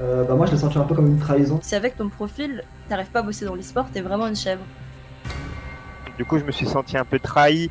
[0.00, 1.58] euh, bah moi je l'ai senti un peu comme une trahison.
[1.62, 4.62] Si avec ton profil, t'arrives pas à bosser dans l'e-sport, t'es vraiment une chèvre.
[6.16, 7.70] Du coup, je me suis senti un peu trahi.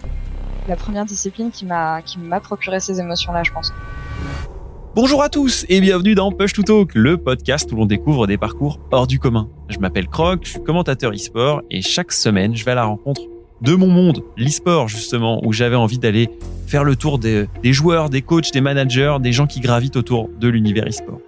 [0.67, 3.73] La première discipline qui m'a qui m'a procuré ces émotions-là, je pense.
[4.95, 8.37] Bonjour à tous et bienvenue dans Push to Talk, le podcast où l'on découvre des
[8.37, 9.49] parcours hors du commun.
[9.67, 13.21] Je m'appelle Croc, je suis commentateur e-sport et chaque semaine, je vais à la rencontre
[13.61, 16.29] de mon monde, l'e-sport justement, où j'avais envie d'aller
[16.67, 20.29] faire le tour des, des joueurs, des coachs, des managers, des gens qui gravitent autour
[20.39, 21.19] de l'univers e-sport.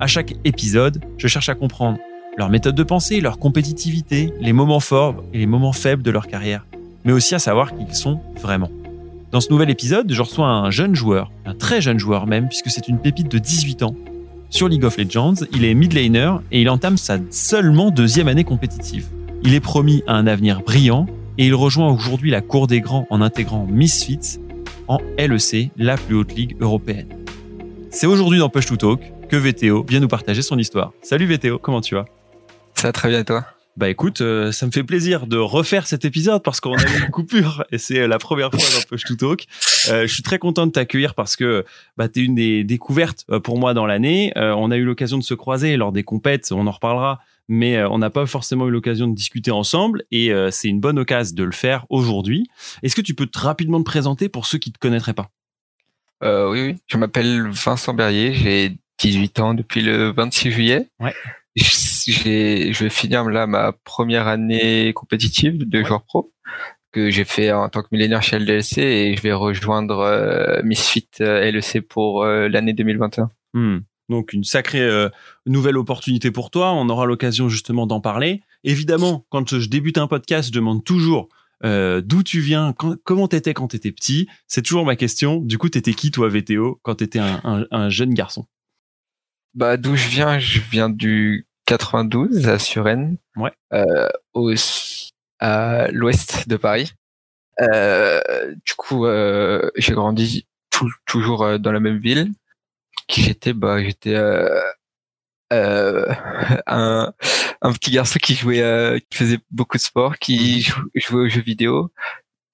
[0.00, 1.98] À chaque épisode, je cherche à comprendre
[2.36, 6.28] leur méthode de pensée, leur compétitivité, les moments forts et les moments faibles de leur
[6.28, 6.64] carrière,
[7.04, 8.70] mais aussi à savoir qui ils sont vraiment.
[9.32, 12.70] Dans ce nouvel épisode, je reçois un jeune joueur, un très jeune joueur même, puisque
[12.70, 13.96] c'est une pépite de 18 ans.
[14.50, 18.44] Sur League of Legends, il est mid laner et il entame sa seulement deuxième année
[18.44, 19.08] compétitive.
[19.42, 21.06] Il est promis à un avenir brillant
[21.38, 24.38] et il rejoint aujourd'hui la cour des grands en intégrant Misfits
[24.86, 27.17] en LEC, la plus haute ligue européenne.
[27.90, 30.92] C'est aujourd'hui dans Push to Talk que VTO vient nous partager son histoire.
[31.00, 32.04] Salut VTO, comment tu vas?
[32.74, 33.46] Ça va très bien toi?
[33.78, 37.04] Bah écoute, euh, ça me fait plaisir de refaire cet épisode parce qu'on a eu
[37.04, 39.46] une coupure et c'est la première fois dans Push to Talk.
[39.88, 41.64] Euh, je suis très content de t'accueillir parce que
[41.96, 44.32] bah, tu es une des découvertes euh, pour moi dans l'année.
[44.36, 47.82] Euh, on a eu l'occasion de se croiser lors des compètes, on en reparlera, mais
[47.84, 51.44] on n'a pas forcément eu l'occasion de discuter ensemble et c'est une bonne occasion de
[51.44, 52.46] le faire aujourd'hui.
[52.82, 55.30] Est-ce que tu peux te rapidement te présenter pour ceux qui te connaîtraient pas?
[56.22, 56.76] Euh, Oui, oui.
[56.86, 60.88] Je m'appelle Vincent Berrier, j'ai 18 ans depuis le 26 juillet.
[61.00, 61.14] Ouais.
[61.56, 66.32] J'ai, je vais finir là ma première année compétitive de joueur pro
[66.92, 71.08] que j'ai fait en tant que millénaire chez LDLC et je vais rejoindre euh, Misfit
[71.20, 73.30] euh, LEC pour euh, l'année 2021.
[73.54, 73.80] Hmm.
[74.08, 75.08] Donc une sacrée euh,
[75.46, 76.72] nouvelle opportunité pour toi.
[76.72, 78.42] On aura l'occasion justement d'en parler.
[78.64, 81.28] Évidemment, quand je débute un podcast, je demande toujours
[81.64, 84.28] euh, d'où tu viens, quand, comment t'étais quand t'étais petit.
[84.46, 85.38] C'est toujours ma question.
[85.40, 88.46] Du coup, t'étais qui toi, VTO, quand t'étais un, un, un jeune garçon?
[89.54, 93.50] Bah d'où je viens, je viens du 92 à Suresnes, Ouais.
[93.72, 94.52] euh, au,
[95.40, 96.92] à l'ouest de Paris.
[97.60, 98.20] Euh,
[98.66, 102.30] du coup, euh, j'ai grandi tou- toujours euh, dans la même ville.
[103.08, 104.60] Qui j'étais, bah j'étais euh,
[105.52, 106.06] euh,
[106.66, 107.12] un,
[107.62, 111.28] un petit garçon qui jouait, euh, qui faisait beaucoup de sport, qui jou- jouait aux
[111.28, 111.90] jeux vidéo.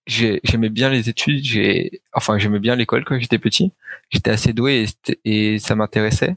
[0.07, 3.73] J'ai- J'aimais bien les études, j'ai, enfin j'aimais bien l'école quand j'étais petit.
[4.11, 4.87] J'étais assez doué
[5.25, 6.37] et, ça m'intéressait.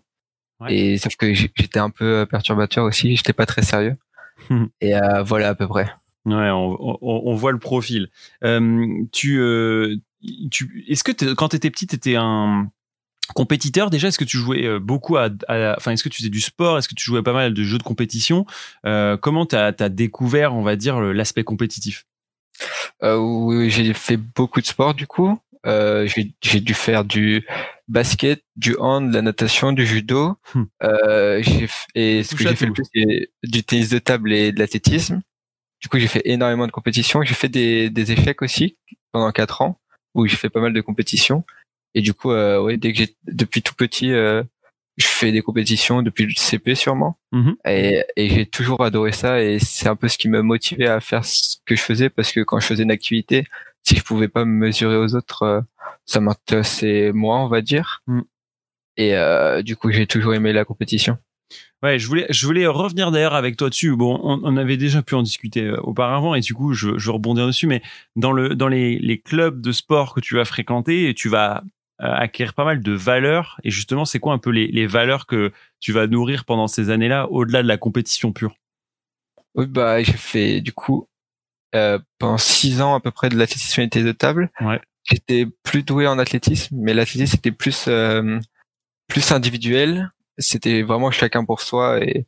[0.59, 0.75] Ouais.
[0.75, 3.95] Et sauf que j'étais un peu perturbateur aussi, j'étais pas très sérieux.
[4.49, 4.69] Mhm.
[4.81, 5.91] et euh, voilà à peu près.
[6.25, 8.09] Ouais, on, on, on voit le profil.
[8.43, 9.95] Euh, tu, euh,
[10.51, 12.69] tu, est-ce que t'es- quand t'étais petit, t'étais un
[13.35, 16.29] compétiteur déjà Est-ce que tu jouais euh, beaucoup à, à- enfin, est-ce que tu faisais
[16.29, 16.77] du sport?
[16.77, 18.45] Est-ce que tu jouais pas mal de jeux de compétition?
[18.85, 22.05] Euh, Comment t'as as découvert, on va dire, l'aspect compétitif?
[23.03, 25.39] Euh, oui, oui, j'ai fait beaucoup de sport du coup.
[25.65, 26.07] Euh,
[26.41, 27.45] j'ai dû faire du
[27.87, 30.35] basket, du hand, de la natation, du judo.
[30.53, 30.63] Hmm.
[30.83, 34.51] Euh, j'ai et ce que j'ai fait le plus c'est du tennis de table et
[34.51, 35.21] de l'athlétisme.
[35.81, 37.21] Du coup, j'ai fait énormément de compétitions.
[37.23, 38.77] J'ai fait des, des échecs aussi
[39.11, 39.79] pendant quatre ans
[40.15, 41.43] où j'ai fait pas mal de compétitions.
[41.95, 44.43] Et du coup, euh, ouais, dès que j'ai depuis tout petit, euh,
[44.97, 47.17] je fais des compétitions depuis le CP sûrement.
[47.31, 47.55] Mhm.
[47.65, 50.99] Et, et j'ai toujours adoré ça et c'est un peu ce qui me motivait à
[50.99, 53.45] faire ce que je faisais parce que quand je faisais une activité,
[53.83, 55.61] si je pouvais pas me mesurer aux autres, euh,
[56.05, 58.01] ça m'intéressait moins, on va dire.
[58.07, 58.21] Mm.
[58.97, 61.17] Et euh, du coup, j'ai toujours aimé la compétition.
[61.83, 63.95] Ouais, je voulais, je voulais revenir d'ailleurs avec toi dessus.
[63.95, 67.05] Bon, on, on avait déjà pu en discuter euh, auparavant et du coup, je, je
[67.05, 67.67] vais rebondir dessus.
[67.67, 67.83] Mais
[68.15, 71.63] dans le, dans les, les clubs de sport que tu vas fréquenter, tu vas
[71.99, 73.59] acquérir pas mal de valeurs.
[73.63, 76.89] Et justement, c'est quoi un peu les, les valeurs que tu vas nourrir pendant ces
[76.89, 78.55] années-là, au-delà de la compétition pure?
[79.55, 81.07] Oui, bah j'ai fait du coup
[81.75, 84.51] euh, pendant six ans à peu près de l'athlétisme et de table.
[84.61, 84.79] Ouais.
[85.03, 88.39] J'étais plus doué en athlétisme, mais l'athlétisme c'était plus euh,
[89.07, 90.11] plus individuel.
[90.37, 92.27] C'était vraiment chacun pour soi et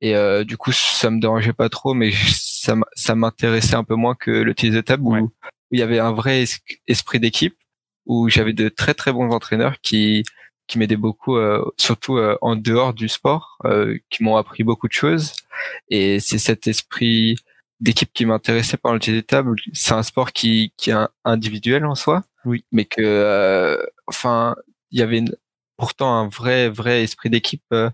[0.00, 3.96] et euh, du coup ça me dérangeait pas trop, mais ça ça m'intéressait un peu
[3.96, 5.22] moins que le tennis de table où, Ouais.
[5.22, 5.30] où
[5.72, 7.56] il y avait un vrai es- esprit d'équipe
[8.08, 10.24] où j'avais de très très bons entraîneurs qui
[10.66, 14.86] qui m'aidaient beaucoup, euh, surtout euh, en dehors du sport, euh, qui m'ont appris beaucoup
[14.86, 15.32] de choses.
[15.88, 17.36] Et c'est cet esprit
[17.80, 19.56] d'équipe qui m'intéressait par le tennis de table.
[19.72, 22.64] C'est un sport qui, qui est individuel en soi, Oui.
[22.70, 23.78] mais que, euh,
[24.08, 24.56] enfin,
[24.90, 25.34] il y avait une-
[25.78, 27.88] pourtant un vrai, vrai esprit d'équipe euh,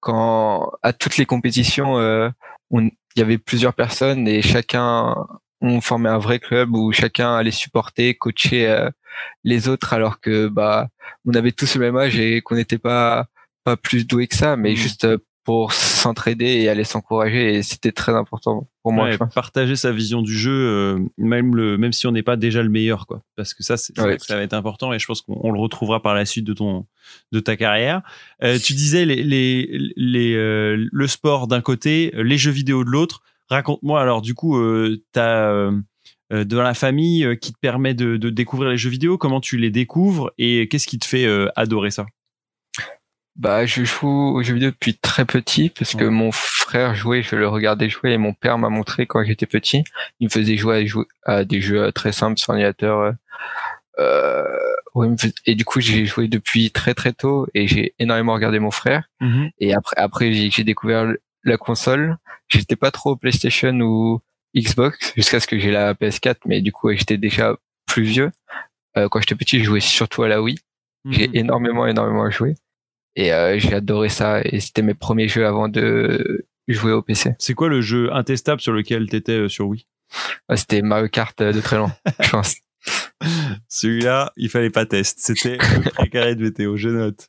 [0.00, 2.28] quand à toutes les compétitions, euh,
[2.72, 5.14] on- il y avait plusieurs personnes et chacun
[5.60, 8.90] on formait un vrai club où chacun allait supporter, coacher euh,
[9.44, 10.88] les autres alors que bah
[11.24, 13.26] on avait tous le même âge et qu'on n'était pas
[13.64, 14.76] pas plus doué que ça, mais Mhm.
[14.76, 19.04] juste euh, pour s'entraider et aller s'encourager et c'était très important pour moi.
[19.08, 22.64] Ouais, partager sa vision du jeu, euh, même le, même si on n'est pas déjà
[22.64, 23.22] le meilleur, quoi.
[23.36, 24.16] Parce que ça, c'est Ouais.
[24.16, 26.44] que ça va être important et je pense qu'on on le retrouvera par la suite
[26.44, 26.86] de ton,
[27.30, 28.02] de ta carrière.
[28.42, 30.34] Euh, tu disais les, les, les,
[30.76, 33.22] le sport d'un côté, les jeux vidéo de l'autre.
[33.48, 35.72] Raconte-moi alors, du coup, euh, t'as euh,
[36.32, 39.18] euh, dans la famille euh, qui te permet de, de découvrir les jeux vidéo.
[39.18, 42.06] Comment tu les découvres et qu'est-ce qui te fait euh, adorer ça?
[43.36, 47.36] Bah, je joue aux jeux vidéo depuis très petit parce que mon frère jouait, je
[47.36, 49.84] le regardais jouer et mon père m'a montré quand j'étais petit.
[50.20, 53.12] Il me faisait jouer à, jouer à des jeux euh, très simples sur ordinateur.
[53.98, 54.42] euh,
[54.94, 55.08] ouais,
[55.44, 59.04] et du coup, j'ai joué depuis très très tôt et j'ai énormément regardé mon frère.
[59.60, 61.12] Et après, après j'ai découvert
[61.50, 62.16] la console.
[62.48, 64.20] J'étais pas trop PlayStation ou
[64.56, 67.56] Xbox jusqu'à ce que j'ai la PS4, mais du coup, j'étais déjà
[67.86, 68.30] plus vieux.
[68.96, 70.58] Euh, quand j'étais petit, je jouais surtout à la Wii.
[71.10, 71.34] J'ai Mhm.
[71.36, 72.54] énormément, énormément joué.
[73.16, 74.40] Et euh, j'ai adoré ça.
[74.44, 77.34] Et c'était mes premiers jeux avant de jouer au PC.
[77.38, 79.86] C'est quoi le jeu intestable sur lequel t'étais euh, sur Wii?
[80.48, 82.56] Ah, C'était Mario Kart de très loin, je pense.
[83.68, 85.18] Celui-là, il fallait pas test.
[85.20, 87.28] C'était le précaré de VTO, je note.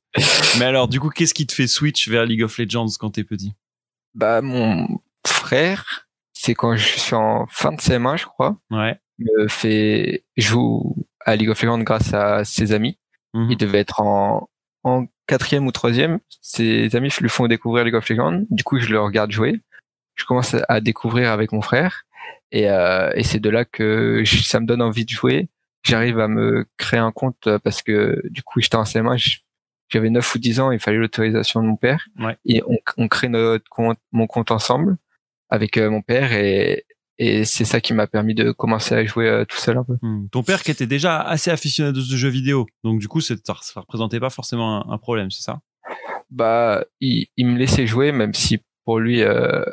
[0.59, 3.23] Mais alors, du coup, qu'est-ce qui te fait switch vers League of Legends quand t'es
[3.23, 3.53] petit?
[4.17, 4.87] Bah, mon
[5.25, 8.99] frère, c'est quand je suis en fin de CM1, je crois, Ouais.
[9.19, 12.97] me fait joue à League of Legends grâce à ses amis.
[13.33, 13.51] Mhm.
[13.51, 14.49] Il devait être en,
[14.83, 16.19] en quatrième ou troisième.
[16.41, 18.43] Ses amis lui font découvrir League of Legends.
[18.49, 19.59] Du coup, je le regarde jouer.
[20.15, 22.03] Je commence à découvrir avec mon frère.
[22.51, 25.49] Et, euh, et c'est de là que je- ça me donne envie de jouer.
[25.83, 29.17] J'arrive à me créer un compte parce que du coup, j'étais en CM1.
[29.89, 30.71] J'avais 9 ou 10 ans.
[30.71, 32.07] Il fallait l'autorisation de mon père.
[32.19, 32.37] Ouais.
[32.45, 34.97] Et on, on crée notre compte, mon compte ensemble
[35.49, 36.33] avec euh, mon père.
[36.33, 36.85] Et,
[37.19, 39.97] et c'est ça qui m'a permis de commencer à jouer euh, tout seul un peu.
[40.01, 40.27] Hmm.
[40.29, 43.79] Ton père qui était déjà assez aficionado de jeux vidéo, donc du coup, ça, ça
[43.79, 45.59] représentait pas forcément un, un problème, c'est ça?
[46.29, 49.63] Bah il, il me laissait jouer même si pour lui euh,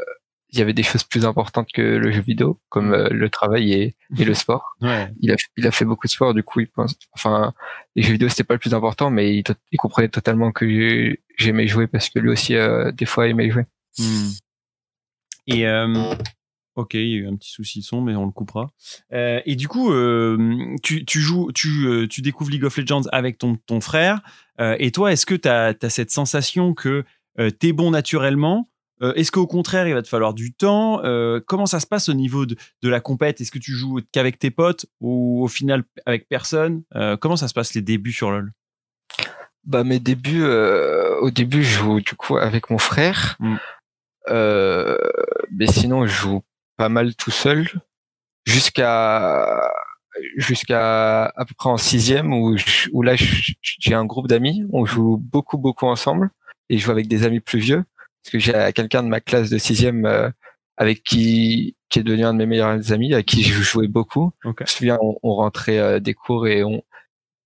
[0.55, 3.73] il y avait des choses plus importantes que le jeu vidéo comme euh, le travail
[3.73, 5.11] et, et le sport Ouais.
[5.21, 7.53] il a il a fait beaucoup de sport du coup il pense enfin
[7.97, 11.67] les jeux vidéo c'était pas le plus important mais il, comprenait totalement que j'ai- j'aimais
[11.67, 13.65] jouer parce que lui aussi euh, des fois aimait jouer
[13.99, 14.31] Hmm.
[15.47, 16.15] Et euh,
[16.75, 18.71] ok, il y a eu un petit souci de son, mais on le coupera.
[19.13, 23.39] Euh, et du coup, euh, tu, tu joues, tu, tu découvres League of Legends avec
[23.39, 24.21] ton, ton frère.
[24.59, 27.05] Et toi, est-ce que tu as, cette sensation que
[27.39, 28.69] euh, t'es bon naturellement
[29.03, 31.03] Euh, Est-ce qu'au contraire, il va te falloir du temps?
[31.05, 33.41] Euh, Comment ça se passe au niveau de, de la compète?
[33.41, 36.83] Est-ce que tu joues qu'avec tes potes ou au final avec personne?
[36.95, 38.53] Euh, Comment ça se passe les débuts sur LoL?
[39.67, 43.37] Bah mes débuts au début je joue du coup avec mon frère.
[43.41, 43.57] Mm.
[45.51, 46.43] mais sinon je joue
[46.77, 47.67] pas mal tout seul.
[48.47, 49.71] Jusqu'à
[50.37, 54.65] jusqu'à à peu près en sixième où je- où là j'ai un groupe d'amis.
[54.73, 56.31] On joue beaucoup beaucoup ensemble.
[56.71, 57.85] Et je joue avec des amis plus vieux
[58.25, 60.31] parce que j'ai quelqu'un de ma classe de sixième euh,
[60.79, 64.33] avec qui qui est devenu un de mes meilleurs amis avec qui je jouais beaucoup.
[64.45, 64.57] Ok.
[64.61, 66.83] je me souviens on, on rentrait euh, des cours et on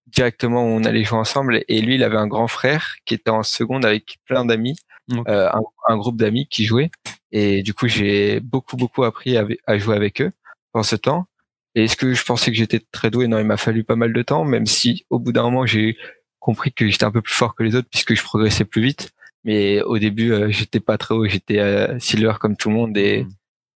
[0.07, 1.65] directement on allait jouer ensemble.
[1.67, 4.77] Et lui il avait un grand frère qui était en seconde avec plein d'amis
[5.11, 6.91] euh, un, un groupe d'amis qui jouaient.
[7.33, 10.31] Et du coup j'ai beaucoup beaucoup appris à, à jouer avec eux
[10.73, 11.27] pendant ce temps.
[11.75, 14.13] Et est-ce que je pensais que j'étais très doué non il m'a fallu pas mal
[14.13, 15.97] de temps même si au bout d'un moment j'ai
[16.39, 19.11] compris que j'étais un peu plus fort que les autres puisque je progressais plus vite
[19.45, 22.97] mais au début euh, j'étais pas très haut j'étais euh, silver comme tout le monde
[22.97, 23.27] et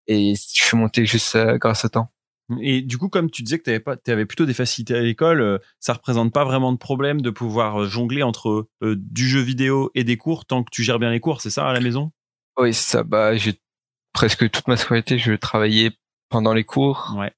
[0.10, 2.12] et je suis monté juste euh, grâce au temps
[2.62, 5.02] Et du coup, comme tu disais que tu avais, pas, avais plutôt des facilités à
[5.02, 9.40] l'école, euh, ça représente pas vraiment de problème de pouvoir euh, jongler entre du jeu
[9.40, 11.80] vidéo et des cours tant que tu gères bien les cours, c'est ça à la
[11.80, 12.12] maison?
[12.58, 13.54] Oui, ça, bah, j'ai
[14.12, 15.92] presque toute ma scolarité, je travaillais
[16.30, 17.16] pendant les cours.
[17.16, 17.32] Ouais.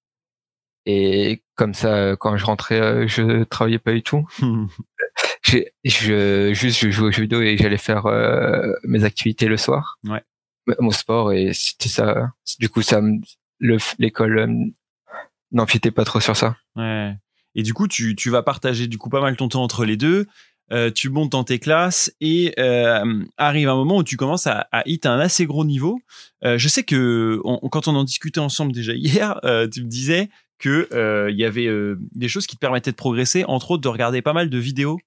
[0.86, 4.26] Et comme ça, quand je rentrais, je travaillais pas du tout.
[5.84, 9.98] Je, juste, je jouais aux jeux vidéo et j'allais faire euh, mes activités le soir.
[10.08, 10.22] Ouais.
[10.80, 12.32] Mon sport et c'était ça.
[12.60, 13.02] Du coup, ça,
[14.00, 14.48] l'école euh,
[15.52, 16.56] n'empiétait pas trop sur ça.
[16.76, 17.14] ouais.
[17.54, 19.98] Et du coup, tu, tu vas partager du coup pas mal ton temps entre les
[19.98, 20.26] deux.
[20.72, 24.70] Euh, tu montes dans tes classes et euh, arrive un moment où tu commences à,
[24.72, 26.00] à hit un assez gros niveau.
[26.46, 29.38] Euh, je sais que on- quand on en discutait ensemble déjà hier,
[29.70, 30.30] tu me disais
[30.60, 30.88] que
[31.30, 31.68] il y avait
[32.16, 34.98] des choses qui te permettaient de progresser, entre autres de regarder pas mal de vidéos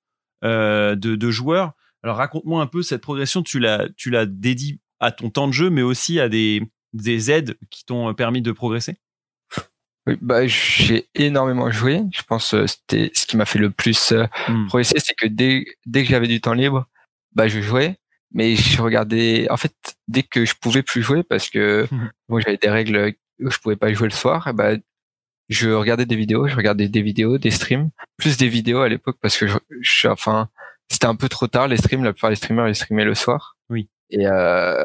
[0.45, 1.73] de, de joueurs.
[2.03, 3.43] Alors raconte-moi un peu cette progression.
[3.43, 7.31] Tu l'as tu l'as dédié à ton temps de jeu, mais aussi à des des
[7.31, 8.97] aides qui t'ont permis de progresser?
[10.07, 12.03] Oui, bah, j'ai énormément joué.
[12.13, 14.67] Je pense que c'était ce qui m'a fait le plus euh, Hmm.
[14.67, 16.87] progresser, c'est que dès, dès que j'avais du temps libre,
[17.33, 17.97] bah, je jouais.
[18.33, 19.73] Mais je regardais, en fait,
[20.09, 21.87] dès que je pouvais plus jouer parce que
[22.39, 24.75] j'avais des règles où je pouvais pas jouer le soir, et bah,
[25.55, 29.17] je regardais des vidéos, je regardais des vidéos, des streams, plus des vidéos à l'époque
[29.21, 30.49] parce que je, je- enfin,
[30.91, 32.05] c'était un peu trop tard les streams.
[32.05, 33.57] La plupart des streamers ils streamaient le soir.
[33.71, 33.89] Oui.
[34.11, 34.85] Et, euh,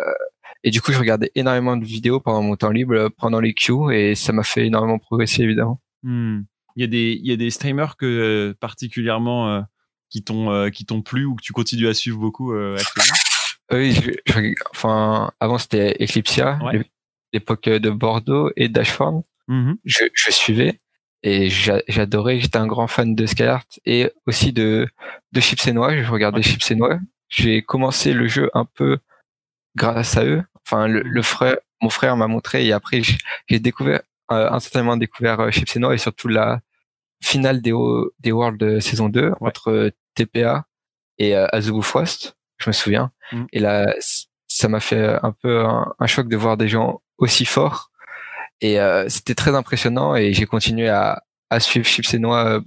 [0.64, 3.92] et du coup, je regardais énormément de vidéos pendant mon temps libre, pendant les queues,
[3.94, 5.82] et ça m'a fait énormément progresser, évidemment.
[6.04, 6.42] Hmm.
[6.76, 9.62] Il y a des, il y a des streamers que euh, particulièrement euh,
[10.10, 13.18] qui t'ont, qui t'ont plu ou que tu continues à suivre beaucoup actuellement?
[13.72, 16.84] Oui, je, je- enfin, avant c'était Eclipsia, Ouais.
[17.34, 19.22] l'époque de Bordeaux et Dashform.
[19.50, 19.78] Mhm.
[19.84, 20.80] Je, je suivais
[21.24, 22.40] et j'a- j'adorais.
[22.40, 24.88] J'étais un grand fan de Skyheart et aussi de
[25.34, 26.02] de Chips et Noix.
[26.02, 27.00] Je regardais Chips et Noix.
[27.30, 29.00] J'ai commencé le jeu un peu
[29.76, 30.44] grâce à eux.
[30.66, 33.02] Enfin, le, le frère, mon frère m'a montré et après
[33.48, 34.02] j'ai découvert
[34.32, 36.62] euh, instantanément découvert euh, Chips et Noix et surtout la
[37.24, 37.74] finale des
[38.20, 40.66] des Worlds de saison 2 entre euh, TPA
[41.18, 42.38] et euh, Azubu Frost.
[42.60, 43.12] Je me souviens.
[43.32, 43.48] Mhm.
[43.54, 43.94] Et là,
[44.48, 47.92] ça m'a fait un peu un, un choc de voir des gens aussi forts.
[48.62, 52.62] Et euh, c'était très impressionnant et j'ai continué à, à suivre Chips et Noix euh,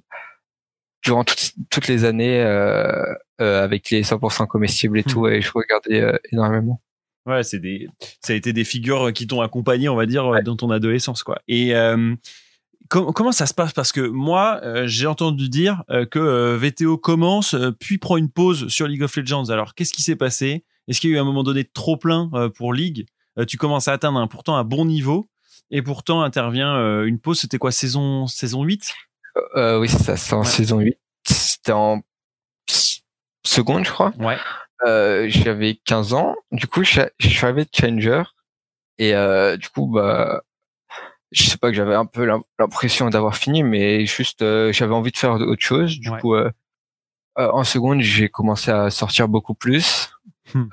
[1.04, 2.92] durant toutes, toutes les années euh,
[3.40, 5.10] euh, avec les 100% comestibles et Hmm.
[5.10, 6.80] tout et je regardais euh, énormément.
[7.26, 7.88] Ouais, c'est des,
[8.20, 11.22] ça a été des figures qui t'ont accompagné, on va dire, euh, dans ton adolescence,
[11.22, 11.40] quoi.
[11.46, 12.14] Et euh,
[12.88, 13.72] com- comment ça se passe?
[13.72, 18.16] Parce que moi, euh, j'ai entendu dire euh, que euh, VTO commence, euh, puis prend
[18.16, 19.50] une pause sur League of Legends.
[19.50, 20.64] Alors, qu'est-ce qui s'est passé?
[20.88, 23.06] Est-ce qu'il y a eu un moment donné trop plein euh, pour League?
[23.38, 25.28] Euh, Tu commences à atteindre un, pourtant un bon niveau,
[25.72, 27.40] et pourtant intervient euh, une pause.
[27.40, 28.94] C'était quoi, saison saison 8
[29.56, 30.44] Euh, oui, c'est ça, c'est en Ouais.
[30.44, 30.96] saison 8.
[31.26, 32.02] C'était en
[33.44, 34.12] seconde, je crois.
[34.18, 34.36] Ouais.
[34.86, 36.34] Euh, j'avais 15 ans.
[36.52, 38.22] Du coup, je, de Challenger.
[38.98, 40.42] Et euh, du coup, bah,
[41.30, 44.94] je sais pas que j'avais un peu l'im- l'impression d'avoir fini, mais juste, euh, j'avais
[44.94, 45.98] envie de faire autre chose.
[45.98, 46.20] Du Ouais.
[46.20, 46.34] coup,
[47.36, 50.10] en seconde, j'ai commencé à sortir beaucoup plus,
[50.54, 50.64] Hmm.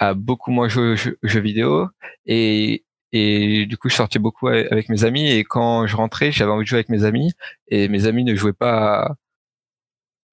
[0.00, 1.88] à beaucoup moins jouer aux jeux, jeux vidéo.
[2.26, 5.30] Et, et du coup, je sortais beaucoup avec mes amis.
[5.30, 7.32] Et quand je rentrais, j'avais envie de jouer avec mes amis.
[7.68, 9.16] Et mes amis ne jouaient pas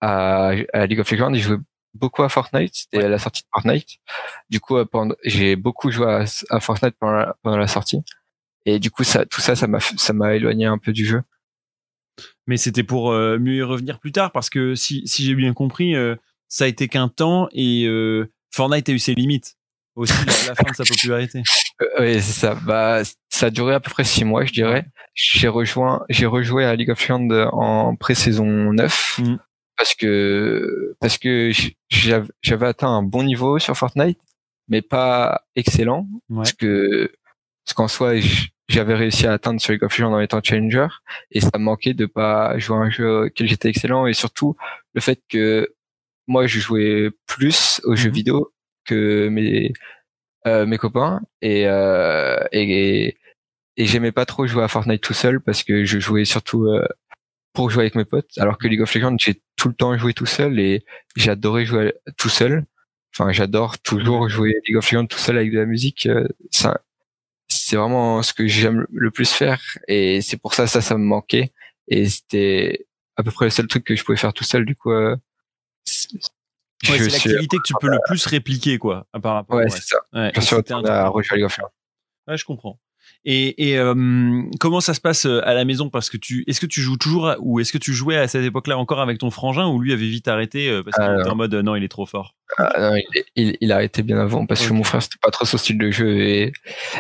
[0.01, 1.57] à, à League of Legends, ils jouaient
[1.93, 2.75] beaucoup à Fortnite.
[2.75, 3.97] C'était à la sortie de Fortnite.
[4.49, 4.85] Du coup, euh,
[5.23, 8.01] j'ai beaucoup joué à, à Fortnite pendant la, pendant la sortie.
[8.65, 11.23] Et du coup, ça, tout ça, ça m'a, ça m'a éloigné un peu du jeu.
[12.47, 15.53] Mais c'était pour euh, mieux y revenir plus tard, parce que si, si j'ai bien
[15.53, 16.15] compris, euh,
[16.47, 19.56] ça a été qu'un temps et euh, Fortnite a eu ses limites.
[19.97, 21.41] Aussi, la, la fin de sa popularité.
[21.81, 22.53] Euh, oui, ça.
[22.55, 24.85] Bah, ça a duré à peu près six mois, je dirais.
[25.13, 29.39] J'ai rejoint, j'ai rejoué à League of Legends en pré-saison 9 Mhm.
[29.75, 31.51] parce que parce que
[31.89, 34.19] j'avais atteint un bon niveau sur Fortnite,
[34.67, 36.07] mais pas excellent.
[36.29, 36.37] Ouais.
[36.37, 37.11] Parce que
[37.65, 38.13] parce qu'en soi,
[38.69, 40.87] j'avais réussi à atteindre sur League of Legends en étant challenger
[41.31, 44.55] et ça me manquait de pas jouer à un jeu auquel j'étais excellent et surtout
[44.93, 45.73] le fait que
[46.27, 48.15] moi je jouais plus aux jeux Mhm.
[48.15, 48.51] vidéo
[48.87, 49.73] que mes
[50.47, 53.17] euh, mes copains et euh, et,
[53.77, 56.87] et j'aimais pas trop jouer à Fortnite tout seul parce que je jouais surtout euh,
[57.53, 60.13] pour jouer avec mes potes alors que League of Legends j'ai tout le temps joué
[60.13, 62.65] tout seul et j'adorais jouer tout seul.
[63.15, 66.07] Enfin j'adore toujours jouer League of Legends tout seul avec de la musique
[66.51, 66.81] ça
[67.49, 71.03] c'est vraiment ce que j'aime le plus faire et c'est pour ça ça ça me
[71.03, 71.51] manquait
[71.87, 74.75] et c'était à peu près le seul truc que je pouvais faire tout seul du
[74.75, 75.15] coup euh,
[76.83, 79.77] Ouais, c'est l'activité que tu peux le plus répliquer, quoi, par rapport ouais reste.
[79.77, 81.69] c'est ça Ouais, je suis retourné à League of Legends
[82.27, 82.79] Ouais, je comprends.
[83.25, 85.89] Et, et euh, comment ça se passe euh, à la maison?
[85.89, 88.43] Parce que tu, est-ce que tu joues toujours ou est-ce que tu jouais à cette
[88.43, 91.29] époque-là encore avec ton frangin ou lui avait vite arrêté euh, parce qu'il Ah, était
[91.29, 92.35] en mode euh, non, il est trop fort?
[92.57, 95.31] Ah, non, il, il, il a arrêté bien avant parce que mon frère c'était pas
[95.31, 96.53] trop son style de jeu et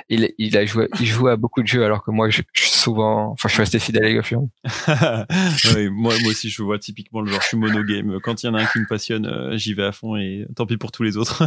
[0.09, 2.61] il, il a joué il jouait à beaucoup de jeux alors que moi je, je
[2.63, 4.49] suis souvent enfin je suis resté fidèle à Legends.
[5.73, 8.19] Ouais, moi, moi aussi, je vois typiquement le genre, je suis monogame.
[8.21, 10.65] Quand il y en a un qui me passionne, j'y vais à fond et tant
[10.65, 11.43] pis pour tous les autres.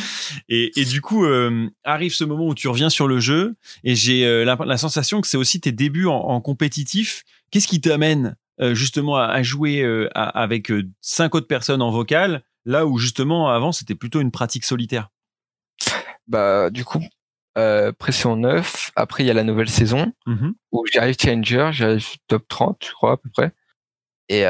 [0.48, 3.94] et, et du coup, euh, arrive ce moment où tu reviens sur le jeu et
[3.94, 7.22] j'ai euh, la, la sensation que c'est aussi tes débuts en, en compétitif.
[7.50, 11.90] Qu'est-ce qui t'amène euh, justement à, à jouer euh, à- avec cinq autres personnes en
[11.90, 15.08] vocal, là où justement avant c'était plutôt une pratique solitaire?
[16.28, 17.02] Bah du coup
[17.58, 20.12] euh, pression 9, après il y a la nouvelle saison
[20.72, 23.52] où j'arrive challenger, j'arrive top 30 je crois à peu près.
[24.28, 24.44] Et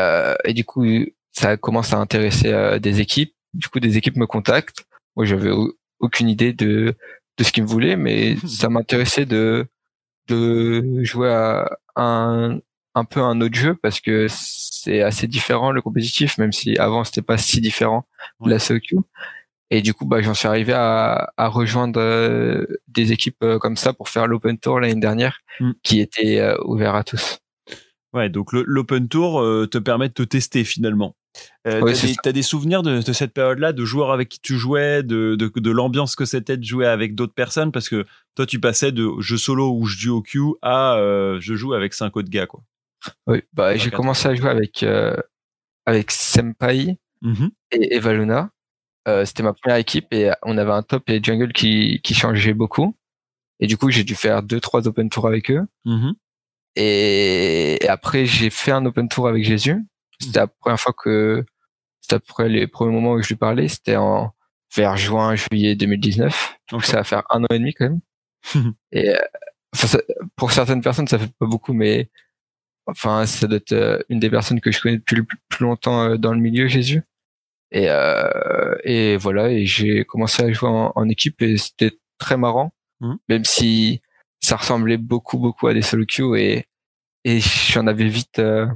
[0.44, 0.84] et du coup
[1.32, 4.84] ça commence à intéresser des équipes, du coup des équipes me contactent.
[5.16, 6.94] Moi j'avais au- aucune idée de
[7.38, 9.66] de ce qu'ils me voulaient mais ça m'intéressait de
[10.28, 12.58] de jouer à un
[12.94, 17.04] un peu un autre jeu parce que c'est assez différent le compétitif même si avant
[17.04, 18.06] c'était pas si différent
[18.40, 18.96] de la COQ
[19.70, 23.76] et du coup bah j'en suis arrivé à, à rejoindre euh, des équipes euh, comme
[23.76, 25.72] ça pour faire l'open tour l'année dernière Mm.
[25.82, 27.38] qui était euh, ouvert à tous
[28.12, 31.14] Ouais, donc l'open tour euh, te permet de te tester finalement.
[31.68, 34.56] Euh, Ouais, t'as, c'est des, souvenirs de, de cette période-là, de joueurs avec qui tu
[34.58, 38.46] jouais, de, de, de l'ambiance que c'était de jouer avec d'autres personnes, parce que toi
[38.46, 42.16] tu passais de jeu solo où je au Q à euh, je joue avec cinq
[42.16, 42.62] autres gars quoi.
[43.28, 45.16] oui bah j'ai commencé à jouer avec euh,
[45.86, 47.50] avec Senpai Mhm.
[47.72, 48.50] et Evaluna
[49.08, 52.54] Euh, c'était ma première équipe et on avait un top et jungle qui, qui changeait
[52.54, 52.94] beaucoup.
[53.58, 55.66] Et du coup, j'ai dû faire deux, trois open tours avec eux.
[55.84, 56.14] Mhm.
[56.76, 59.76] Et, et après, j'ai fait un open tour avec Jésus.
[60.20, 61.44] C'était la première fois que,
[62.00, 63.68] c'était après les premiers moments où je lui parlais.
[63.68, 64.32] C'était en,
[64.74, 66.56] vers juin, juillet 2019.
[66.70, 66.86] Donc Ok.
[66.86, 68.00] ça va faire un an et demi quand même.
[68.92, 69.18] et, euh,
[69.74, 70.02] enfin, ça-
[70.36, 72.10] pour certaines personnes, ça fait pas beaucoup, mais
[72.86, 76.04] enfin, ça doit être euh, une des personnes que je connais depuis le plus, longtemps
[76.04, 77.02] euh, dans le milieu, Jésus.
[77.72, 82.36] Et, euh, et voilà, et j'ai commencé à jouer en, en équipe et c'était très
[82.36, 83.18] marrant, Mhm.
[83.30, 84.02] même si
[84.50, 86.64] ça ressemblait beaucoup, beaucoup à des solo queues et,
[87.24, 88.66] et j'en avais vite euh,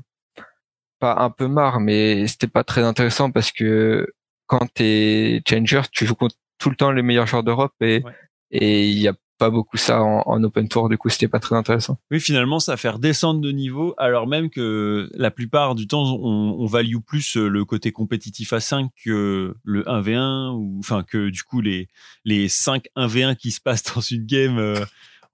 [1.01, 4.07] pas un peu marre, mais c'était pas très intéressant parce que
[4.47, 8.13] quand t'es changer, tu joues contre tout le temps les meilleurs joueurs d'Europe et Ouais.
[8.53, 11.41] et il y a pas beaucoup ça en, en open tour, du coup c'était pas
[11.41, 11.99] très intéressant.
[12.13, 16.05] Oui, finalement, ça va faire descendre de niveau, alors même que la plupart du temps,
[16.05, 21.03] on, on value plus euh, le côté compétitif à 5 que le 1v1, ou enfin
[21.03, 21.89] que du coup les,
[22.25, 24.77] les 5 1v1 qui se passent dans une game, euh,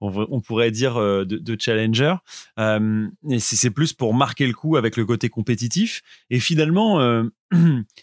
[0.01, 2.15] on, pourrait dire euh, de, challenger.
[2.59, 6.01] Euh, et c'est plus pour marquer le coup avec le côté compétitif.
[6.29, 7.23] Et finalement, euh,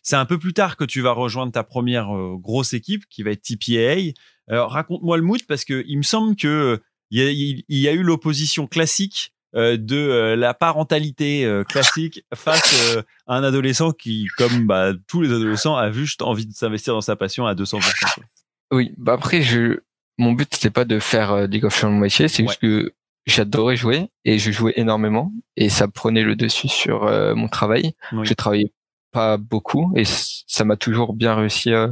[0.02, 3.33] c'est un peu plus tard que tu vas rejoindre ta première grosse équipe qui va
[3.33, 4.12] être TPA.
[4.49, 8.02] Raconte-moi le mood parce que il me semble que il y a, y a eu
[8.02, 15.33] l'opposition classique de la parentalité classique face à un adolescent qui, comme bah, tous les
[15.33, 17.81] adolescents, a juste envie de s'investir dans sa passion à 200%.
[18.14, 18.25] quoi.
[18.71, 19.78] Oui, bah après je
[20.19, 22.93] mon but c'était pas de faire euh, League of Legends moitié, c'est juste que
[23.27, 27.95] j'adorais jouer et je jouais énormément et ça prenait le dessus sur euh, mon travail.
[28.13, 28.27] Oui.
[28.27, 28.73] J'ai travaillé
[29.13, 31.89] pas beaucoup et ça m'a toujours bien réussi euh,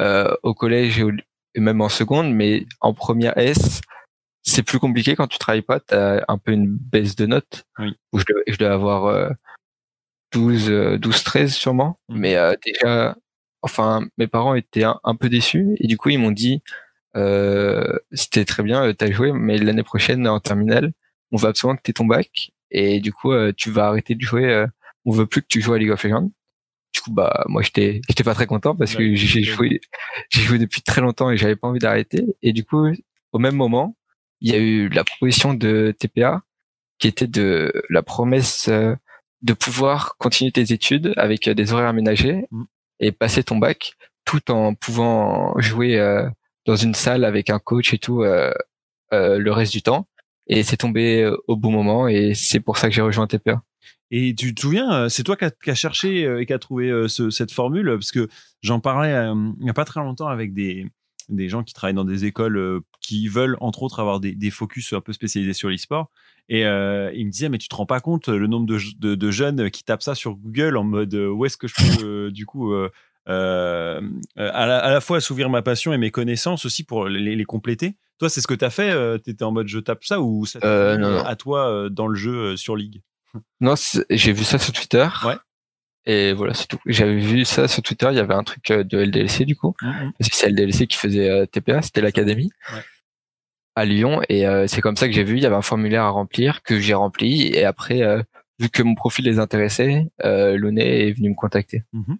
[0.00, 1.12] euh, au collège et, au-
[1.54, 3.80] et même en seconde, mais en première S,
[4.42, 7.64] c'est plus compliqué quand tu travailles pas, t'as un peu une baisse de notes.
[7.78, 7.94] Oui.
[8.12, 9.30] Où je dois, je dois avoir euh,
[10.32, 11.98] 12, euh, 12, 13 sûrement.
[12.08, 12.18] Mhm.
[12.18, 13.16] Mais euh, déjà,
[13.62, 16.62] enfin, mes parents étaient un, un peu déçus et du coup ils m'ont dit,
[18.12, 20.92] c'était très bien, euh, t'as joué, mais l'année prochaine en terminale,
[21.32, 24.20] on va absolument que t'aies ton bac et du coup euh, tu vas arrêter de
[24.22, 24.44] jouer.
[24.52, 24.66] euh,
[25.04, 26.30] on veut plus que tu joues à League of Legends.
[26.94, 29.80] Du coup, bah moi j'étais j'étais pas très content parce que j'ai joué
[30.30, 32.24] j'ai joué depuis très longtemps et j'avais pas envie d'arrêter.
[32.42, 32.88] Et du coup,
[33.32, 33.96] au même moment,
[34.40, 36.42] il y a eu la proposition de TPA
[36.98, 38.94] qui était de la promesse euh,
[39.42, 42.64] de pouvoir continuer tes études avec euh, des horaires aménagés Mm.
[43.00, 46.28] et passer ton bac tout en pouvant jouer euh,
[46.66, 48.52] dans une salle avec un coach et tout euh,
[49.12, 50.08] euh, le reste du temps.
[50.48, 53.62] Et c'est tombé euh, au bon moment et c'est pour ça que j'ai rejoint TPA.
[54.12, 57.50] Et tu te souviens, c'est toi qui as, cherché et qui as trouvé ce- cette
[57.50, 57.86] formule?
[57.94, 58.28] Parce que
[58.62, 60.86] j'en parlais il n'y a pas très longtemps avec des,
[61.28, 64.92] des gens qui travaillent dans des écoles qui veulent entre autres avoir des, des focus
[64.92, 66.10] un peu spécialisés sur l'e-sport.
[66.48, 69.16] Et euh, ils me disaient, mais tu te rends pas compte le nombre de, de,
[69.16, 72.46] de jeunes qui tapent ça sur Google en mode où est-ce que je peux du
[72.46, 72.72] coup
[73.28, 74.00] euh,
[74.38, 77.34] euh, à, la, à la fois assouvir ma passion et mes connaissances aussi pour les,
[77.36, 77.96] les compléter.
[78.18, 80.46] Toi, c'est ce que tu as fait Tu étais en mode je tape ça ou
[80.46, 81.24] ça Euh, non, non.
[81.24, 83.02] à toi euh, dans le jeu euh, sur League?
[83.60, 83.74] Non,
[84.10, 85.06] j'ai vu ça sur Twitter.
[85.26, 85.34] Ouais.
[86.06, 86.78] Et voilà, c'est tout.
[86.86, 88.06] J'avais vu ça sur Twitter.
[88.12, 89.74] Il y avait un truc euh, de LDLC du coup.
[89.82, 90.12] Mhm.
[90.18, 92.80] parce que c'est LDLC qui faisait euh, TPA, c'était l'académie Ouais.
[93.74, 96.04] à Lyon et euh, c'est comme ça que j'ai vu il y avait un formulaire
[96.04, 98.22] à remplir que j'ai rempli et après euh,
[98.60, 101.82] vu que mon profil les intéressait, euh, Lonet est venu me contacter.
[101.92, 102.16] Mhm.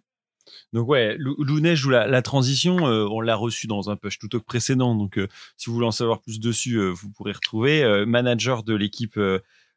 [0.76, 2.86] Donc ouais, Lou- Lounet joue la, transition.
[2.86, 4.94] euh, on l'a reçu dans un push tout talk précédent.
[4.94, 8.74] Donc euh, si vous voulez en savoir plus dessus, euh, vous pourrez retrouver manager de
[8.74, 9.18] l'équipe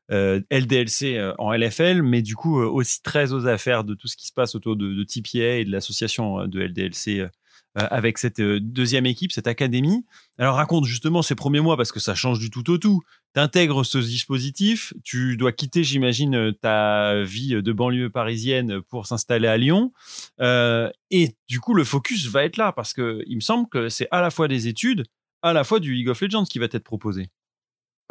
[0.10, 4.34] LDLC en LFL, mais du coup aussi très aux affaires de tout ce qui se
[4.34, 7.30] passe autour de, de TPA et de l'association de LDLC
[7.86, 10.06] avec cette euh, deuxième équipe, cette académie.
[10.38, 13.02] Alors raconte justement ces premiers mois parce que ça change du tout au tout.
[13.34, 19.48] T'intègres ce dispositif, tu dois quitter, j'imagine, euh, ta vie de banlieue parisienne pour s'installer
[19.48, 19.92] à Lyon.
[20.42, 23.90] Euh, et du coup, le focus va être là parce que il me semble que
[23.90, 25.06] c'est à la fois des études,
[25.42, 27.30] à la fois du League of Legends qui va être proposé.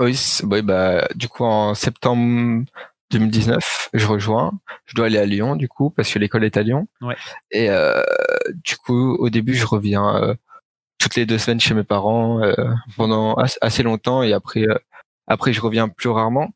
[0.01, 0.17] Oui,
[0.63, 2.65] bah du coup en septembre
[3.11, 4.53] 2019, je rejoins.
[4.87, 6.89] Je dois aller à Lyon du coup parce que l'école est à Lyon.
[7.01, 7.17] Ouais.
[7.51, 8.03] Et euh,
[8.55, 10.35] du coup au début je reviens euh,
[10.99, 12.55] toutes les deux semaines chez mes parents euh,
[12.97, 14.79] pendant as- assez longtemps et après euh,
[15.27, 16.51] après je reviens plus rarement.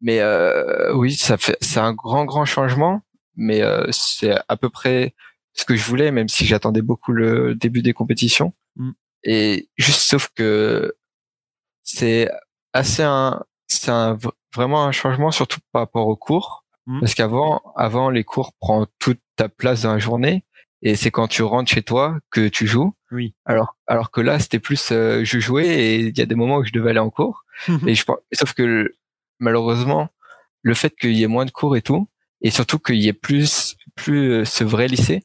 [0.00, 3.00] Mais euh, oui, ça fait c'est un grand grand changement,
[3.36, 5.14] mais euh, c'est à peu près
[5.54, 8.52] ce que je voulais, même si j'attendais beaucoup le début des compétitions.
[8.76, 8.90] Mm.
[9.24, 10.94] Et juste sauf que
[11.82, 12.30] c'est
[12.72, 14.18] assez un c'est un
[14.54, 17.00] vraiment un changement surtout par rapport aux cours Mhm.
[17.00, 20.44] parce qu'avant avant les cours prennent toute ta place dans la journée
[20.84, 23.34] et c'est quand tu rentres chez toi que tu joues Oui.
[23.44, 26.58] alors alors que là c'était plus euh, je jouais et il y a des moments
[26.58, 27.44] où je devais aller en cours
[27.86, 28.94] et je pense sauf que
[29.40, 30.08] malheureusement
[30.62, 32.06] le fait qu'il y ait moins de cours et tout
[32.40, 35.22] et surtout qu'il y ait plus plus euh, ce vrai lycée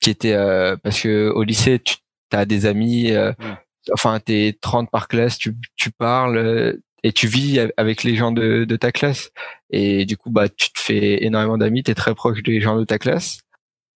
[0.00, 1.96] qui était euh, parce que au lycée tu
[2.32, 3.56] as des amis euh, Mm.
[3.94, 8.32] enfin t'es 30 par classe tu tu parles euh, et tu vis avec les gens
[8.32, 9.30] de, de ta classe
[9.70, 12.84] et du coup bah tu te fais énormément d'amis t'es très proche des gens de
[12.84, 13.40] ta classe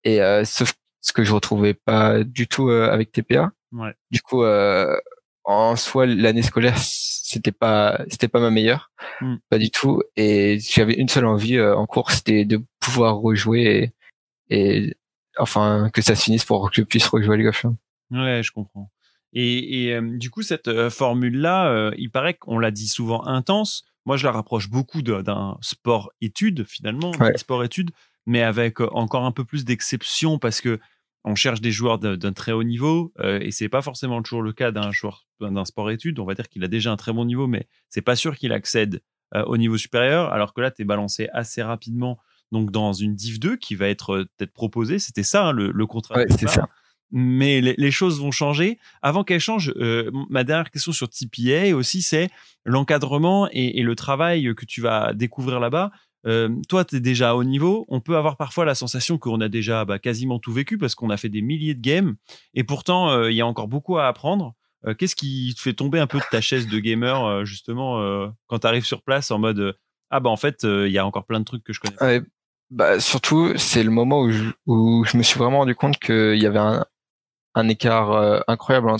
[0.04, 3.92] et euh, sauf ce que je retrouvais pas du tout euh, avec TPA Ouais.
[4.10, 4.96] du coup euh,
[5.44, 9.36] en soi l'année scolaire c'était pas c'était pas ma meilleure Mm.
[9.50, 13.92] pas du tout et j'avais une seule envie euh, en cours c'était de pouvoir rejouer
[14.50, 14.96] et, et
[15.38, 17.76] enfin que ça se finisse pour que je puisse rejouer à League of Legends.
[18.10, 18.90] Ouais, je comprends.
[19.32, 23.24] Et, et, euh, du coup, cette euh, formule-là, euh, il paraît qu'on l'a dit souvent
[23.26, 23.84] intense.
[24.04, 27.36] Moi, je la rapproche beaucoup d'un sport-étude, finalement, Ouais.
[27.38, 27.90] sport-étude,
[28.26, 30.78] mais avec encore un peu plus d'exception parce que
[31.24, 34.52] on cherche des joueurs d'un très haut niveau euh, et c'est pas forcément toujours le
[34.52, 36.18] cas d'un joueur d'un sport-étude.
[36.18, 38.52] On va dire qu'il a déjà un très bon niveau, mais c'est pas sûr qu'il
[38.52, 39.02] accède
[39.34, 40.32] euh, au niveau supérieur.
[40.32, 42.18] Alors que là, tu es balancé assez rapidement
[42.50, 44.98] donc dans une Div 2 qui va être euh, peut-être proposée.
[44.98, 46.16] C'était ça hein, le, le contrat.
[46.16, 46.66] Ouais, c'est ça.
[47.10, 48.78] mais les, les choses vont changer.
[49.00, 52.30] Avant qu'elles changent, euh, ma dernière question sur TPA aussi, c'est
[52.64, 55.92] l'encadrement et, et le travail que tu vas découvrir là-bas.
[56.26, 57.84] Euh, toi, tu es déjà à haut niveau.
[57.88, 61.10] On peut avoir parfois la sensation qu'on a déjà bah, quasiment tout vécu parce qu'on
[61.10, 62.16] a fait des milliers de games.
[62.54, 64.54] Et pourtant, euh, il y a encore beaucoup à apprendre.
[64.86, 68.00] Euh, Qu'est-ce qui te fait tomber un peu de ta chaise de gamer, euh, justement,
[68.00, 69.76] euh, quand tu arrives sur place en mode
[70.10, 72.02] Ah, bah en fait, il y a encore plein de trucs que je connais.
[72.02, 72.22] Ouais,
[72.70, 74.22] bah surtout c'est le moment
[74.66, 76.58] où je, me suis vraiment rendu compte qu'il y avait
[77.54, 78.90] un, écart incroyable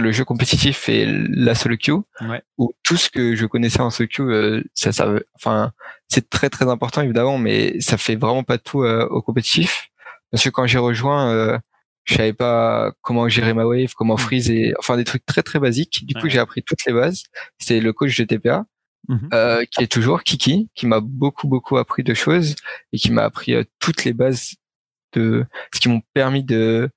[0.00, 2.42] le jeu compétitif et la solo queue Ouais.
[2.58, 5.72] où tout ce que je connaissais en solo queue euh, ça ça enfin
[6.08, 9.88] c'est très très important évidemment mais ça fait vraiment pas tout euh, au compétitif
[10.30, 11.58] parce que quand j'ai rejoint euh,
[12.04, 15.58] je savais pas comment gérer ma wave comment freeze et enfin des trucs très très
[15.58, 16.30] basiques du coup Ouais.
[16.30, 17.24] j'ai appris toutes les bases
[17.58, 18.64] c'est le coach de TPA
[19.08, 19.28] Mhm.
[19.32, 22.54] euh, qui est toujours Kiki, qui m'a beaucoup beaucoup appris de choses
[22.92, 24.56] et qui m'a appris euh, toutes les bases
[25.14, 26.90] de ce qui m'ont permis de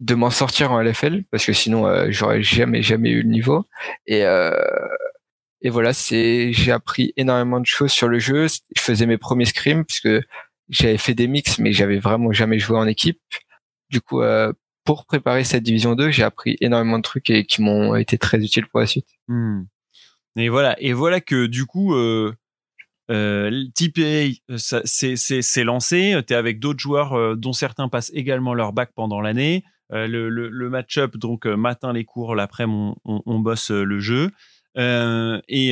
[0.00, 3.64] de m'en sortir en LFL parce que sinon euh, j'aurais jamais jamais eu le niveau
[4.06, 4.50] et euh,
[5.62, 9.44] et voilà c'est j'ai appris énormément de choses sur le jeu je faisais mes premiers
[9.44, 10.08] scrims puisque
[10.68, 13.20] j'avais fait des mix mais j'avais vraiment jamais joué en équipe
[13.90, 14.52] du coup euh,
[14.84, 18.38] pour préparer cette division 2 j'ai appris énormément de trucs et qui m'ont été très
[18.44, 19.62] utiles pour la suite Hmm.
[20.36, 22.34] Et voilà, et voilà que du coup, euh,
[23.10, 26.20] euh, TPA, euh, c'est- c'est lancé.
[26.26, 29.62] Tu es avec d'autres joueurs euh, dont certains passent également leur bac pendant l'année.
[29.92, 33.70] Euh, le, le, le match-up, donc euh, matin les cours, l'après-midi on, on, on bosse
[33.70, 34.30] euh, le jeu.
[34.76, 35.70] Euh, et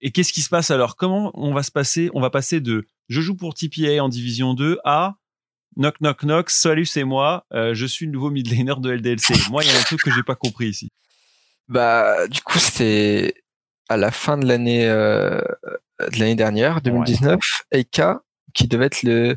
[0.00, 0.96] et qu'est-ce qui se passe alors?
[0.96, 4.54] Comment on va se passer On va passer de je joue pour TPA en division
[4.54, 5.14] 2 à
[5.76, 6.50] knock knock knock.
[6.50, 7.44] Salut, c'est moi.
[7.52, 9.50] je suis le nouveau mid laner de LDLC.
[9.50, 10.90] moi, il y a un truc que j'ai pas compris ici.
[11.68, 13.34] Bah, du coup, c'est
[13.88, 17.40] à la fin de l'année de l'année dernière, 2019,
[17.72, 18.22] Eika,
[18.54, 19.36] qui devait être le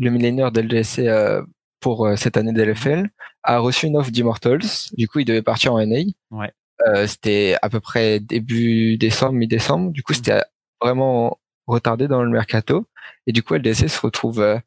[0.00, 1.42] le millénaire d'LGC euh,
[1.80, 3.10] pour euh, cette année d'LFL,
[3.42, 4.60] a reçu une offre d'Immortals.
[4.96, 6.00] Du coup, il devait partir en NA.
[6.30, 6.52] Ouais.
[6.86, 9.90] Euh, c'était à peu près début décembre, mi-décembre.
[9.90, 10.42] Du coup, c'était
[10.80, 12.86] vraiment retardé dans le mercato.
[13.26, 14.58] Et du coup, LDC se retrouve euh,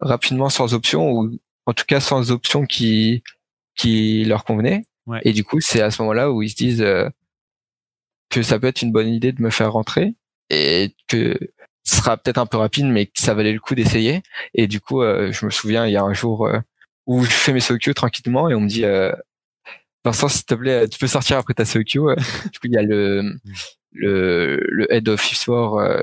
[0.00, 3.22] rapidement sans option ou en tout cas sans option qui
[3.76, 4.84] qui leur convenait.
[5.06, 5.20] Ouais.
[5.24, 7.08] Et du coup, c'est à ce moment-là où ils se disent euh,
[8.30, 10.14] que ça peut être une bonne idée de me faire rentrer
[10.50, 11.38] et que
[11.84, 14.22] sera peut-être un peu rapide, mais que ça valait le coup d'essayer.
[14.54, 16.58] Et du coup, euh, je me souviens, il y a un jour euh,
[17.06, 19.12] où je fais mes SOQ tranquillement et on me dit euh,
[20.04, 21.82] Vincent, s'il te plaît, tu peux sortir après ta SOQ.
[22.52, 23.34] du coup, il y a le
[23.92, 26.00] le, le head of e-sport euh,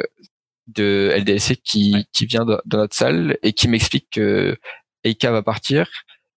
[0.67, 2.03] de LDLC qui, Ouais.
[2.13, 4.55] qui vient dans notre salle et qui m'explique que
[5.03, 5.89] Eika va partir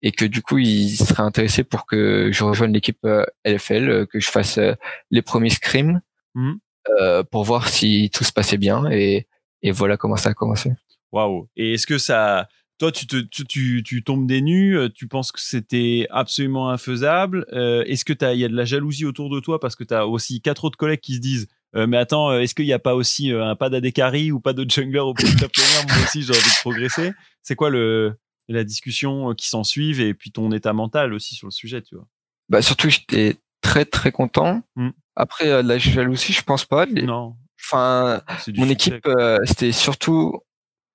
[0.03, 4.07] et que du coup il serait intéressé pour que je rejoigne l'équipe euh, LFL, euh,
[4.07, 4.75] que je fasse euh,
[5.11, 6.01] les premiers scrims
[6.35, 6.59] Mhm.
[7.01, 9.27] euh, pour voir si tout se passait bien et,
[9.65, 10.71] et voilà comment ça a commencé.
[11.11, 11.49] Waouh.
[11.57, 12.49] Et est-ce que ça,
[12.79, 16.71] toi, tu te, tu, tu, tu tombes des nues, euh, tu penses que c'était absolument
[16.71, 17.47] infaisable.
[17.53, 19.95] Euh, est-ce que il y a de la jalousie autour de toi parce que tu
[19.95, 22.79] as aussi quatre autres collègues qui se disent, euh, mais attends, est-ce qu'il n'y a
[22.79, 26.23] pas aussi un pas d'Adekari ou pas de jungler au plus top laner Moi aussi,
[26.23, 27.13] j'ai envie de progresser.
[27.43, 28.15] C'est quoi le,
[28.49, 31.95] la discussion qui s'en suivent et puis ton état mental aussi sur le sujet, tu
[31.97, 32.07] vois?
[32.49, 34.63] Bah surtout j'étais très très content.
[34.77, 34.93] Mhm.
[35.17, 36.87] Après la jalousie, je pense pas.
[36.87, 37.37] Les- Non.
[37.67, 38.23] Enfin,
[38.57, 40.41] mon équipe, euh, c'était surtout,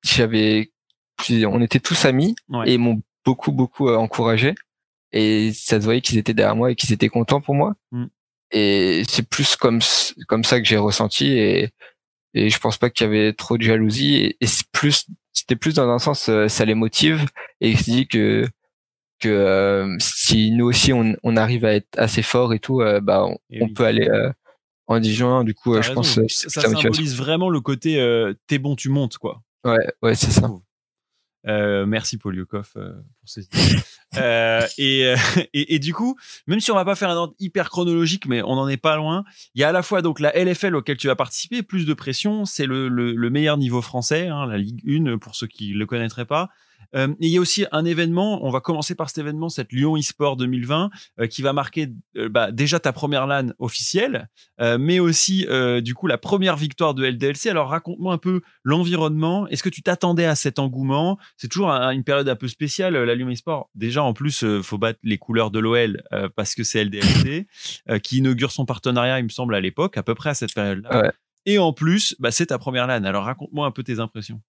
[0.03, 0.71] j'avais,
[1.29, 2.69] on était tous amis Ouais.
[2.69, 4.55] et ils m'ont beaucoup beaucoup euh, encouragé
[5.11, 7.73] et ça se voyait qu'ils étaient derrière moi et qu'ils étaient contents pour moi.
[7.91, 8.05] Mm.
[8.51, 9.79] Et c'est plus comme
[10.27, 11.69] comme ça que j'ai ressenti et
[12.33, 15.55] et je pense pas qu'il y avait trop de jalousie et, et c'est plus c'était
[15.55, 17.25] plus dans un sens euh, ça les motive
[17.61, 18.45] et ils se disent que
[19.19, 23.01] que euh, si nous aussi on, on arrive à être assez fort et tout euh,
[23.01, 23.73] bah on, Et on oui.
[23.73, 24.31] peut aller euh,
[24.95, 26.01] en division 1 du coup euh, je raison.
[26.01, 29.41] pense euh, ça, ça symbolise vraiment le côté euh, t'es bon, tu montes, quoi.
[29.63, 30.49] Ouais, ouais, c'est ça.
[31.47, 33.39] Euh, merci Poliokov euh, pour ce
[34.17, 35.13] euh, et,
[35.53, 38.41] et, et du coup, même si on va pas faire un ordre hyper chronologique, mais
[38.41, 39.23] on n'en est pas loin,
[39.55, 41.93] il y a à la fois donc la LFL auquel tu vas participer, plus de
[41.93, 45.71] pression, c'est le, le, le meilleur niveau français, hein, la Ligue 1 pour ceux qui
[45.71, 46.49] le connaîtraient pas.
[46.95, 49.71] Euh, et il y a aussi un événement, on va commencer par cet événement, cette
[49.71, 54.29] Lyon eSport 2020, euh, qui va marquer euh, bah, déjà ta première LAN officielle,
[54.79, 55.45] mais aussi
[55.81, 57.47] du coup la première victoire de LDLC.
[57.49, 59.47] Alors raconte-moi un peu l'environnement.
[59.47, 61.17] Est-ce que tu t'attendais à cet engouement?
[61.37, 63.69] C'est toujours un- une période un peu spéciale, la Lyon eSport.
[63.75, 66.01] Déjà en plus, faut battre les couleurs de l'OL
[66.35, 67.47] parce que c'est LDLC
[68.03, 71.01] qui inaugure son partenariat, il me semble, à l'époque, à peu près à cette période-là.
[71.03, 71.11] Ouais.
[71.45, 73.03] Et en plus, bah, c'est ta première LAN.
[73.05, 74.41] Alors raconte-moi un peu tes impressions.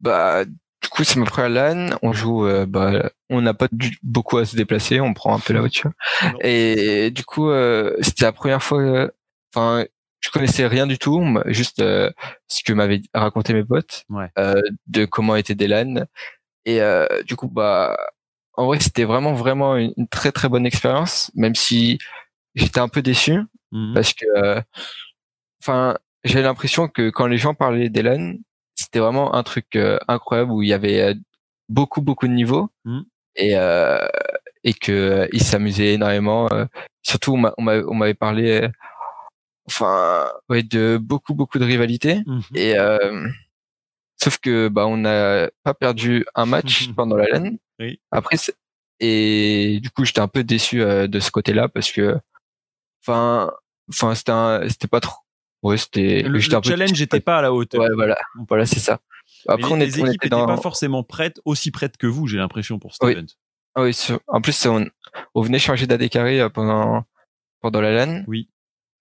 [0.00, 0.44] Bah,
[0.84, 1.96] du coup, c'est ma première LAN.
[2.02, 5.00] On joue, euh, bah, on n'a pas du- beaucoup à se déplacer.
[5.00, 5.90] On prend un peu la voiture.
[6.22, 6.38] Non.
[6.42, 8.80] Et du coup, euh, c'était la première fois.
[8.82, 9.08] euh,
[9.54, 9.84] Enfin,
[10.20, 12.10] je connaissais rien du tout, juste euh,
[12.48, 14.28] ce que m'avaient raconté mes potes Ouais.
[14.38, 16.04] euh, de comment étaient des LAN.
[16.66, 17.96] Et euh, du coup, bah,
[18.54, 21.98] en vrai, c'était vraiment, vraiment une, une très, très bonne expérience, même si
[22.54, 23.40] j'étais un peu déçu
[23.72, 23.92] Mhm.
[23.94, 24.60] parce que, euh,
[25.62, 28.34] enfin, j'ai l'impression que quand les gens parlaient des LAN,
[28.94, 31.14] c'était vraiment un truc euh, incroyable où il y avait euh,
[31.68, 33.04] beaucoup, beaucoup de niveaux Mhm.
[33.34, 34.06] et euh,
[34.62, 36.48] et que ils s'amusaient énormément.
[37.02, 38.68] surtout, on m'a- on m'avait parlé,
[39.66, 42.42] enfin, ouais, de beaucoup, beaucoup de rivalités Mhm.
[42.54, 42.74] et
[44.22, 47.56] sauf que bah on n'a pas perdu un match pendant la LAN.
[47.80, 48.00] Oui.
[48.12, 48.36] Après
[49.00, 52.16] et du coup j'étais un peu déçu euh, de ce côté-là parce que
[53.02, 53.50] enfin
[53.90, 55.20] enfin c'était c'était pas trop
[55.64, 57.80] ouais c'était Le, le challenge n'était pas à la hauteur.
[57.80, 58.16] ouais voilà
[58.48, 59.00] voilà c'est ça.
[59.48, 62.06] Après les, on, les était, on équipes n'étaient dans pas forcément prêtes, aussi prêtes que
[62.06, 63.12] vous, j'ai l'impression pour cet Oui.
[63.12, 63.26] event.
[63.74, 63.96] Ah oui,
[64.28, 64.86] en plus on,
[65.34, 67.04] on venait changer d'AD carré euh, pendant
[67.60, 68.22] pendant la LAN.
[68.28, 68.48] Oui.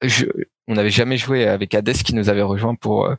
[0.01, 0.25] Je,
[0.67, 3.15] on n'avait jamais joué avec Hades qui nous avait rejoint pour euh,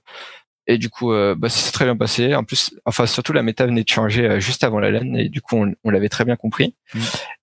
[0.66, 2.34] et du coup euh, bah, ça s'est très bien passé.
[2.34, 5.28] En plus, enfin surtout la méta venait de changer euh, juste avant la LAN et
[5.28, 6.74] du coup on, on l'avait très bien compris.
[6.94, 7.00] Mm.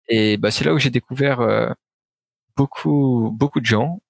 [0.10, 1.74] Et bah c'est là où j'ai découvert
[2.58, 4.02] beaucoup beaucoup de gens.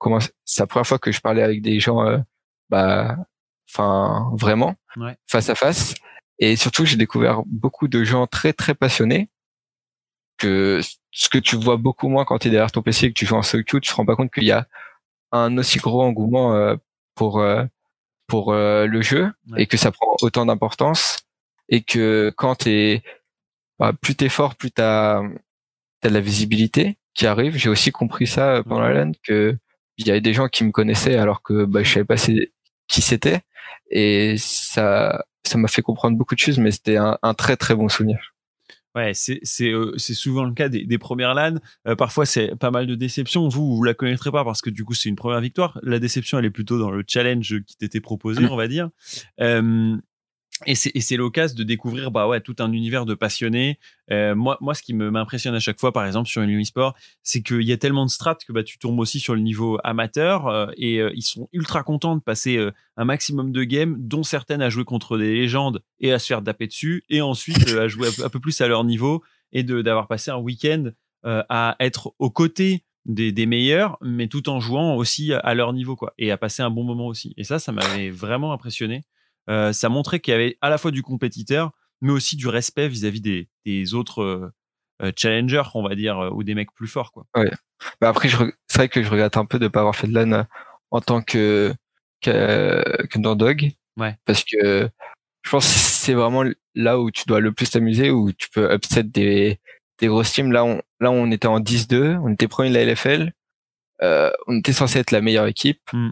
[0.00, 2.18] Commencé- c'est la première fois que je parlais avec des gens euh,
[2.70, 3.16] bah
[3.70, 5.16] enfin vraiment Ouais.
[5.28, 5.94] face à face.
[6.40, 9.28] Et surtout, j'ai découvert beaucoup de gens très très passionnés
[10.38, 10.80] que
[11.12, 13.26] ce que tu vois beaucoup moins quand tu es derrière ton PC et que tu
[13.26, 14.66] joues en solo queue, tu te rends pas compte qu'il y a
[15.32, 16.76] un aussi gros engouement euh,
[17.14, 17.64] pour euh,
[18.26, 19.62] pour euh, le jeu Ouais.
[19.62, 21.18] et que ça prend autant d'importance
[21.68, 23.02] et que quand t'es
[23.78, 25.22] bah, plus t'es fort, plus t'as
[26.00, 27.56] t'as de la visibilité qui arrive.
[27.56, 29.56] J'ai aussi compris ça euh, pendant la LAN que
[30.00, 33.02] il y avait des gens qui me connaissaient alors que bah, je savais pas qui
[33.02, 33.40] c'était
[33.90, 37.74] et ça ça m'a fait comprendre beaucoup de choses mais c'était un, un très très
[37.74, 38.18] bon souvenir.
[38.96, 41.60] Ouais, c'est c'est euh, c'est souvent le cas des, des premières LAN.
[41.86, 43.48] Euh, parfois, c'est pas mal de déceptions.
[43.48, 45.78] Vous, vous la connaîtrez pas parce que du coup, c'est une première victoire.
[45.84, 48.90] La déception, elle est plutôt dans le challenge qui t'était proposé, on va dire.
[49.40, 49.96] Euh,
[50.66, 53.78] et c'est l'occasion de découvrir bah ouais tout un univers de passionnés.
[54.10, 57.42] Euh, moi moi, ce qui m'impressionne à chaque fois, par exemple sur une e-sport, c'est
[57.42, 60.48] qu'il y a tellement de strates que bah tu tombes aussi sur le niveau amateur
[60.48, 64.22] euh, et euh, ils sont ultra contents de passer euh, un maximum de games, dont
[64.22, 67.84] certaines à jouer contre des légendes et à se faire taper dessus, et ensuite euh,
[67.84, 70.90] à jouer un peu- plus à leur niveau et d'avoir passé un week-end
[71.24, 75.72] euh, à être aux côtés des, des meilleurs, mais tout en jouant aussi à leur
[75.72, 77.32] niveau, quoi, et à passer un bon moment aussi.
[77.36, 79.02] Et ça, ça m'avait vraiment impressionné.
[79.48, 82.88] Euh, ça montrait qu'il y avait à la fois du compétiteur, mais aussi du respect
[82.88, 84.52] vis-à-vis des, des autres euh,
[85.02, 87.26] euh, challengers, on va dire, ou des mecs plus forts, quoi.
[88.00, 90.44] Bah après c'est vrai que je regrette un peu de pas avoir fait de LAN
[90.90, 91.74] en tant que
[92.20, 93.72] que qu'underdog.
[93.96, 94.18] Ouais.
[94.26, 94.90] Parce que
[95.42, 98.70] je pense que c'est vraiment là où tu dois le plus t'amuser où tu peux
[98.74, 99.58] upset des
[99.98, 102.84] des grosses teams là on là on était en 10-2, on était premier de la
[102.84, 103.32] LFL.
[104.02, 105.80] Euh, on était censé être la meilleure équipe.
[105.92, 106.10] Mm.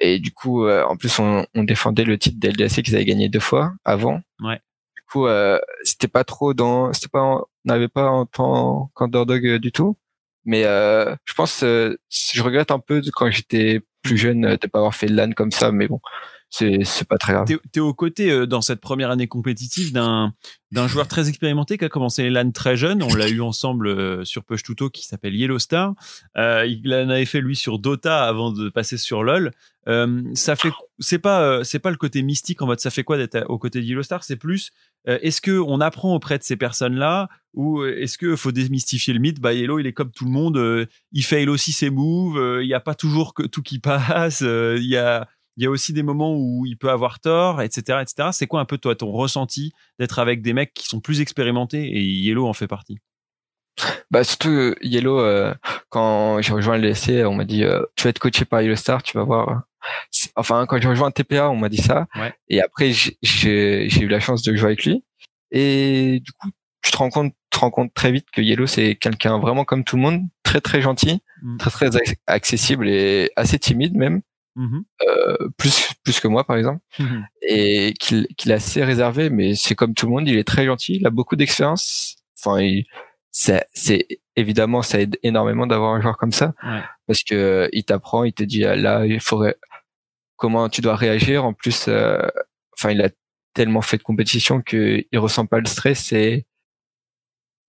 [0.00, 3.28] Et du coup, euh, en plus, on, on défendait le titre d'LDC qu'ils avaient gagné
[3.28, 4.20] deux fois avant.
[4.40, 4.56] Ouais.
[4.96, 8.90] Du coup, euh, c'était pas trop dans, c'était pas, en- on n'avait pas en tant
[8.96, 9.96] qu'underdog euh, du tout.
[10.46, 14.56] Mais euh, je pense, euh, je regrette un peu de quand j'étais plus jeune euh,
[14.56, 15.70] de pas avoir fait LAN comme ça.
[15.70, 16.00] Mais bon,
[16.50, 17.46] c'est pas très grave.
[17.46, 20.34] T'es es aux côtés euh, dans cette première année compétitive d'un
[20.72, 23.02] d'un joueur très expérimenté qui a commencé les LAN très jeune.
[23.02, 25.94] On l'a eu ensemble euh, sur Push Tuto qui s'appelle Yellow Star.
[26.36, 29.52] Euh, il en avait fait lui sur Dota avant de passer sur LoL.
[29.88, 33.02] Euh, ça fait c'est pas euh, c'est pas le côté mystique en mode ça fait
[33.02, 34.22] quoi d'être aux côtés de Yellow Star?
[34.22, 34.70] C'est plus
[35.08, 39.14] euh, est-ce que on apprend auprès de ces personnes là ou est-ce que faut démystifier
[39.14, 39.40] le mythe?
[39.40, 40.86] Bah Yellow il est comme tout le monde.
[41.12, 42.60] il fail aussi ses moves.
[42.62, 44.42] Il y a pas toujours que tout qui passe.
[44.42, 45.26] Il y a
[45.60, 48.30] il y a aussi des moments où il peut avoir tort, etc., etc.
[48.32, 51.84] C'est quoi un peu toi ton ressenti d'être avec des mecs qui sont plus expérimentés
[51.84, 52.98] et Yellow en fait partie?
[54.10, 55.54] Bah surtout euh, Yellow, euh,
[55.90, 58.74] quand j'ai rejoint le LSC, on m'a dit euh, tu vas être coaché par Yellow
[58.76, 59.64] Star, tu vas voir.
[60.34, 62.06] enfin quand j'ai rejoint TPA, on m'a dit ça.
[62.16, 62.32] Ouais.
[62.48, 65.04] Et après j'ai eu la chance de jouer avec lui.
[65.50, 66.48] Et du coup,
[66.82, 69.64] tu te rends compte, tu te rends compte très vite que Yellow c'est quelqu'un vraiment
[69.66, 71.56] comme tout le monde, très très gentil, Mm.
[71.56, 74.20] très très ac- accessible et assez timide même,
[74.56, 74.84] Mhm.
[75.08, 77.26] euh, plus plus que moi par exemple Mhm.
[77.42, 80.64] et qu'il qu'il est assez réservé, mais c'est comme tout le monde, il est très
[80.66, 82.16] gentil, il a beaucoup d'expérience.
[82.38, 82.84] Enfin, il-
[83.32, 86.80] c'est c'est évidemment ça aide énormément d'avoir un joueur comme ça Ouais.
[87.06, 89.56] parce que euh, il t'apprend, il te dit ah, là il faudrait
[90.36, 91.44] comment tu dois réagir.
[91.44, 92.18] En plus, euh,
[92.76, 93.10] enfin il a
[93.54, 96.46] tellement fait de compétition que il ressent pas le stress et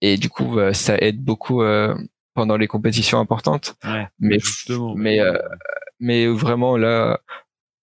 [0.01, 1.95] et du coup euh, ça aide beaucoup euh,
[2.33, 3.75] pendant les compétitions importantes.
[3.83, 4.07] Ouais.
[4.19, 4.95] Mais Justement.
[4.95, 5.37] mais euh,
[5.99, 7.19] mais vraiment là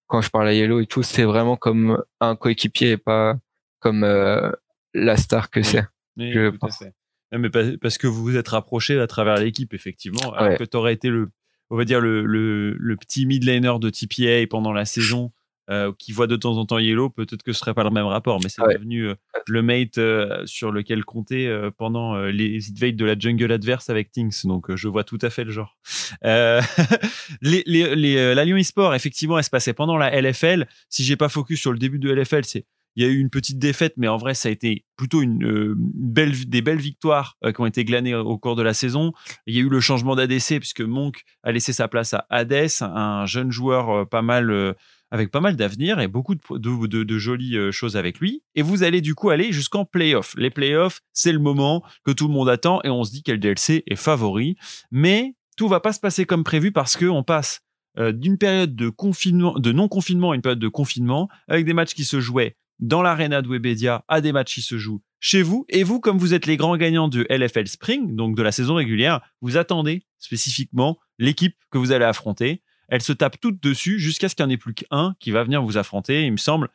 [0.07, 3.37] quand je parle à Yellow et tout c'est vraiment comme un coéquipier et pas
[3.81, 4.51] comme euh,
[4.95, 5.85] la star que c'est
[6.17, 6.79] Oui, je tout à pense.
[6.79, 6.95] fait.
[7.31, 10.33] Non, mais parce que vous vous êtes rapproché à travers l'équipe, effectivement.
[10.33, 10.57] Alors Ouais.
[10.57, 11.29] que tu aurais été le,
[11.69, 15.31] on va dire, le, le, le petit mid laner de TPA pendant la saison,
[15.71, 18.07] euh, qui voit de temps en temps Yellow, peut-être que ce serait pas le même
[18.07, 18.75] rapport, mais c'est Ouais.
[18.75, 19.15] devenu euh,
[19.47, 24.45] le mate euh, sur lequel compter pendant les invades de la jungle adverse avec Tinks.
[24.47, 25.77] Donc, je vois tout à fait le genre.
[26.25, 26.61] Euh,
[27.43, 30.67] les, les, les, la Lyon eSport, effectivement, elle se passait pendant la LFL.
[30.89, 32.65] Si j'ai pas focus sur le début de LFL, c'est
[32.97, 35.45] il y a eu une petite défaite, mais en vrai, ça a été plutôt une,
[35.47, 39.13] euh, belle, des belles victoires euh, qui ont été glanées au cours de la saison.
[39.47, 42.67] Il y a eu le changement d'ADC puisque Monk a laissé sa place à Hades,
[42.81, 44.75] un jeune joueur euh, pas mal
[45.11, 48.43] avec pas mal d'avenir et beaucoup de, jolies euh, choses avec lui.
[48.55, 50.35] Et vous allez du coup aller jusqu'en playoff.
[50.37, 53.41] Les playoffs, c'est le moment que tout le monde attend et on se dit quel
[53.41, 54.57] DLC est favori.
[54.91, 57.61] Mais tout va pas se passer comme prévu parce que on passe
[57.99, 61.95] euh, d'une période de de non confinement à une période de confinement avec des matchs
[61.95, 65.65] qui se jouaient dans l'arena de Webedia à des matchs qui se jouent chez vous.
[65.69, 68.75] Et vous, comme vous êtes les grands gagnants de LFL Spring, donc de la saison
[68.75, 72.63] régulière, vous attendez spécifiquement l'équipe que vous allez affronter.
[72.89, 75.45] Elle se tape toutes dessus jusqu'à ce qu'il n'y en ait plus qu'un qui va
[75.45, 76.25] venir vous affronter.
[76.25, 76.69] Il me semble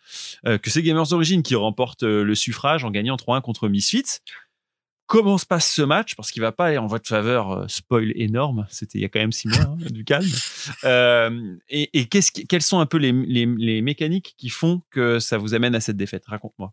[0.46, 4.20] euh, que c'est Gamers Origin qui remporte euh, le suffrage en gagnant 3-1 contre Misfits.
[5.06, 6.16] Comment se passe ce match?
[6.16, 7.52] Parce qu'il va pas aller en votre faveur.
[7.52, 8.66] euh, spoil énorme.
[8.70, 10.26] C'était il y a quand même six mois, hein, du calme.
[10.86, 15.38] Euh, et et quelles sont un peu les, les, les mécaniques qui font que ça
[15.38, 16.24] vous amène à cette défaite?
[16.26, 16.72] Raconte-moi.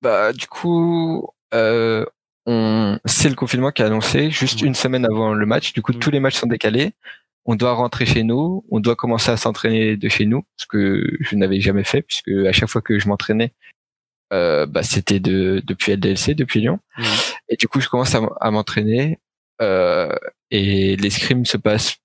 [0.00, 2.04] bah du coup euh,
[2.46, 4.68] on c'est le confinement qui a annoncé juste Oui.
[4.68, 5.98] une semaine avant le match du coup Oui.
[5.98, 6.92] tous les matchs sont décalés
[7.46, 11.04] on doit rentrer chez nous on doit commencer à s'entraîner de chez nous ce que
[11.20, 13.52] je n'avais jamais fait puisque à chaque fois que je m'entraînais
[14.32, 17.04] euh, bah, c'était de depuis LDLC depuis Lyon Oui.
[17.48, 19.18] et du coup je commence à, m'entraîner
[19.60, 20.14] euh,
[20.50, 21.96] et les scrims se passent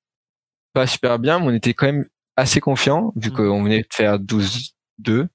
[0.74, 3.36] pas super bien mais on était quand même assez confiant vu Mhm.
[3.36, 5.28] qu'on venait de faire 12-2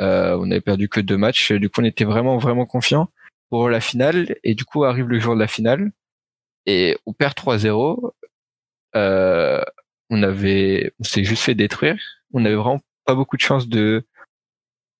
[0.00, 3.08] euh, on avait perdu que deux matchs du coup on était vraiment vraiment confiant
[3.50, 5.90] pour la finale et du coup arrive le jour de la finale
[6.66, 8.12] et on perd 3-0
[8.96, 9.62] euh,
[10.10, 11.98] on avait on s'est juste fait détruire.
[12.32, 14.06] On avait vraiment pas beaucoup de chance de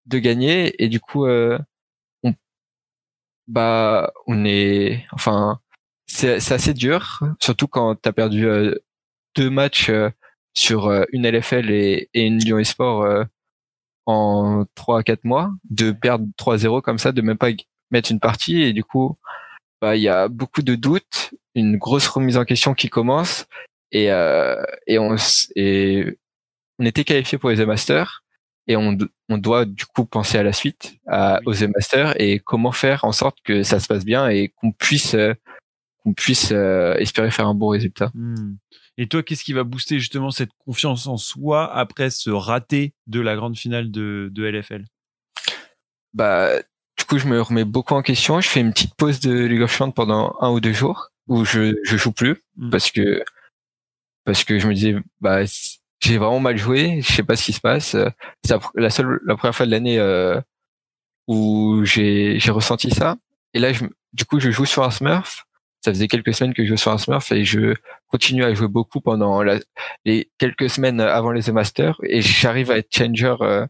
[0.06, 0.82] de gagner.
[0.82, 1.58] Et du coup euh,
[3.46, 5.60] bah on est enfin
[6.06, 7.20] c'est assez dur.
[7.40, 8.74] Surtout quand t'as perdu euh,
[9.36, 9.90] deux matchs
[10.54, 13.06] sur une LFL et, une Lyon Esport
[14.06, 15.50] en 3 à 4 mois.
[15.70, 17.50] De perdre 3-0 comme ça de même pas
[17.90, 18.62] mettre une partie.
[18.62, 19.18] Et du coup
[19.80, 23.46] bah il y a beaucoup de doutes une grosse remise en question qui commence
[23.92, 25.16] et euh, et on
[25.56, 26.18] et
[26.78, 28.22] on était qualifié pour les Masters
[28.66, 28.96] et on,
[29.28, 33.12] on doit du coup penser à la suite à, aux Masters et comment faire en
[33.12, 35.34] sorte que ça se passe bien et qu'on puisse euh,
[36.02, 38.56] qu'on puisse euh, espérer faire un bon résultat Hmm.
[39.00, 43.20] Et toi, qu'est-ce qui va booster justement cette confiance en soi après ce raté de
[43.20, 44.84] la grande finale de, de LFL
[46.14, 46.50] bah
[46.96, 49.62] du coup je me remets beaucoup en question je fais une petite pause de League
[49.62, 52.70] of Legends pendant un ou deux jours où je je joue plus Mm.
[52.70, 53.22] parce que
[54.28, 55.40] parce que je me disais bah
[56.00, 57.94] j'ai vraiment mal joué je sais pas ce qui se passe.
[57.94, 58.10] Euh,
[58.44, 60.38] c'est la, seule la première fois de l'année euh,
[61.28, 63.16] où j'ai j'ai ressenti ça.
[63.54, 65.46] Et là je, du coup je joue sur un Smurf.
[65.82, 67.74] Ça faisait quelques semaines que je jouais sur un Smurf et je
[68.08, 69.60] continue à jouer beaucoup pendant la,
[70.04, 71.96] les quelques semaines avant les The Masters.
[72.02, 73.66] Et j'arrive à être changer euh,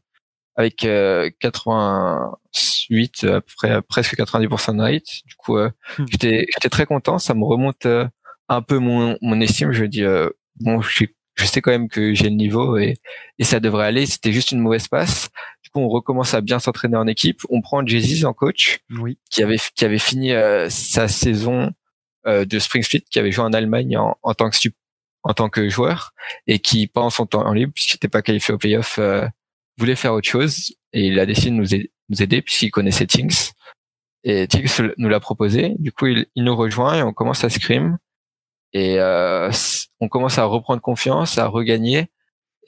[0.56, 6.06] avec euh, 88 à peu près presque 90% de rate du coup euh, Hmm.
[6.10, 7.18] j'étais j'étais très content.
[7.20, 8.08] Ça me remonte euh,
[8.48, 9.72] un peu mon mon estime.
[9.72, 10.28] Je dis euh,
[10.60, 12.96] bon j'ai- je sais quand même que j'ai le niveau et
[13.38, 14.06] et ça devrait aller.
[14.06, 15.28] C'était juste une mauvaise passe.
[15.62, 17.42] Du coup on recommence à bien s'entraîner en équipe.
[17.50, 19.18] On prend Jesus en coach Oui.
[19.30, 21.70] qui avait qui avait fini euh, sa saison
[22.26, 24.56] euh, de Spring Split qui avait joué en Allemagne en, en tant que
[25.24, 26.12] en tant que joueur
[26.46, 29.26] et qui pendant son temps en libre puisqu'il n'était pas qualifié au playoff euh,
[29.78, 30.72] voulait faire autre chose.
[30.92, 33.52] Et il a décidé de nous aider, nous aider puisqu'il connaissait Tinks
[34.24, 35.74] et Tinks nous l'a proposé.
[35.78, 37.98] Du coup il, il nous rejoint et on commence à scrim
[38.72, 39.50] et euh,
[40.00, 42.10] on commence à reprendre confiance à regagner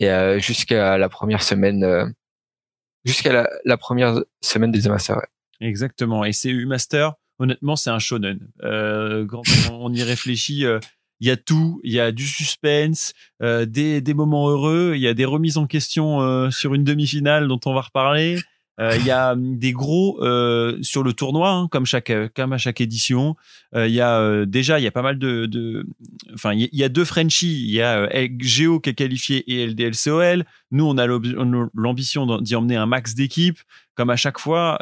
[0.01, 2.07] et euh, jusqu'à la première semaine, euh,
[3.05, 5.18] jusqu'à la, première semaine des Masters.
[5.18, 5.68] ouais.
[5.68, 6.24] Exactement.
[6.24, 8.48] Et CU Master, honnêtement, c'est un shonen.
[8.62, 10.64] Euh, quand on y réfléchit,
[11.20, 11.80] il y a tout.
[11.84, 15.59] Il y a du suspense, euh, des, des moments heureux, il y a des remises
[15.59, 18.38] en question sur une demi-finale dont on va reparler.
[18.81, 21.68] Euh, Il y a hum, des gros euh, sur le tournoi, hein,
[22.11, 23.37] euh, comme à chaque édition.
[23.74, 25.87] Il y a déjà il y a pas mal de, de
[26.35, 27.62] enfin il y a- deux Frenchies.
[27.64, 28.09] Il y a
[28.39, 30.45] Géo qui est qualifié et LDLCOL.
[30.70, 33.61] Nous on a l'ambition d'y emmener un max d'équipes
[33.95, 34.78] comme à chaque fois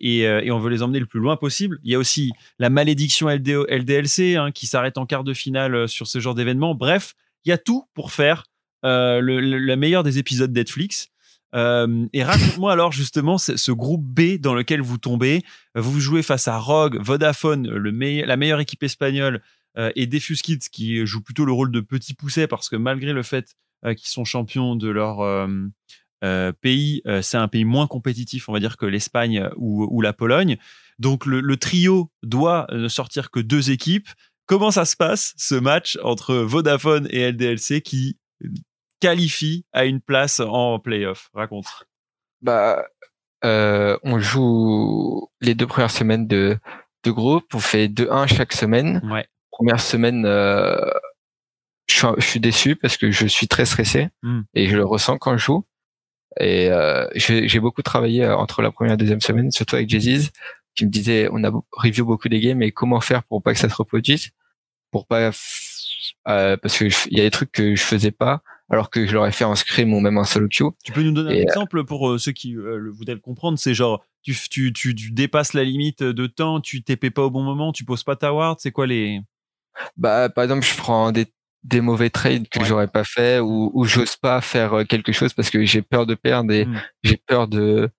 [0.00, 1.78] et, on veut les emmener le plus loin possible.
[1.82, 6.06] Il y a aussi la malédiction LDLC hein, qui s'arrête en quart de finale sur
[6.06, 6.74] ce genre d'événement.
[6.74, 7.14] Bref,
[7.44, 8.44] il y a tout pour faire
[8.84, 11.08] euh, le, meilleure des épisodes Netflix.
[11.54, 15.42] Euh, et raconte-moi alors justement ce, groupe B dans lequel vous tombez.
[15.74, 19.42] Vous jouez face à Rogue, Vodafone, la meilleure équipe espagnole,
[19.78, 23.12] euh, et Defus Kids qui joue plutôt le rôle de petit pousset parce que malgré
[23.12, 25.48] le fait euh, qu'ils sont champions de leur
[26.60, 30.58] pays, c'est un pays moins compétitif, on va dire, que l'Espagne ou, ou la Pologne.
[30.98, 34.08] Donc le, le trio doit ne sortir que deux équipes.
[34.44, 38.18] Comment ça se passe ce match entre Vodafone et LDLC qui
[39.00, 41.30] qualifie à une place en playoff?
[41.34, 41.66] Raconte.
[42.42, 42.84] Bah,
[43.44, 46.58] euh, on joue les deux premières semaines de,
[47.04, 47.54] de groupe.
[47.54, 49.00] On fait 2-1 chaque semaine.
[49.10, 49.26] Ouais.
[49.50, 50.78] Première semaine, euh,
[51.88, 54.42] je, suis, je suis déçu parce que je suis très stressé Mm.
[54.54, 55.64] et je le ressens quand je joue.
[56.38, 59.88] Et euh, j'ai beaucoup travaillé euh, entre la première et la deuxième semaine, surtout avec
[59.90, 60.30] Jay-Z,
[60.76, 63.58] qui me disait on a review beaucoup des games et comment faire pour pas que
[63.58, 64.30] ça se reproduise,
[64.92, 65.30] pour pas
[66.28, 69.12] euh, parce que il y a des trucs que je faisais pas alors que je
[69.12, 70.70] l'aurais fait en scrim ou même en solo queue.
[70.84, 73.14] Tu peux nous donner un Et, euh, exemple pour euh, ceux qui euh, le voudraient
[73.14, 77.10] le comprendre C'est genre, tu, tu, tu, tu dépasses la limite de temps, tu t'épais
[77.10, 79.20] pas au bon moment, tu poses pas ta ward, c'est quoi les?
[79.96, 81.26] Bah, par exemple, je prends des,
[81.64, 82.64] des mauvais trades que Ouais.
[82.66, 86.14] j'aurais pas fait ou, ou j'ose pas faire quelque chose parce que j'ai peur de
[86.14, 86.80] perdre et Mm.
[87.02, 87.90] j'ai peur de,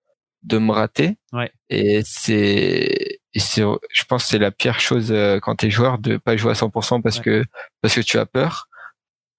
[0.42, 1.16] de me rater.
[1.32, 1.50] Ouais.
[1.70, 6.52] Et c'est, je pense que c'est la pire chose quand t'es joueur de pas jouer
[6.52, 7.22] à 100% parce Ouais.
[7.24, 7.44] que,
[7.80, 8.68] parce que tu as peur.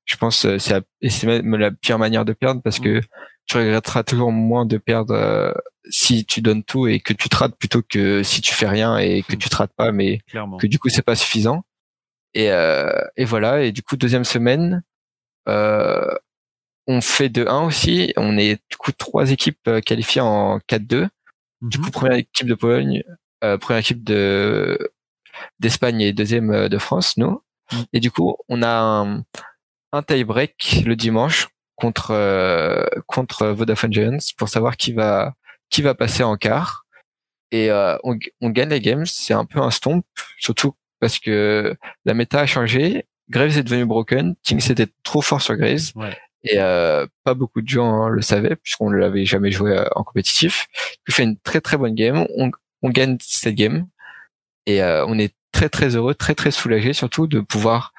[0.05, 2.83] Je pense euh, c'est la, même la pire manière de perdre parce Mm.
[2.83, 3.01] que
[3.45, 5.51] tu regretteras toujours moins de perdre euh,
[5.89, 8.97] si tu donnes tout et que tu te rates plutôt que si tu fais rien
[8.97, 9.37] et que Mm.
[9.39, 10.57] tu te rates pas mais Clairement.
[10.57, 11.63] que du coup c'est pas suffisant
[12.33, 14.83] et euh, et voilà et du coup deuxième semaine
[15.49, 16.13] euh,
[16.87, 21.07] on fait 2-1 aussi on est du coup trois équipes euh, qualifiées en 4-2
[21.61, 21.83] du Mhm.
[21.85, 23.03] coup première équipe de Pologne
[23.43, 24.91] euh, première équipe de
[25.59, 27.41] d'Espagne et deuxième de France nous
[27.71, 27.85] Mhm.
[27.93, 29.23] et du coup on a un,
[29.93, 35.33] un tie break le dimanche contre euh, contre Vodafone Giants pour savoir qui va
[35.69, 36.85] qui va passer en quart.
[37.51, 40.03] Et euh, on, on gagne les games c'est un peu un stomp
[40.39, 41.75] surtout parce que
[42.05, 43.05] la méta a changé.
[43.29, 45.91] Graves est devenu broken Tinks était trop fort sur Graves.
[45.95, 46.17] Ouais.
[46.43, 50.03] et euh, pas beaucoup de gens le savaient puisqu'on ne l'avait jamais joué euh, en
[50.03, 50.67] compétitif.
[51.07, 52.25] On fait une très très bonne game.
[52.35, 53.87] On, on gagne cette game.
[54.65, 57.93] Et euh, on est très très heureux très très soulagé surtout de pouvoir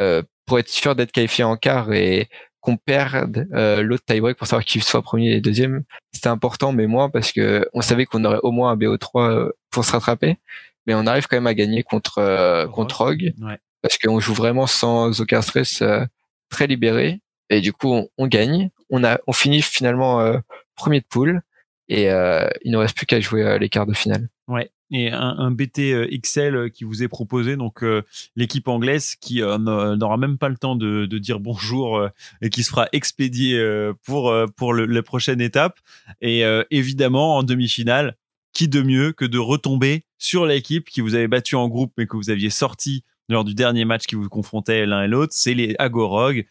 [0.00, 2.28] euh, pour être sûr d'être qualifié en quart et
[2.60, 6.88] qu'on perde euh, l'autre tie-break pour savoir qui soit premier et deuxième c'était important mais
[6.88, 10.38] moins parce que on savait qu'on aurait au moins un BO3 euh, pour se rattraper
[10.86, 12.74] mais on arrive quand même à gagner contre euh, Rogue.
[12.74, 13.58] contre Rogue Ouais.
[13.80, 16.04] parce qu'on joue vraiment sans aucun stress euh,
[16.50, 20.32] très libéré et du coup on, on gagne on a on finit finalement
[20.74, 21.42] premier de poule
[21.88, 24.68] et il ne reste plus qu'à jouer les quarts de finale Ouais.
[24.92, 28.02] Et un, un BT euh, XL euh, qui vous est proposé, donc euh,
[28.34, 32.08] l'équipe anglaise qui euh, n'a- n'aura même pas le temps de, de dire bonjour euh,
[32.42, 35.78] et qui se fera expédier euh, pour pour le- la prochaine étape.
[36.20, 38.16] Et évidemment en demi-finale,
[38.52, 42.06] qui de mieux que de retomber sur l'équipe qui vous avait battu en groupe mais
[42.06, 45.54] que vous aviez sorti lors du dernier match qui vous confrontait l'un et l'autre, c'est
[45.54, 46.46] les Agorog,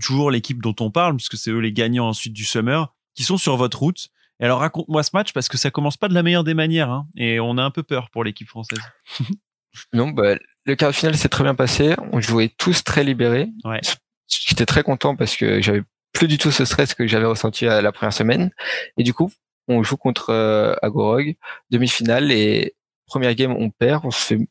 [0.00, 3.38] toujours l'équipe dont on parle puisque c'est eux les gagnants ensuite du Summer qui sont
[3.38, 4.10] sur votre route.
[4.40, 6.90] Et alors raconte-moi ce match parce que ça commence pas de la meilleure des manières
[6.90, 8.80] hein, et on a un peu peur pour l'équipe française.
[9.92, 11.94] non bah, le quart de finale s'est très bien passé.
[12.12, 13.48] On jouait tous très libérés.
[13.64, 13.80] Ouais.
[14.28, 15.82] j'étais très content parce que j'avais
[16.12, 18.50] plus du tout ce stress que j'avais ressenti à la première semaine.
[18.98, 19.30] Et du coup
[19.68, 21.36] on joue contre euh, Agorog
[21.70, 22.74] demi-finale et
[23.06, 24.04] première game on perd.
[24.04, 24.48] On se fait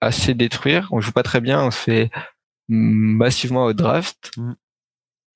[0.00, 0.88] assez détruire.
[0.92, 1.64] On joue pas très bien.
[1.64, 2.10] On se fait
[2.68, 4.30] massivement au draft.
[4.36, 4.52] Mm.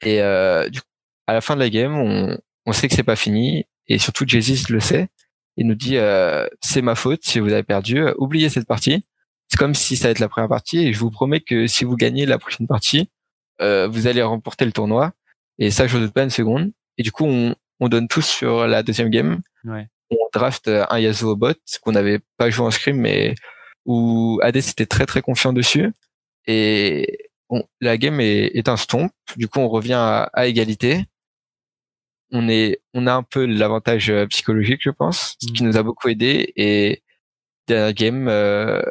[0.03, 0.87] et euh, du coup,
[1.27, 4.25] à la fin de la game on, on sait que c'est pas fini et surtout
[4.27, 5.09] Jay-Z le sait
[5.57, 9.05] il nous dit euh, c'est ma faute si vous avez perdu euh, oubliez cette partie
[9.49, 11.85] c'est comme si ça allait être la première partie et je vous promets que si
[11.85, 13.09] vous gagnez la prochaine partie
[13.62, 15.12] euh, vous allez remporter le tournoi
[15.59, 18.27] et ça je ne doute pas une seconde et du coup on, on donne tous
[18.27, 19.89] sur la deuxième game Ouais.
[20.11, 23.35] on draft euh, un Yasuo bot qu'on n'avait pas joué en scrim mais
[23.85, 25.93] où AD était très très confiant dessus
[26.47, 29.12] et on- la game est, est un stomp.
[29.37, 31.05] Du coup, on revient à, à égalité.
[32.33, 35.83] On est, on a un peu l'avantage euh, psychologique, je pense, ce qui nous a
[35.83, 36.53] beaucoup aidé.
[36.57, 37.03] Et
[37.68, 38.83] dernière game, euh,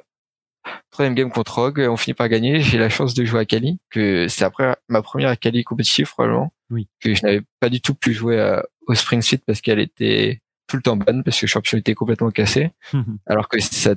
[0.92, 2.62] troisième game contre Rogue, on finit par gagner.
[2.62, 6.54] J'ai la chance de jouer à Kali, que c'est après ma première Kali compétitive probablement.
[6.70, 6.88] Oui.
[7.00, 10.42] Que je n'avais pas du tout pu jouer euh, au Spring Suite parce qu'elle était
[10.68, 12.72] tout le temps bonne parce que le champion était complètement cassé
[13.28, 13.96] alors que ça a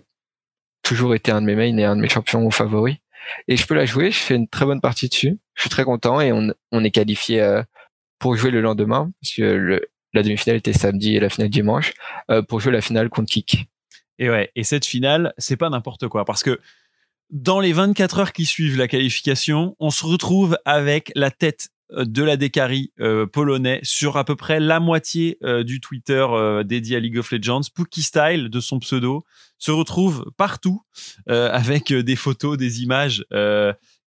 [0.83, 2.97] toujours été un de mes mains et un de mes champions favoris.
[3.47, 5.39] Et je peux la jouer, je fais une très bonne partie dessus.
[5.55, 7.63] Je suis très content et on, on est qualifié euh,
[8.19, 9.81] pour jouer le lendemain, parce que
[10.13, 11.93] la demi-finale était samedi et la finale dimanche,
[12.31, 13.69] euh, pour jouer la finale contre Kik.
[14.19, 16.59] Et ouais, et cette finale, c'est pas n'importe quoi parce que
[17.31, 22.05] dans les 24 heures qui suivent la qualification, on se retrouve avec la tête euh,
[22.05, 26.27] de la Décari euh, polonais sur à peu près la moitié euh, du Twitter
[26.65, 27.63] dédié à League of Legends.
[27.75, 29.25] Pookie Style, de son pseudo,
[29.59, 30.83] se retrouve partout
[31.27, 33.25] avec des photos, des images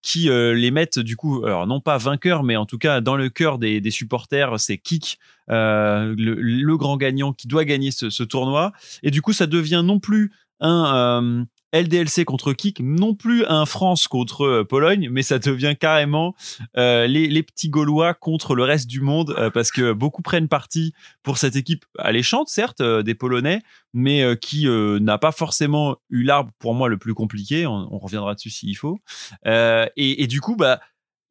[0.01, 3.15] qui euh, les mettent du coup, alors non pas vainqueurs, mais en tout cas dans
[3.15, 7.91] le cœur des, des supporters, c'est Kik, euh, le, le grand gagnant qui doit gagner
[7.91, 8.71] ce, ce tournoi.
[9.03, 11.43] Et du coup, ça devient non plus un euh,
[11.73, 16.35] LDLC contre Kik, non plus un France contre euh, Pologne, mais ça devient carrément
[16.77, 20.47] euh, les, les petits Gaulois contre le reste du monde, euh, parce que beaucoup prennent
[20.49, 20.93] parti
[21.23, 23.61] pour cette équipe alléchante, certes, euh, des Polonais,
[23.93, 27.65] mais euh, qui euh, n'a pas forcément eu l'arbre pour moi le plus compliqué.
[27.65, 28.99] On, on reviendra dessus s'il faut.
[29.45, 30.79] Euh, et, et du coup, bah,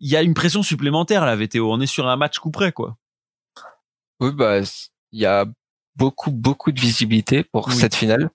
[0.01, 1.71] il y a une pression supplémentaire là, VTO.
[1.71, 2.97] On est sur un match coup près, quoi.
[4.21, 4.61] Oui, bah,
[5.13, 5.47] il y a
[5.97, 7.75] beaucoup, beaucoup de visibilité pour Oui.
[7.75, 8.31] cette finale.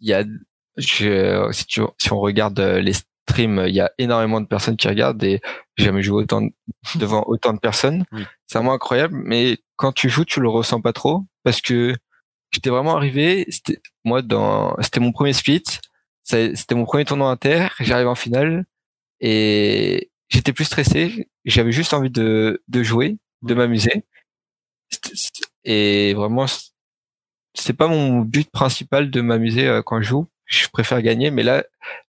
[0.00, 0.24] Il y a,
[0.78, 2.92] je, si, tu, si on regarde euh, les
[3.28, 5.40] streams, il y a énormément de personnes qui regardent et
[5.76, 6.50] j'ai jamais joué autant de-
[6.98, 8.04] devant autant de personnes.
[8.12, 8.24] Oui.
[8.46, 11.94] C'est vraiment incroyable, mais quand tu joues, tu le ressens pas trop parce que
[12.50, 15.62] j'étais vraiment arrivé, c'était, moi, dans, c'était mon premier split,
[16.22, 18.64] c'était mon premier tournoi inter, j'arrive en finale
[19.20, 24.04] et j'étais plus stressé, j'avais juste envie de, de jouer, de m'amuser.
[25.64, 26.46] Et vraiment,
[27.54, 30.26] c'est pas mon but principal de m'amuser euh, quand je joue.
[30.48, 31.64] Je préfère gagner, mais là,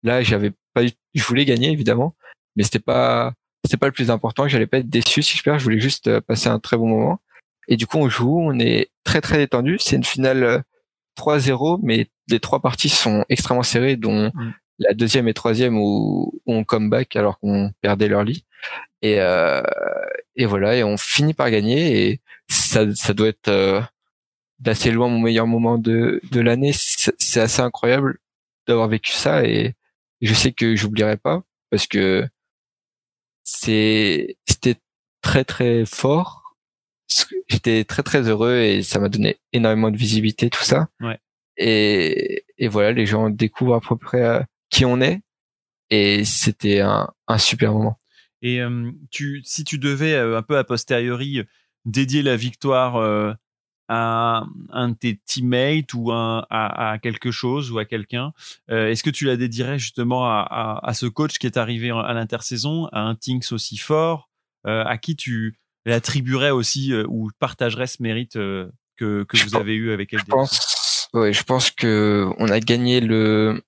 [0.03, 2.15] là, j'avais pas, je voulais gagner évidemment,
[2.55, 3.33] mais c'était pas,
[3.65, 4.47] c'était pas le plus important.
[4.47, 5.59] J'allais pas être déçu si je perds.
[5.59, 7.19] Je voulais juste euh, passer un très bon moment.
[7.67, 9.77] Et du coup, on joue, on est très très détendu.
[9.79, 10.59] C'est une finale euh,
[11.19, 14.53] 3-0, mais les trois parties sont extrêmement serrées, dont Mm.
[14.79, 18.45] la deuxième et troisième où, où on comeback alors qu'on perdait leur lit.
[19.01, 19.61] Et, euh,
[20.35, 22.07] et voilà, et on finit par gagner.
[22.09, 23.81] Et ça, ça doit être euh,
[24.59, 26.71] d'assez loin mon meilleur moment de, de l'année.
[26.73, 28.19] C'est assez incroyable
[28.67, 29.75] d'avoir vécu ça et
[30.21, 32.27] je sais que j'oublierai pas parce que
[33.43, 34.75] c'est c'était
[35.21, 36.55] très très fort.
[37.47, 40.87] J'étais très très heureux et ça m'a donné énormément de visibilité tout ça.
[40.99, 41.17] Ouais.
[41.55, 45.21] Et, et voilà, les gens découvrent à peu près euh, qui on est
[45.89, 47.99] et c'était un, un super moment.
[48.41, 51.41] Et euh, tu, si tu devais euh, un peu a posteriori
[51.85, 52.97] dédier la victoire
[53.89, 58.33] à un de tes teammates ou un- à, à quelque chose ou à quelqu'un,
[58.69, 61.89] euh, est-ce que tu la dédierais justement à, à, à ce coach qui est arrivé
[61.91, 64.29] à l'intersaison, à un Tinks aussi fort,
[64.65, 69.55] euh, à qui tu l'attribuerais aussi euh, ou partagerais ce mérite euh, que, que vous
[69.55, 73.61] avez eu avec pense, ouais, je pense que on a gagné le.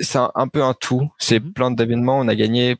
[0.00, 1.10] C'est un, un peu un tout.
[1.18, 1.52] C'est Mhm.
[1.52, 2.18] plein d'événements.
[2.18, 2.76] On a gagné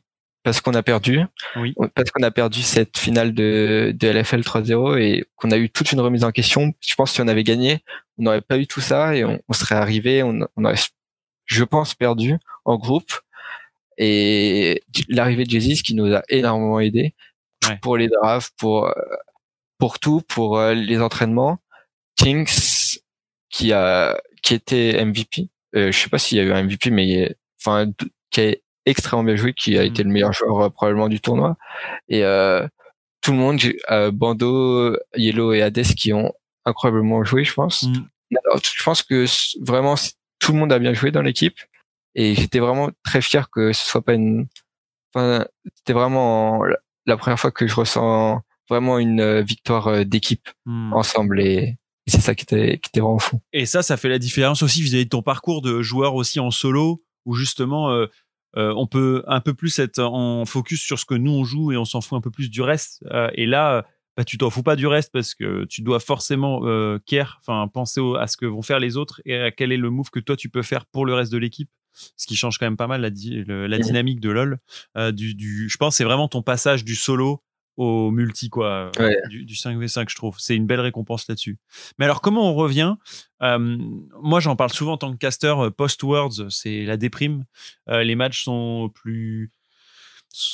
[0.47, 1.19] parce qu'on a perdu.
[1.57, 1.75] Oui.
[1.93, 5.91] Parce qu'on a perdu cette finale de, de LFL 3-0 et qu'on a eu toute
[5.91, 6.73] une remise en question.
[6.79, 7.83] Je pense que si on avait gagné,
[8.17, 10.75] on n'aurait pas eu tout ça et on, on serait arrivé, on, on aurait,
[11.47, 13.11] je pense, perdu en groupe.
[13.97, 17.13] Et l'arrivée de Jesus qui nous a énormément aidé
[17.67, 17.77] Ouais.
[17.81, 18.89] pour les drafts, pour
[19.79, 21.57] pour tout, pour euh, les entraînements.
[22.15, 22.97] Kings
[23.49, 25.49] qui a qui était MVP.
[25.75, 27.91] Euh, je sais pas s'il y a eu un MVP, mais il est- enfin
[28.31, 28.53] qui a
[28.87, 29.87] extrêmement bien joué, qui a Mhm.
[29.87, 31.55] été le meilleur joueur euh, probablement du tournoi.
[32.09, 32.67] Et euh,
[33.21, 33.59] tout le monde,
[33.91, 36.31] euh, Bando, Yellow et Hades qui ont
[36.65, 37.83] incroyablement joué, je pense.
[37.83, 38.07] Mm.
[38.45, 39.25] Alors, je pense que
[39.63, 39.95] vraiment
[40.39, 41.57] tout le monde a bien joué dans l'équipe
[42.15, 44.47] et j'étais vraiment très fier que ce soit pas une.
[45.13, 46.63] Enfin, c'était vraiment
[47.05, 50.91] la- première fois que je ressens vraiment une victoire d'équipe Hmm.
[50.93, 51.77] ensemble et,
[52.09, 53.39] c'est ça qui était qui était vraiment fou.
[53.53, 56.51] Et ça, ça fait la différence aussi vis-à-vis de ton parcours de joueur aussi en
[56.51, 58.07] solo, où justement, euh,
[58.55, 61.71] euh, on peut un peu plus être en focus sur ce que nous on joue
[61.71, 63.03] et on s'en fout un peu plus du reste.
[63.11, 63.85] Euh, et là,
[64.15, 67.67] bah, tu t'en fous pas du reste parce que tu dois forcément euh, care, enfin
[67.67, 70.09] penser au- à ce que vont faire les autres et à quel est le move
[70.09, 71.69] que toi tu peux faire pour le reste de l'équipe.
[72.15, 73.83] Ce qui change quand même pas mal la, di- le- la Mhm.
[73.83, 74.59] dynamique de LoL.
[74.97, 77.41] Euh, du, du, je pense que c'est vraiment ton passage du solo
[77.77, 79.17] au multi quoi, euh, Ouais.
[79.29, 80.35] du, du 5v5 je trouve.
[80.39, 81.57] C'est une belle récompense là-dessus.
[81.97, 82.95] Mais alors comment on revient
[83.43, 83.77] euh,
[84.21, 87.45] Moi j'en parle souvent en tant que caster euh, post-words, c'est la déprime.
[87.87, 89.51] Euh, les matchs sont plus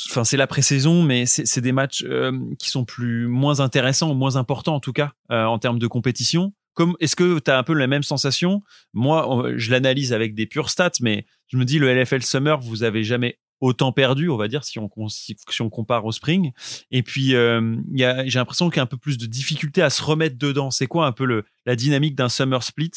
[0.10, 4.14] enfin c'est la pré-saison, mais c'est des matchs euh, qui sont plus moins intéressants ou
[4.14, 6.54] moins importants en tout cas en termes de compétition.
[6.74, 8.64] Comme est-ce que tu as un peu la même sensation?
[8.94, 12.82] Moi, je l'analyse avec des pures stats, mais je me dis le LFL Summer, vous
[12.84, 16.12] avez jamais autant perdu, on va dire, si on, con- si, si on compare au
[16.12, 16.52] Spring.
[16.92, 20.04] Et puis, euh, j'ai l'impression qu'il y a un peu plus de difficulté à se
[20.04, 20.70] remettre dedans.
[20.70, 22.92] C'est quoi un peu le, la dynamique d'un Summer Split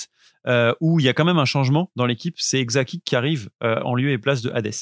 [0.46, 2.34] euh, où il y a quand même un changement dans l'équipe?
[2.38, 4.72] C'est Exakik qui arrive euh, en lieu et place de Hades.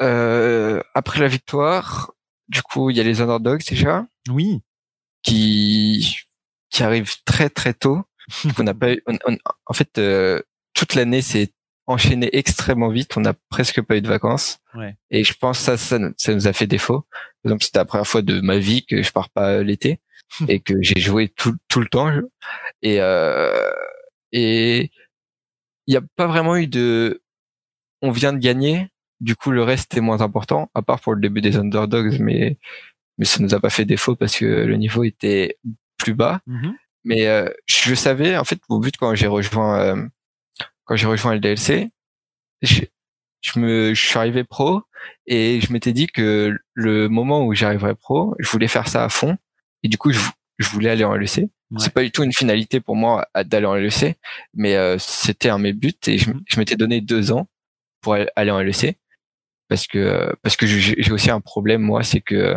[0.00, 2.12] Euh, après la victoire,
[2.48, 4.60] du coup, il y a les underdogs déjà Oui,
[5.22, 6.16] qui
[6.70, 8.02] qui arrivent très très tôt.
[8.58, 10.00] on n'a pas eu, on- on- en fait,
[10.74, 11.52] toute l'année s'est
[11.88, 13.16] enchaînée extrêmement vite.
[13.16, 14.60] On n'a presque pas eu de vacances.
[14.74, 14.96] Ouais.
[15.10, 17.06] Et je pense que ça, ça, ça nous a fait défaut.
[17.42, 20.00] Par exemple, c'était la première fois de ma vie que je pars pas l'été
[20.48, 22.12] et que j'ai joué tout, tout le temps.
[22.82, 23.70] Et euh,
[24.32, 24.90] et
[25.86, 27.22] il n'y a pas vraiment eu de,
[28.02, 28.88] on vient de gagner.
[29.20, 32.58] Du coup, le reste est moins important, à part pour le début des underdogs, mais
[33.16, 35.58] mais ça nous a pas fait défaut parce que le niveau était
[35.96, 36.40] plus bas.
[36.46, 36.74] Mhm.
[37.04, 40.08] Mais euh, je savais, en fait, au but quand j'ai rejoint euh,
[40.88, 41.90] quand j'ai rejoint le DLC,
[42.62, 42.80] je,
[43.42, 44.82] je me je suis arrivé pro
[45.26, 49.08] et je m'étais dit que le moment où j'arriverais pro, je voulais faire ça à
[49.10, 49.36] fond
[49.82, 50.20] et du coup je,
[50.58, 51.36] je voulais aller en LEC.
[51.38, 51.48] Ouais.
[51.78, 54.16] C'est pas du tout une finalité pour moi d'aller en LEC,
[54.54, 56.42] mais euh, c'était un de mes buts et je, Mhm.
[56.48, 57.48] je m'étais donné deux ans
[58.00, 58.98] pour aller en LEC
[59.68, 62.56] parce que parce que j'ai j'ai aussi un problème moi, c'est que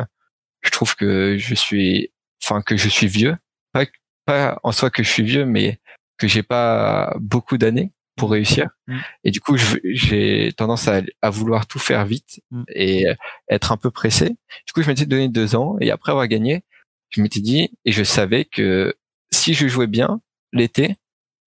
[0.62, 2.12] je trouve que je suis
[2.44, 3.36] enfin que je suis vieux,
[3.74, 3.86] pas
[4.26, 5.80] pas en soi que je suis vieux, mais
[6.18, 7.92] que j'ai pas beaucoup d'années
[8.22, 8.70] pour réussir.
[8.88, 8.98] Mm.
[9.24, 12.64] Et du coup, j'ai tendance à, à vouloir tout faire vite Mm.
[12.76, 13.16] et euh,
[13.50, 14.30] être un peu pressé.
[14.68, 16.64] Du coup, je m'étais donné deux ans et après avoir gagné,
[17.10, 18.94] je m'étais dit et je savais que
[19.34, 20.22] si je jouais bien
[20.54, 20.98] l'été,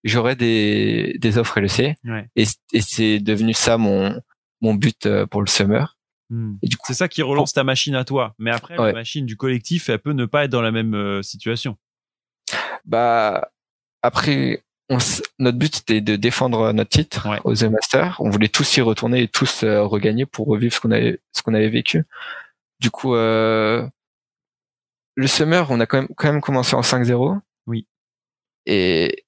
[0.02, 2.26] j'aurais des, des offres LEC Ouais.
[2.34, 4.20] et, et c'est devenu ça mon
[4.60, 5.96] mon but euh, pour le summer.
[6.62, 8.34] Et du coup, C'est ça qui relance ta machine à toi.
[8.38, 11.22] Mais après, la machine du collectif, elle peut ne pas être dans la même euh,
[11.22, 11.76] situation.
[12.84, 13.50] Bah
[14.02, 14.98] après, on
[15.38, 17.40] notre but c'était de défendre notre titre Ouais.
[17.44, 18.16] aux The Master.
[18.20, 21.42] On voulait tous y retourner et tous euh, regagner pour revivre ce qu'on avait ce
[21.42, 22.04] qu'on avait vécu.
[22.80, 23.86] Du coup, euh,
[25.16, 27.38] le summer, on a quand même quand même commencé en 5-0.
[27.66, 27.86] Oui.
[28.66, 29.24] Et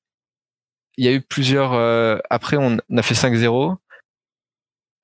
[0.99, 1.73] il y a eu plusieurs.
[1.75, 3.77] euh, après, on a fait 5-0.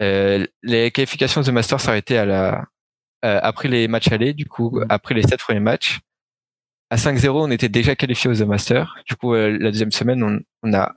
[0.03, 2.66] Euh, les qualifications de The Master s'arrêtaient à la
[3.24, 4.32] euh, après les matchs allés.
[4.34, 4.86] Du coup, Mhm.
[4.90, 6.00] après les sept premiers matchs
[6.93, 8.97] à 5-0, on était déjà qualifié aux The Master.
[9.09, 10.95] Du coup, euh, la deuxième semaine, on, on a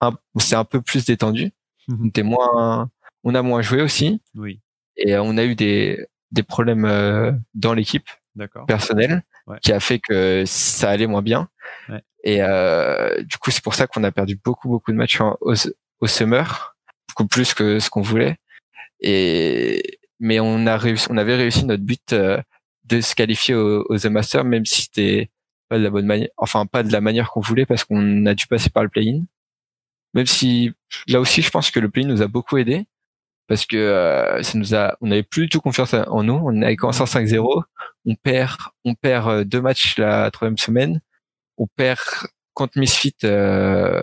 [0.00, 1.50] un, on s'est un peu plus détendu.
[1.88, 2.90] On était moins,
[3.24, 4.60] on a moins joué aussi, Oui,
[4.96, 8.66] et euh, on a eu des des problèmes euh, dans l'équipe d'accord.
[8.66, 9.58] personnelle Ouais.
[9.62, 11.48] qui a fait que ça allait moins bien.
[11.90, 12.02] Ouais.
[12.24, 15.36] Et euh, du coup, c'est pour ça qu'on a perdu beaucoup beaucoup de matchs en-
[15.42, 15.52] au,
[16.00, 16.74] au summer,
[17.08, 18.36] beaucoup plus que ce qu'on voulait.
[19.00, 22.40] Et mais on a réussi, on avait réussi notre but euh,
[22.84, 25.30] de se qualifier au- aux The Masters, même si c'était
[25.74, 28.34] pas de la bonne manière, enfin pas de la manière qu'on voulait parce qu'on a
[28.34, 29.24] dû passer par le play-in.
[30.14, 30.72] Même si
[31.08, 32.86] là aussi, je pense que le play-in nous a beaucoup aidé
[33.48, 36.40] parce que euh, ça nous a, on n'avait plus du tout confiance en nous.
[36.44, 37.62] On avait commencé en 5-0,
[38.06, 41.00] on perd, on perd euh, deux matchs la troisième semaine,
[41.58, 41.98] on perd
[42.52, 44.00] contre Misfit euh,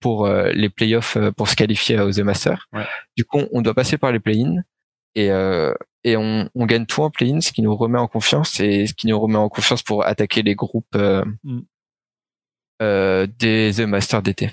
[0.00, 2.68] pour euh, les playoffs pour se qualifier aux The Masters.
[2.72, 2.86] Ouais.
[3.18, 4.62] Du coup, on doit passer par les play-in
[5.16, 8.60] et euh, et on, on gagne tout en play-in, ce qui nous remet en confiance
[8.60, 11.60] et ce qui nous remet en confiance pour attaquer les groupes euh, Mm.
[12.82, 14.50] euh, des The Masters d'été.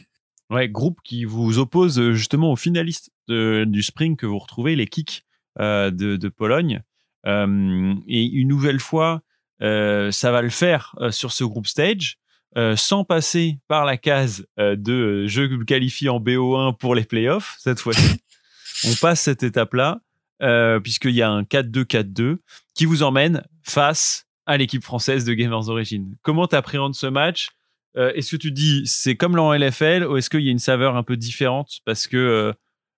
[0.49, 4.87] Ouais, groupe qui vous oppose justement aux finalistes de- du Spring que vous retrouvez, les
[4.87, 5.23] Kicks
[5.59, 6.81] de, de Pologne.
[7.25, 9.21] Et une nouvelle fois,
[9.61, 12.17] ça va le faire sur ce groupe stage,
[12.57, 17.55] euh, sans passer par la case euh, de je qualifie en BO1 pour les playoffs
[17.59, 18.21] cette fois-ci.
[18.87, 20.01] On passe cette étape-là,
[20.41, 22.37] euh, puisqu'il y a un 4-2-4-2
[22.73, 26.15] qui vous emmène face à l'équipe française de Gamers Origin.
[26.21, 27.49] Comment t'appréhendes ce match?
[27.95, 30.59] Euh, est-ce que tu dis c'est comme en LFL ou est-ce qu'il y a une
[30.59, 32.53] saveur un peu différente parce que euh,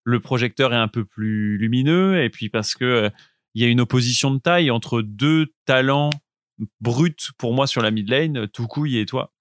[0.06, 3.12] le projecteur est un peu plus lumineux et puis parce que
[3.54, 6.12] il y a une opposition de taille entre deux talents
[6.80, 9.32] bruts pour moi sur la mid lane, Toucouille et toi?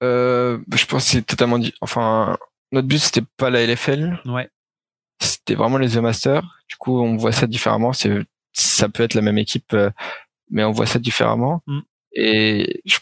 [0.00, 1.74] Je pense que c'est totalement dit.
[1.80, 2.38] Enfin,
[2.72, 4.48] notre but c'était pas la LFL, Ouais.
[5.20, 6.42] C'était vraiment les The Masters.
[6.68, 7.92] Du coup, on voit ça différemment.
[7.92, 8.10] C'est,
[8.52, 9.90] ça peut être la même équipe, euh,
[10.50, 11.62] mais on voit ça différemment.
[11.66, 11.80] Mm.
[12.12, 12.98] Et, je-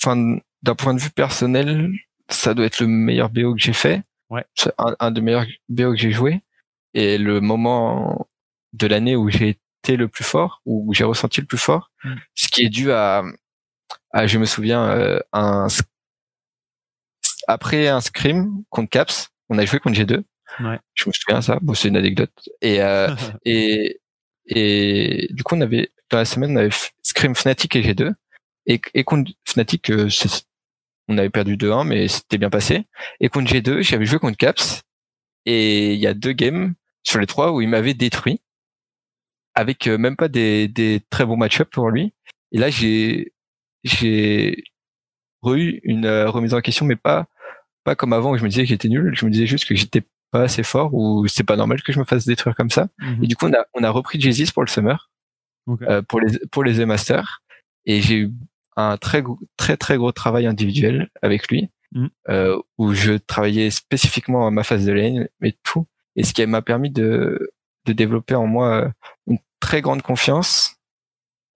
[0.00, 1.90] enfin, d'un point de vue personnel,
[2.28, 4.02] ça doit être le meilleur BO que j'ai fait.
[4.30, 4.44] Ouais.
[4.98, 6.42] Un des meilleurs BO que j'ai joué.
[6.94, 8.28] Et le moment
[8.72, 12.14] de l'année où j'ai été le plus fort, où j'ai ressenti le plus fort, Mm.
[12.34, 13.22] ce qui est dû à,
[14.12, 15.66] à je me souviens, euh, un,
[17.46, 20.22] après un scrim contre Caps, on a joué contre G2.
[20.60, 20.78] Ouais.
[20.94, 21.58] Je me souviens ça.
[21.62, 22.32] Bon, c'est une anecdote.
[22.62, 24.00] Et euh, et
[24.46, 26.70] et du coup, on avait dans la semaine, on avait
[27.02, 28.14] Scream Fnatic et G2
[28.66, 30.08] et, et contre Fnatic, euh,
[31.08, 32.86] on avait perdu 2-1, mais c'était bien passé.
[33.20, 34.82] Et contre G2, j'avais joué contre Caps
[35.46, 38.40] et il y a deux games sur les trois où il m'avait détruit
[39.54, 42.14] avec euh, même pas des, des très bons match-up pour lui.
[42.52, 43.32] Et là, j'ai
[43.84, 44.64] j'ai
[45.44, 47.26] eu une euh, remise en question, mais pas
[47.84, 49.14] pas comme avant où je me disais que j'étais nul.
[49.16, 51.98] Je me disais juste que j'étais pas assez fort ou c'est pas normal que je
[51.98, 52.88] me fasse détruire comme ça.
[52.98, 53.24] Mhm.
[53.24, 55.10] Et du coup, on a on a repris Jesus pour le summer,
[55.88, 57.42] euh, pour les pour les E-Masters,
[57.86, 58.32] et j'ai eu
[58.76, 59.22] un très
[59.56, 62.10] très très gros travail individuel avec lui, Mhm.
[62.28, 66.44] euh, où je travaillais spécifiquement à ma phase de lane, mais tout, et ce qui
[66.46, 67.50] m'a permis de
[67.86, 68.92] de développer en moi
[69.26, 70.76] une très grande confiance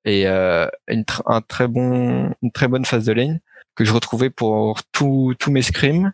[0.04, 3.40] et euh, une tr- un très bon une très bonne phase de lane
[3.74, 6.12] que je retrouvais pour tous tous mes scrims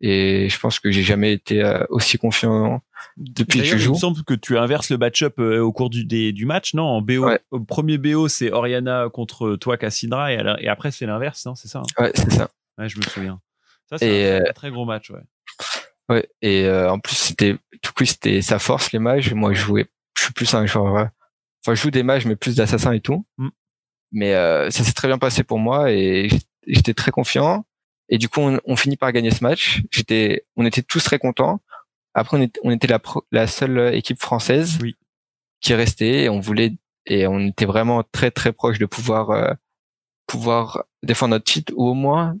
[0.00, 2.82] et je pense que j'ai jamais été euh, aussi confiant
[3.16, 5.72] depuis que je D'ailleurs, il joue me semble que tu inverses le match-up euh, au
[5.72, 6.84] cours du, des- du match, non?
[6.84, 7.40] En BO, Ouais.
[7.50, 11.44] au premier BO, c'est Oriana contre toi, Cassandra, et, à la- et après, c'est l'inverse,
[11.46, 12.02] non C'est ça hein?
[12.02, 13.40] Ouais c'est ça Ouais, je me souviens.
[13.90, 15.20] Ça, c'est un euh, très, très gros match, ouais.
[16.10, 19.60] ouais et euh, en plus c'était du coup c'était sa force les mages moi je
[19.60, 19.86] jouais
[20.16, 21.10] je suis plus un euh, enfin
[21.74, 23.48] je joue des mages mais plus d'assassins et tout Mm.
[24.12, 26.28] mais euh, ça s'est très bien passé pour moi et
[26.66, 27.64] j'étais très confiant
[28.08, 31.18] et du coup on, on finit par gagner ce match j'étais on était tous très
[31.18, 31.60] contents
[32.14, 34.96] après on était, on était la, pro- la seule équipe française Oui.
[35.60, 36.74] qui restait et on voulait
[37.06, 39.52] et on était vraiment très très proche de pouvoir euh,
[40.26, 42.36] pouvoir défendre notre titre ou au moins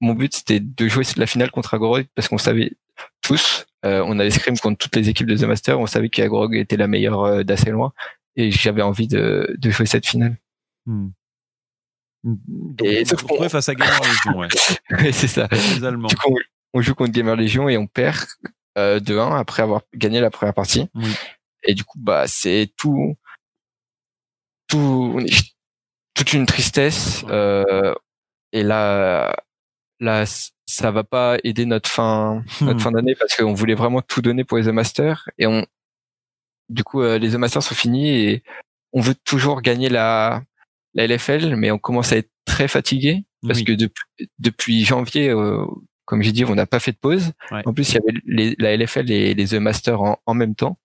[0.00, 2.72] mon but c'était de jouer la finale contre Agorog parce qu'on savait
[3.22, 6.54] tous euh, on avait scrim contre toutes les équipes de The Master on savait qu'Agorog
[6.56, 7.92] était la meilleure euh, d'assez loin
[8.36, 10.36] et j'avais envie de, de jouer cette finale
[10.86, 11.08] Hmm.
[12.24, 14.38] Donc, Et on se retrouve face à Gamer Legion,
[14.98, 15.12] ouais.
[15.12, 16.08] C'est ça Les Allemands.
[16.08, 16.34] du coup
[16.72, 18.16] on, joue contre Gamer Legion et on perd
[18.78, 21.14] euh, 2-1 après avoir gagné la première partie Oui.
[21.62, 23.14] et du coup bah c'est tout
[24.66, 25.20] tout
[26.14, 27.94] toute une tristesse euh,
[28.52, 29.36] et là
[30.00, 30.24] là
[30.66, 34.44] ça va pas aider notre fin notre fin d'année parce qu'on voulait vraiment tout donner
[34.44, 35.64] pour les The Masters et on
[36.70, 38.42] du coup euh, les The Masters sont finis et
[38.92, 40.42] on veut toujours gagner la
[40.94, 43.64] la LFL mais on commence à être très fatigué parce Oui.
[43.64, 44.04] que depuis
[44.38, 45.64] depuis janvier euh,
[46.04, 47.62] comme j'ai dit on n'a pas fait de pause Ouais.
[47.66, 50.54] en plus il y avait les, la LFL et les The Masters en, en même
[50.54, 50.78] temps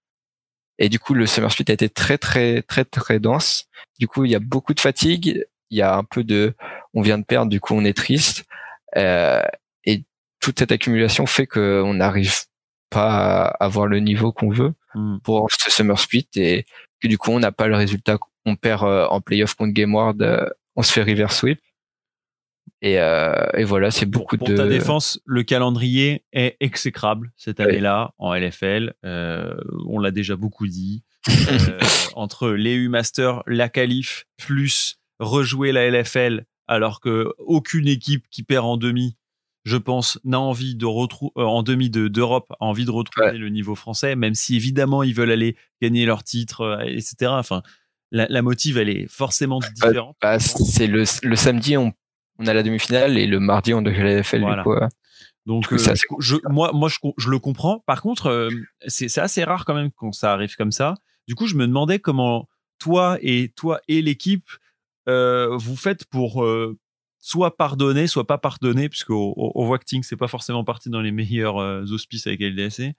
[0.78, 3.66] et du coup le Summer Split a été très très très très dense
[4.00, 6.54] du coup il y a beaucoup de fatigue il y a un peu de
[6.94, 8.46] on vient de perdre du coup on est triste
[8.98, 9.44] euh,
[9.86, 10.04] et
[10.40, 12.34] toute cette accumulation fait que on n'arrive
[12.90, 15.20] pas à avoir le niveau qu'on veut Hmm.
[15.24, 16.66] pour ce Summer Split et
[17.00, 18.18] que du coup on n'a pas le résultat
[18.50, 21.60] on perd euh, en playoff contre Game World euh, on se fait reverse sweep
[22.82, 27.32] et, euh, et voilà c'est Pour, beaucoup pour de ta défense, le calendrier est exécrable
[27.36, 28.94] cette année-là en LFL.
[29.04, 31.04] On l'a déjà beaucoup dit.
[32.16, 38.66] Entre les U-Masters, la qualif, plus rejouer la LFL, alors que aucune équipe qui perd
[38.66, 39.18] en demi,
[39.66, 43.38] je pense, n'a envie de retrouver en demi de a envie de retrouver Ouais.
[43.38, 47.32] le niveau français, même si évidemment ils veulent aller gagner leur titre, euh, etc.
[47.32, 47.62] Enfin,
[48.12, 50.16] la, la motive, elle est forcément différente.
[50.22, 51.94] Bah, c'est le, le samedi on,
[52.40, 54.58] on a la demi-finale et le mardi on devait la FL Voilà.
[54.58, 54.88] du coup euh.
[55.46, 57.80] Donc, Du coup, euh, ça, c'est je, moi, moi, je, je le comprends.
[57.88, 58.50] Par contre, euh,
[58.88, 60.96] c'est assez rare quand même quand ça arrive comme ça.
[61.28, 62.48] Du coup, je me demandais comment
[62.78, 64.48] toi et toi et l'équipe
[65.08, 66.78] euh, vous faites pour euh,
[67.20, 70.90] soit pardonner, soit pas pardonner, puisque on, on voit que Ting c'est pas forcément parti
[70.90, 72.94] dans les meilleurs euh, auspices avec LDSC.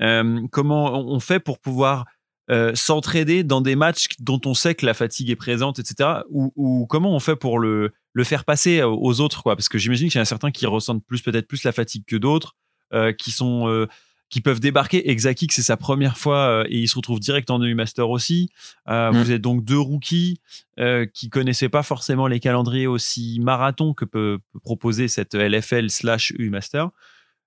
[0.00, 2.04] Euh, comment on fait pour pouvoir
[2.50, 6.20] euh, s'entraider dans des matchs dont on sait que la fatigue est présente, etc.
[6.30, 9.56] Ou, ou comment on fait pour le, le faire passer aux autres, quoi?
[9.56, 12.04] Parce que j'imagine qu'il y en a certains qui ressentent plus peut-être plus la fatigue
[12.06, 12.56] que d'autres,
[12.92, 13.86] euh, qui sont euh,
[14.34, 15.10] qui peuvent débarquer.
[15.10, 18.50] Exakik, c'est sa première fois euh, et il se retrouve direct en EU Master aussi.
[18.88, 19.16] Euh, Mm.
[19.16, 20.40] Vous êtes donc deux rookies
[20.80, 25.88] euh, qui connaissaient pas forcément les calendriers aussi marathon que peut, peut proposer cette LFL
[25.88, 26.90] slash EU Master.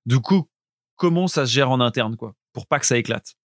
[0.05, 0.49] Du coup,
[0.95, 3.35] comment ça se gère en interne, quoi, pour pas que ça éclate?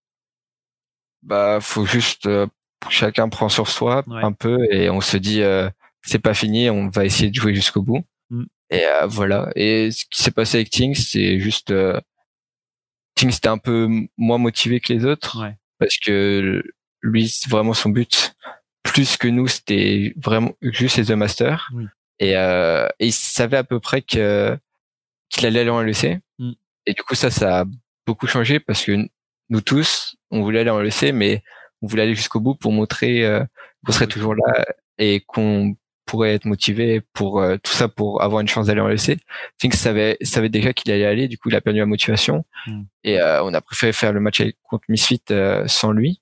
[1.23, 2.47] Bah faut juste euh,
[2.89, 4.23] chacun prend sur soi Ouais.
[4.25, 5.70] un peu et on se dit euh,
[6.03, 8.45] c'est pas fini on va essayer de jouer jusqu'au bout Mm.
[8.70, 12.01] et euh, voilà et ce qui s'est passé avec Ting c'est juste euh,
[13.14, 15.55] Ting c'était un peu moins motivé que les autres Ouais.
[15.79, 16.62] parce que
[17.03, 18.35] lui c'est vraiment son but
[18.83, 21.85] plus que nous c'était vraiment juste les The Master Oui.
[22.18, 24.59] et, euh, et il savait à peu près que
[25.29, 26.53] qu'il allait aller en LEC Mm.
[26.87, 27.64] et du coup ça ça a
[28.07, 29.07] beaucoup changé parce que
[29.53, 31.42] nous tous on voulait aller en LEC mais
[31.82, 33.44] on voulait aller jusqu'au bout pour montrer euh,
[33.84, 34.64] qu'on serait toujours là
[34.98, 35.76] et qu'on
[36.07, 39.20] pourrait être motivé pour euh, tout ça pour avoir une chance d'aller en LEC.
[39.61, 42.82] Finks savait savait déjà qu'il allait aller, du coup il a perdu la motivation Hmm.
[43.03, 46.20] et euh, on a préféré faire le match contre Misfit euh, sans lui.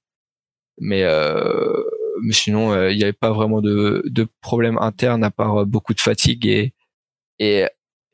[0.79, 1.83] Mais euh,
[2.23, 5.95] mais sinon euh, il n'y avait pas vraiment de de problème interne à part beaucoup
[5.95, 6.73] de fatigue et
[7.39, 7.67] et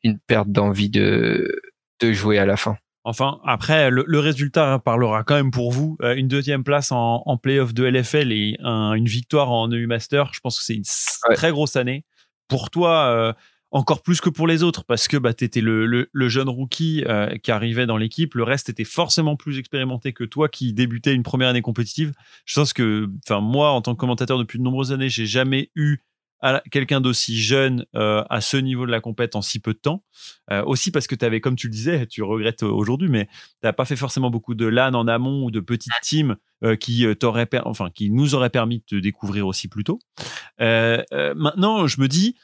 [0.02, 1.60] une perte d'envie de
[2.00, 2.76] de jouer à la fin.
[3.08, 5.96] Enfin, après, le, le résultat parlera quand même pour vous.
[6.02, 9.86] Euh, une deuxième place en, en playoff de LFL et un- une victoire en EU
[9.86, 10.30] Master.
[10.34, 10.82] Je pense que c'est une
[11.28, 11.36] Ouais.
[11.36, 12.04] très grosse année.
[12.48, 13.32] Pour toi, euh,
[13.72, 16.48] encore plus que pour les autres, parce que bah, tu étais le, le, le jeune
[16.48, 18.34] rookie euh, qui arrivait dans l'équipe.
[18.34, 22.12] Le reste était forcément plus expérimenté que toi qui débutais une première année compétitive.
[22.44, 25.70] Je pense que, enfin, moi, en tant que commentateur depuis de nombreuses années, j'ai jamais
[25.74, 25.98] eu
[26.70, 30.04] quelqu'un d'aussi jeune euh, à ce niveau de la compète en si peu de temps.
[30.50, 33.28] Euh, aussi parce que tu avais, comme tu le disais, tu regrettes aujourd'hui, mais
[33.60, 37.06] t'as pas fait forcément beaucoup de LAN en amont ou de petites teams euh, qui
[37.06, 37.14] euh,
[37.64, 39.98] enfin, qui nous auraient permis de te découvrir aussi plus tôt.
[40.60, 42.36] Euh, euh, maintenant, je me dis,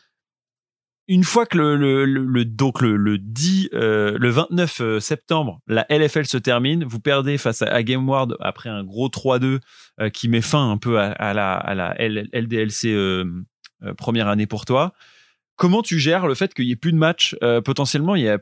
[1.09, 5.85] une fois que le, le, donc le, le 10, euh, le 29 euh, septembre, la
[5.91, 9.59] LFL se termine, vous perdez face à, GameWard après un gros 3-2
[10.01, 13.45] euh, qui met fin un peu à, la, à la LDLC euh, euh,
[13.97, 14.93] première année pour toi.
[15.57, 18.29] Comment tu gères le fait qu'il n'y ait plus de matchs euh, Potentiellement, il y
[18.29, 18.39] a,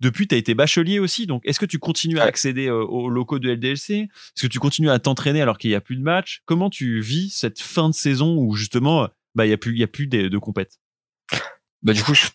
[0.00, 1.26] depuis, tu as été bachelier aussi.
[1.26, 4.58] Donc, est-ce que tu continues à accéder euh, aux locaux de LDLC Est-ce que tu
[4.58, 6.42] continues à t'entraîner alors qu'il n'y a plus de matchs?
[6.44, 9.78] Comment tu vis cette fin de saison où justement, bah, il n'y a plus, il
[9.78, 10.78] y a plus de, de compète
[11.82, 12.26] Bah du coup, je-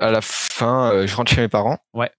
[0.00, 1.78] à la fin, euh, je rentre chez mes parents.
[1.94, 2.10] Ouais.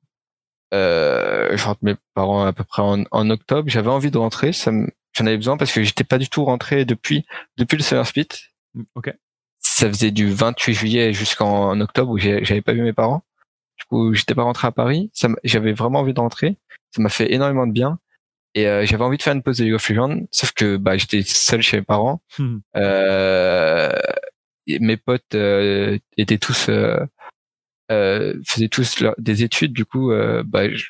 [0.74, 3.70] Euh, je rentre mes parents à peu près en, en octobre.
[3.70, 4.72] J'avais envie de rentrer, ça
[5.14, 7.26] j'en avais besoin parce que j'étais pas du tout rentré depuis
[7.58, 8.28] depuis le Summer Split.
[8.76, 9.14] Mm, Ok.
[9.80, 13.24] Ça faisait du 28 juillet jusqu'en octobre où j'avais pas vu mes parents.
[13.78, 15.10] Du coup, j'étais pas rentré à Paris.
[15.14, 16.58] Ça J'avais vraiment envie de rentrer.
[16.94, 17.98] Ça m'a fait énormément de bien.
[18.56, 20.98] Et euh, j'avais envie de faire une pause de League of Legends, sauf que bah,
[20.98, 22.22] j'étais seul chez mes parents.
[22.38, 22.58] Hmm.
[22.76, 23.94] Euh,
[24.68, 27.00] mes potes euh, étaient tous euh,
[27.90, 29.72] euh, faisaient tous leur- des études.
[29.72, 30.88] Du coup, euh, bah, je-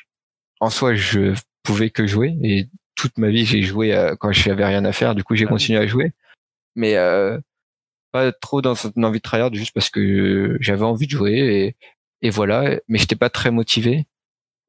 [0.58, 1.32] en soi, je
[1.62, 2.36] pouvais que jouer.
[2.42, 2.66] Et
[2.96, 5.14] toute ma vie, j'ai joué quand je n'avais rien à faire.
[5.14, 5.52] Du coup, j'ai Ah oui.
[5.52, 6.12] continué à jouer,
[6.74, 7.38] mais euh,
[8.12, 11.32] pas trop dans une envie de tryhard, juste parce que j'avais envie de jouer
[12.22, 12.78] et, et voilà.
[12.88, 14.06] Mais j'étais pas très motivé.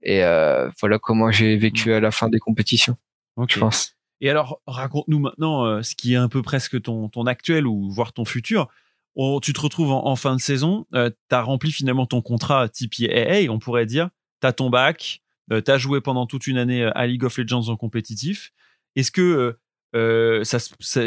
[0.03, 2.97] Et euh, voilà comment j'ai vécu à la fin des compétitions,
[3.35, 3.51] Ok.
[3.53, 3.95] je pense.
[4.19, 7.89] Et alors, raconte-nous maintenant euh, ce qui est un peu presque ton, ton actuel ou
[7.91, 8.67] voire ton futur.
[9.15, 10.99] On- tu te retrouves en, en fin de saison, tu
[11.31, 14.09] as rempli finalement ton contrat Tipeee AA, on pourrait dire.
[14.41, 15.21] Tu as ton bac,
[15.51, 18.53] tu as joué pendant toute une année euh, à League of Legends en compétitif.
[18.95, 19.57] Est-ce que
[19.95, 20.57] euh, ça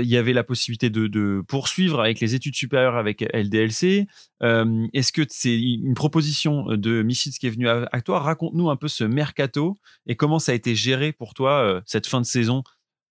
[0.00, 4.06] il y avait la possibilité de, de poursuivre avec les études supérieures avec LDLC
[4.42, 8.20] Euh, Est-ce que c'est une proposition de Misfits qui est venue à, à toi?
[8.20, 9.74] Raconte-nous un peu ce mercato
[10.06, 12.62] et comment ça a été géré pour toi euh, cette fin de saison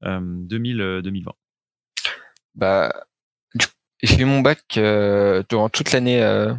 [0.03, 1.31] euh, 2000, euh, 2020.
[2.55, 2.93] Bah,
[4.03, 4.61] j'ai eu mon bac
[5.49, 6.53] durant toute l'année euh,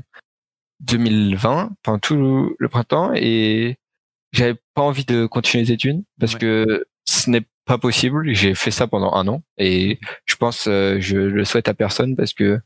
[0.80, 3.76] 2020, pendant tout le printemps, et
[4.32, 6.40] j'avais pas envie de continuer les études parce Ouais.
[6.40, 8.32] que ce n'est pas possible.
[8.34, 12.16] J'ai fait ça pendant un an et je pense euh, je le souhaite à personne
[12.16, 12.60] parce que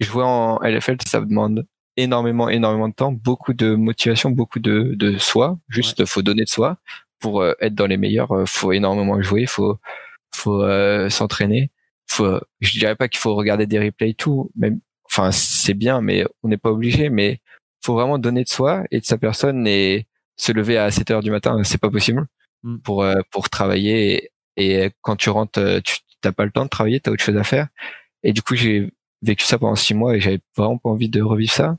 [0.00, 5.18] jouer en LFL ça demande énormément énormément de temps, beaucoup de motivation, beaucoup de de
[5.18, 5.58] soi.
[5.68, 6.78] Juste faut donner de soi
[7.20, 8.32] pour euh, être dans les meilleurs.
[8.32, 9.78] euh, faut énormément jouer, faut
[10.34, 11.70] faut euh, s'entraîner.
[12.08, 16.00] Faut, je dirais pas qu'il faut regarder des replays et tout, même, enfin c'est bien,
[16.02, 17.10] mais on n'est pas obligé.
[17.10, 17.40] Mais
[17.84, 21.22] faut vraiment donner de soi et de sa personne et se lever à 7 heures
[21.22, 22.26] du matin, c'est pas possible
[22.62, 22.78] Mm.
[22.78, 24.30] pour euh, pour travailler.
[24.56, 27.36] Et, quand tu rentres, euh, tu t'as pas le temps de travailler, t'as autre chose
[27.36, 27.68] à faire.
[28.22, 28.92] Et du coup, j'ai
[29.22, 31.78] vécu ça pendant six mois et j'avais vraiment pas envie de revivre ça.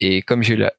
[0.00, 0.72] Et comme j'ai eu la,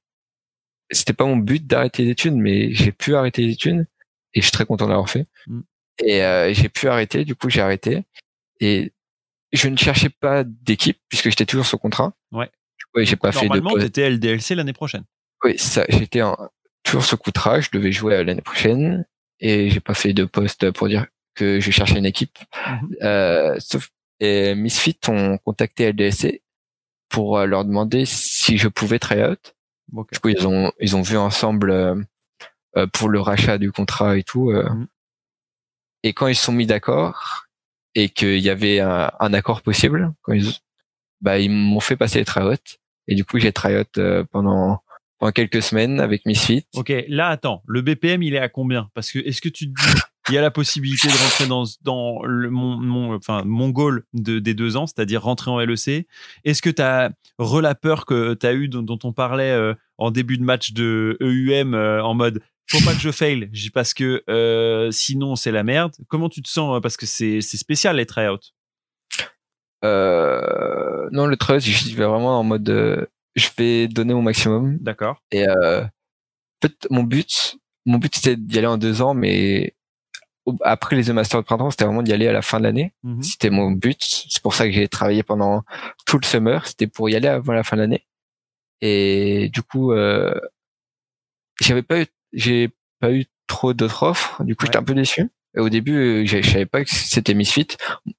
[0.91, 3.87] c'était pas mon but d'arrêter les études, mais j'ai pu arrêter les études
[4.33, 5.27] et je suis très content de l'avoir fait.
[5.47, 5.61] Mm.
[6.03, 8.03] Et euh, j'ai pu arrêter, du coup j'ai arrêté.
[8.59, 8.91] Et
[9.51, 12.13] je ne cherchais pas d'équipe puisque j'étais toujours sous contrat.
[12.31, 12.49] Ouais.
[12.93, 13.81] Coup, j'ai pas fait de Normalement, poste.
[13.81, 15.03] tu étais LDLC l'année prochaine.
[15.43, 16.37] Oui, ça, j'étais en,
[16.83, 19.05] toujours sous contrat, je devais jouer l'année prochaine
[19.39, 21.05] et j'ai pas fait de poste pour dire
[21.35, 22.37] que je cherchais une équipe.
[22.67, 22.95] Mhm.
[23.03, 23.89] Euh, sauf
[24.21, 26.41] et Misfit ont contacté LDSC
[27.09, 29.55] pour euh, leur demander si je pouvais try out.
[29.93, 30.13] Ok.
[30.13, 34.23] Du coup, ils ont ils ont vu ensemble euh, pour le rachat du contrat et
[34.23, 34.51] tout.
[34.51, 34.69] euh.
[34.69, 34.87] Mhm.
[36.03, 37.45] Et quand ils se sont mis d'accord
[37.95, 40.53] et qu'il y avait un, un accord possible, quand ils,
[41.21, 42.55] bah ils m'ont fait passer les tryouts.
[43.07, 44.81] Et du coup, j'ai tryout euh, pendant
[45.17, 46.65] pendant quelques semaines avec Misfit.
[46.75, 48.89] Ok, là, attends, le BPM, il est à combien?
[48.93, 51.63] Parce que est-ce que tu te dis, il y a la possibilité de rentrer dans,
[51.83, 56.07] dans le, mon, mon, enfin, mon goal de, des deux ans, c'est-à-dire rentrer en LEC
[56.43, 59.73] Est-ce que tu as la peur que tu as eu, dont, dont on parlait euh,
[59.97, 63.93] en début de match de EUM, euh, en mode faut pas que je fail, parce
[63.93, 65.93] que euh, sinon c'est la merde.
[66.07, 68.39] Comment tu te sens euh, Parce que c'est c'est spécial les tryouts?
[69.83, 73.05] Euh, non, le trust, je vais vraiment en mode, euh,
[73.35, 74.77] je vais donner mon maximum.
[74.79, 75.21] D'accord.
[75.31, 79.74] Et euh, en fait, mon but, mon but c'était d'y aller en deux ans, mais
[80.61, 82.93] après les deux masters de printemps, c'était vraiment d'y aller à la fin de l'année.
[83.03, 83.21] Mhm.
[83.23, 83.97] C'était mon but.
[84.29, 85.63] C'est pour ça que j'ai travaillé pendant
[86.05, 86.65] tout le summer.
[86.67, 88.05] C'était pour y aller avant la fin de l'année.
[88.81, 90.33] Et du coup, euh,
[91.61, 92.69] j'avais pas eu, j'ai
[92.99, 94.43] pas eu trop d'autres offres.
[94.43, 94.67] Du coup, Ouais.
[94.67, 95.29] j'étais un peu déçu.
[95.57, 97.67] Et au début, euh, je savais pas que c'était Misfit.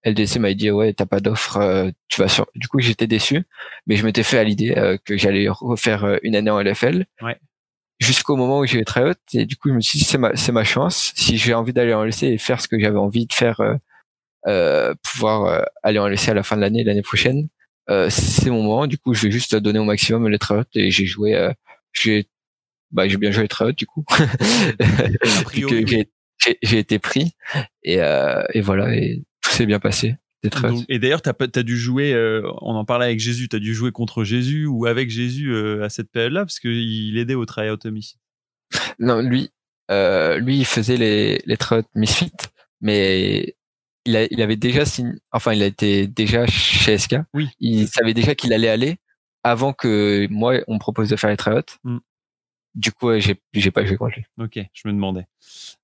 [0.04, 2.46] LDC m'a dit ouais, t'as pas d'offre, euh, tu vas sur.
[2.54, 3.44] Du coup, j'étais déçu,
[3.86, 7.04] mais je m'étais fait à l'idée euh, que j'allais refaire une année en LFL.
[7.20, 7.38] Ouais.
[7.98, 10.18] Jusqu'au moment où j'ai eu très haute, et du coup, je me suis dit c'est
[10.18, 11.12] ma c'est ma chance.
[11.16, 13.74] Si j'ai envie d'aller en LC et faire ce que j'avais envie de faire, euh,
[14.46, 17.48] euh, pouvoir euh, aller en LC à la fin de l'année l'année prochaine,
[17.90, 18.86] euh, c'est mon moment.
[18.86, 21.34] Du coup, je vais juste donner au maximum les très hautes et j'ai joué.
[21.34, 21.52] Euh,
[21.92, 22.26] j'ai
[22.92, 24.04] bah j'ai bien joué les très hautes du coup.
[26.62, 27.34] J'ai- été pris
[27.82, 30.16] et, euh, et voilà et tout s'est bien passé.
[30.46, 32.12] Des très Donc- et d'ailleurs, pas- t'as dû jouer.
[32.14, 33.48] euh, on en parlait avec Jésus.
[33.48, 37.34] T'as dû jouer contre Jésus ou avec Jésus euh, à cette période-là parce qu'il aidait
[37.34, 38.18] au tryout homicide.
[38.98, 39.50] Non, lui,
[39.90, 42.32] euh, lui, il faisait les, les tryout Misfit,
[42.80, 43.54] mais
[44.06, 47.16] il, a, il avait déjà signé, enfin, il a été déjà chez SK.
[47.34, 47.48] Oui.
[47.60, 48.96] Il savait déjà qu'il allait aller
[49.44, 51.60] avant que moi, on me propose de faire les tryouts.
[51.84, 51.98] Mm.
[52.76, 54.24] Du coup, j'ai, j'ai pas joué contre lui.
[54.38, 55.26] Ok, je me demandais.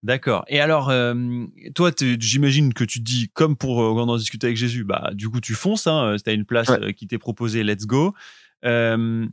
[0.02, 0.44] D'accord.
[0.48, 4.16] Et alors, euh, toi, j'imagine que tu te dis, comme pour euh, quand on en
[4.18, 5.86] discutait avec Jésus, bah, du coup, tu fonces.
[5.86, 6.82] Hein, T'as une place Ouais.
[6.82, 8.14] euh, qui t'est proposée, let's go.
[8.66, 9.26] Euh,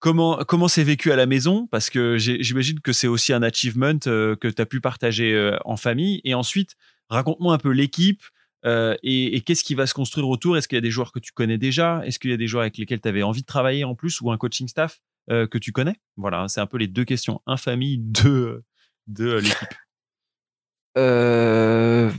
[0.00, 1.68] comment comment c'est vécu à la maison?
[1.70, 5.56] Parce que j'imagine que c'est aussi un achievement euh, que tu as pu partager euh,
[5.64, 6.20] en famille.
[6.24, 6.74] Et ensuite,
[7.10, 8.22] raconte-moi un peu l'équipe.
[8.66, 10.56] euh, et et qu'est-ce qui va se construire autour?
[10.56, 12.02] Est-ce qu'il y a des joueurs que tu connais déjà?
[12.04, 14.20] Est-ce qu'il y a des joueurs avec lesquels tu avais envie de travailler en plus
[14.20, 15.00] ou un coaching staff?
[15.30, 15.96] Euh, que tu connais?
[16.16, 17.40] Voilà, c'est un peu les deux questions.
[17.46, 18.62] Un famille, deux
[19.06, 19.68] de euh, l'équipe.
[20.96, 22.10] Euh,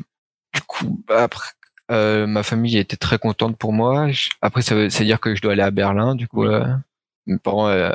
[0.54, 1.50] du coup, après,
[1.92, 4.10] euh, ma famille était très contente pour moi.
[4.12, 6.16] Je- Après, ça veut, ça veut dire que je dois aller à Berlin.
[6.16, 6.54] Du coup, Oui.
[6.54, 6.66] euh,
[7.26, 7.94] mes parents euh,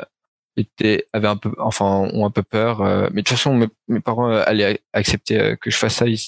[0.57, 2.81] étaient, avaient un peu, enfin, ont un peu peur.
[2.81, 6.07] euh, mais de toute façon, mes, mes parents allaient accepter que je fasse ça.
[6.07, 6.19] Ils,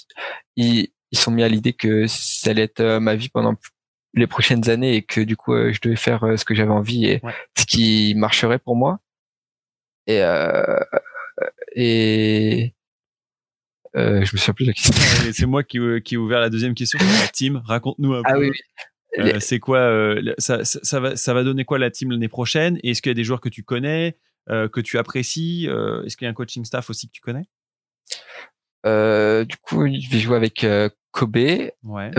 [0.55, 3.55] ils, ils sont mis à l'idée que ça allait être ma vie pendant
[4.13, 6.71] les prochaines années et que du coup, euh, je devais faire euh, ce que j'avais
[6.71, 7.33] envie et Ouais.
[7.57, 8.99] ce qui marcherait pour moi.
[10.07, 10.79] Et euh,
[11.75, 12.73] et
[13.95, 15.27] euh, je me souviens plus de la question.
[15.27, 17.61] Et c'est moi qui, qui ai ouvert la deuxième question la team.
[17.65, 18.49] Raconte-nous un Ah peu.
[18.49, 18.51] oui,
[19.39, 22.79] c'est quoi euh, ça, ça, ça va, ça va donner quoi la team l'année prochaine?
[22.83, 24.17] Et Est-ce qu'il y a des joueurs que tu connais,
[24.49, 27.21] euh, que tu apprécies Euh, Est-ce qu'il y a un coaching staff aussi que tu
[27.21, 27.45] connais?
[28.85, 31.37] Euh, du coup, je vais jouer avec euh, Kobe,
[31.83, 32.11] Ouais.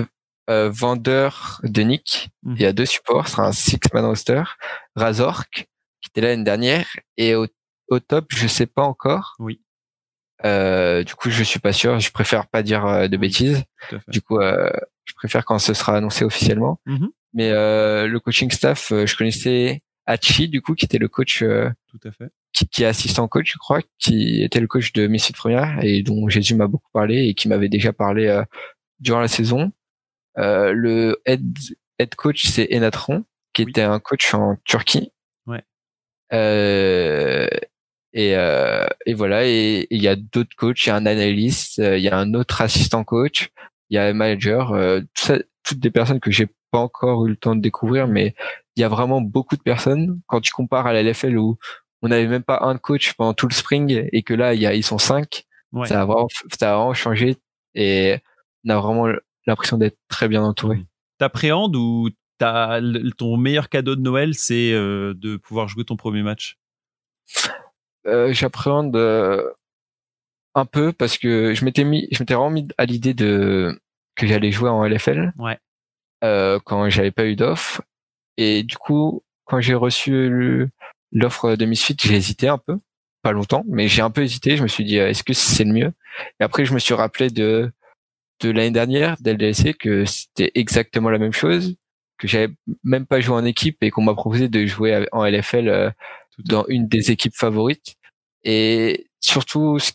[0.51, 2.31] Euh, vendeur de Nick.
[2.47, 4.43] Il y a deux supports, ce sera un six-man roster.
[4.97, 5.69] Razork,
[6.01, 6.87] qui était là l'année dernière.
[7.17, 7.47] Et au,
[7.89, 9.35] au top, je sais pas encore.
[9.39, 9.61] Oui.
[10.45, 11.99] Euh, du coup, je suis pas sûr.
[12.01, 13.29] Je préfère pas dire euh, de Oui.
[13.29, 13.65] bêtises.
[14.09, 14.71] Du coup, euh,
[15.05, 16.81] je préfère quand ce sera annoncé officiellement.
[16.87, 17.09] Mhm.
[17.33, 21.71] Mais euh, le coaching staff, je connaissais Hachi, du coup, qui était le coach euh,
[21.89, 22.29] Tout à fait.
[22.53, 26.03] qui, qui est assistant coach, je crois, qui était le coach de Misfit Première et
[26.03, 28.45] dont Jésus m'a beaucoup parlé et qui m'avait déjà parlé euh,
[29.01, 29.73] durant la saison.
[30.39, 31.43] Euh, le head,
[31.99, 33.71] head coach, c'est Enatron, qui Oui.
[33.71, 35.13] était un coach en Turquie.
[35.47, 35.63] Ouais.
[36.33, 37.49] Euh,
[38.13, 41.07] et, euh, et voilà, et et il y a d'autres coachs, il y a un
[41.07, 43.51] analyste, euh, il y a un autre assistant coach,
[43.91, 47.27] il y a un manager, euh, tout ça, toutes des personnes que j'ai pas encore
[47.27, 48.35] eu le temps de découvrir, mais
[48.77, 50.21] il y a vraiment beaucoup de personnes.
[50.27, 51.57] Quand tu compares à la LFL où
[52.03, 54.67] on n'avait même pas un coach pendant tout le spring et que là il y
[54.67, 55.89] a ils sont cinq Ouais.
[55.89, 56.29] ça a vraiment
[56.59, 57.37] ça a vraiment changé
[57.75, 58.19] et
[58.65, 59.09] on a vraiment
[59.47, 60.85] l'impression d'être très bien entouré.
[61.19, 62.11] T'appréhendes ou
[63.17, 66.59] ton meilleur cadeau de Noël, c'est euh, de pouvoir jouer ton premier match?
[68.07, 69.51] Euh, j'appréhende euh,
[70.55, 73.81] un peu parce que je m'étais mis je m'étais vraiment mis à l'idée de
[74.15, 75.59] que j'allais jouer en LFL Ouais.
[76.21, 77.83] quand j'avais pas eu d'offre.
[78.37, 80.69] Et du coup quand j'ai reçu
[81.13, 82.77] l'offre de Misfit j'ai hésité un peu.
[83.23, 84.57] Pas longtemps mais j'ai un peu hésité.
[84.59, 85.93] Je me suis dit est-ce que c'est le mieux?
[86.41, 87.73] Et après je me suis rappelé de
[88.41, 91.77] de l'année dernière d'LDLC que c'était exactement la même chose
[92.19, 92.53] que j'avais
[92.85, 95.91] même pas joué en équipe et qu'on m'a proposé de jouer en LFL euh,
[96.39, 97.97] dans une des équipes favorites.
[98.45, 99.93] Et surtout ce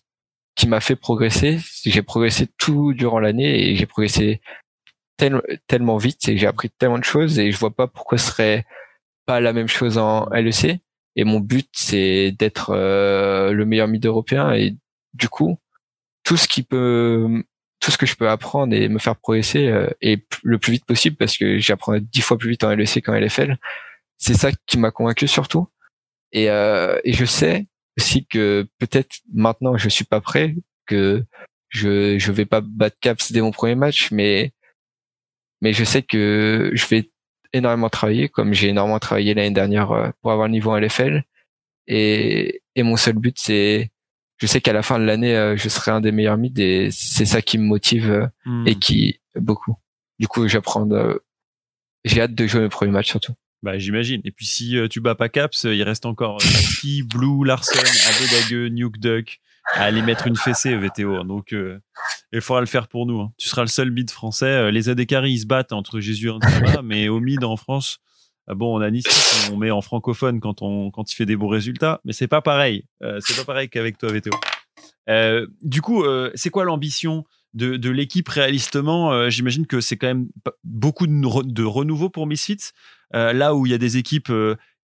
[0.56, 4.42] qui m'a fait progresser c'est que j'ai progressé tout durant l'année et j'ai progressé
[5.18, 8.28] tel- tellement vite et j'ai appris tellement de choses et je vois pas pourquoi ce
[8.32, 8.66] serait
[9.26, 10.80] pas la même chose en LEC
[11.16, 14.76] et mon but c'est d'être euh, le meilleur mid européen et
[15.14, 15.58] du coup
[16.24, 17.44] tout ce qui peut
[17.80, 20.86] tout ce que je peux apprendre et me faire progresser euh, et le plus vite
[20.86, 23.58] possible parce que j'apprends dix fois plus vite en LEC qu'en LFL
[24.18, 25.68] c'est ça qui m'a convaincu surtout
[26.32, 27.66] et, euh, et je sais
[27.98, 30.56] aussi que peut-être maintenant je suis pas prêt
[30.86, 31.24] que
[31.70, 34.52] je je vais pas battre caps dès mon premier match mais
[35.62, 37.10] mais je sais que je vais
[37.54, 41.24] énormément travaillé, comme j'ai énormément travaillé l'année dernière euh, pour avoir le niveau en LFL.
[41.88, 43.90] Et, et mon seul but, c'est,
[44.40, 46.90] je sais qu'à la fin de l'année, euh, je serai un des meilleurs mid et
[46.92, 48.68] c'est ça qui me motive euh, Hmm.
[48.68, 49.76] et qui beaucoup.
[50.20, 50.86] Du coup, j'apprends.
[50.86, 51.22] de-
[52.06, 53.34] J'ai hâte de jouer mes premiers matchs surtout.
[53.62, 54.22] Bah, j'imagine.
[54.24, 56.38] Et puis, si euh, tu bats pas Caps, il reste encore
[56.84, 59.40] Nike, Blue, Larson, Abedague, Nuke Duck
[59.74, 61.16] à aller mettre une fessée VTO.
[61.18, 61.26] hein.
[61.26, 61.78] Donc, euh,
[62.32, 63.20] il faudra le faire pour nous.
[63.20, 63.34] hein.
[63.38, 64.72] Tu seras le seul mid français.
[64.72, 68.00] Les Adekari, ils se battent entre Jésus et Nzama, mais au mid en France,
[68.56, 71.48] bon, on a Nice, on met en francophone quand on quand il fait des bons
[71.48, 72.86] résultats, mais c'est pas pareil.
[73.04, 74.32] Euh, c'est pas pareil qu'avec toi VTO.
[75.10, 79.12] Euh, du coup, euh, c'est quoi l'ambition de, de l'équipe réalistement?
[79.12, 80.28] Euh, J'imagine que c'est quand même
[80.64, 82.72] beaucoup de, re- de renouveau pour Misfits.
[83.12, 84.32] Là où il y a des équipes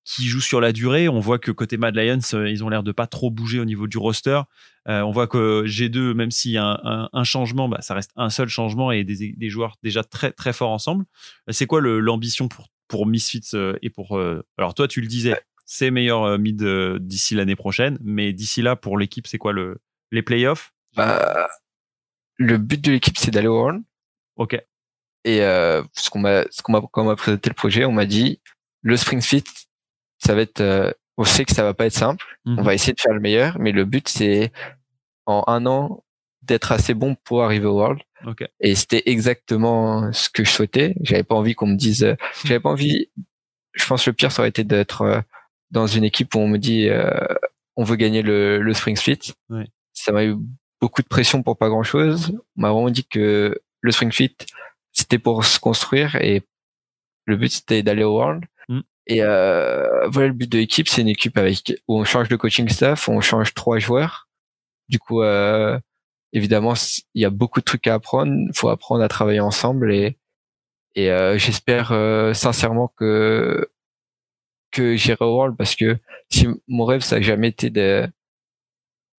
[0.04, 2.92] qui jouent sur la durée, on voit que côté Mad Lions, ils ont l'air de
[2.92, 4.42] pas trop bouger au niveau du roster.
[4.88, 8.10] On voit que G2, même s'il y a un, un- un changement, bah, ça reste
[8.16, 11.06] un seul changement et des, des joueurs déjà très très forts ensemble.
[11.50, 15.40] C'est quoi l'ambition pour pour Misfits euh, et pour euh, alors toi tu le disais,
[15.66, 16.64] c'est meilleur euh, mid
[17.00, 19.78] d'ici l'année prochaine, mais d'ici là pour l'équipe c'est quoi le
[20.12, 20.72] les playoffs?
[20.96, 21.48] Bah,
[22.38, 23.84] le but de l'équipe, c'est d'aller au World.
[24.38, 24.54] Ok.
[25.24, 27.92] Et euh, ce qu'on m'a, ce qu'on m'a, quand on m'a présenté le projet, on
[27.92, 28.40] m'a dit
[28.82, 29.44] le Spring Fit,
[30.20, 30.62] ça va être.
[30.62, 32.24] euh, on sait que ça va pas être simple.
[32.46, 32.60] Mhm.
[32.60, 34.52] On va essayer de faire le meilleur, mais le but c'est
[35.26, 36.04] en un an
[36.44, 38.02] d'être assez bon pour arriver au World.
[38.26, 38.44] Ok.
[38.60, 40.96] Et c'était exactement ce que je souhaitais.
[41.02, 42.04] J'avais pas envie qu'on me dise.
[42.04, 43.10] euh, J'avais pas envie.
[43.74, 45.20] Je pense que le pire ça aurait été d'être euh,
[45.72, 47.10] dans une équipe où on me dit euh,
[47.76, 49.34] on veut gagner le, le Spring Fit.
[49.50, 49.68] Ouais.
[49.94, 50.36] Ça m'a eu
[50.82, 52.32] beaucoup de pression pour pas grand chose.
[52.58, 54.36] On m'a vraiment dit que le Spring Fit
[54.92, 56.42] c'était pour se construire et
[57.26, 58.46] le but c'était d'aller au World.
[58.70, 58.80] Mm.
[59.08, 62.36] Et euh, voilà le but de l'équipe, c'est une équipe avec où on change de
[62.38, 64.28] coaching staff, on change trois joueurs.
[64.88, 65.80] Du coup, euh,
[66.34, 66.74] évidemment,
[67.14, 68.32] il y a beaucoup de trucs à apprendre.
[68.34, 70.18] Il faut apprendre à travailler ensemble et
[70.96, 73.70] et euh, j'espère euh, sincèrement que
[74.72, 75.98] que j'irai au World parce que
[76.30, 78.08] si mon rêve ça a jamais été de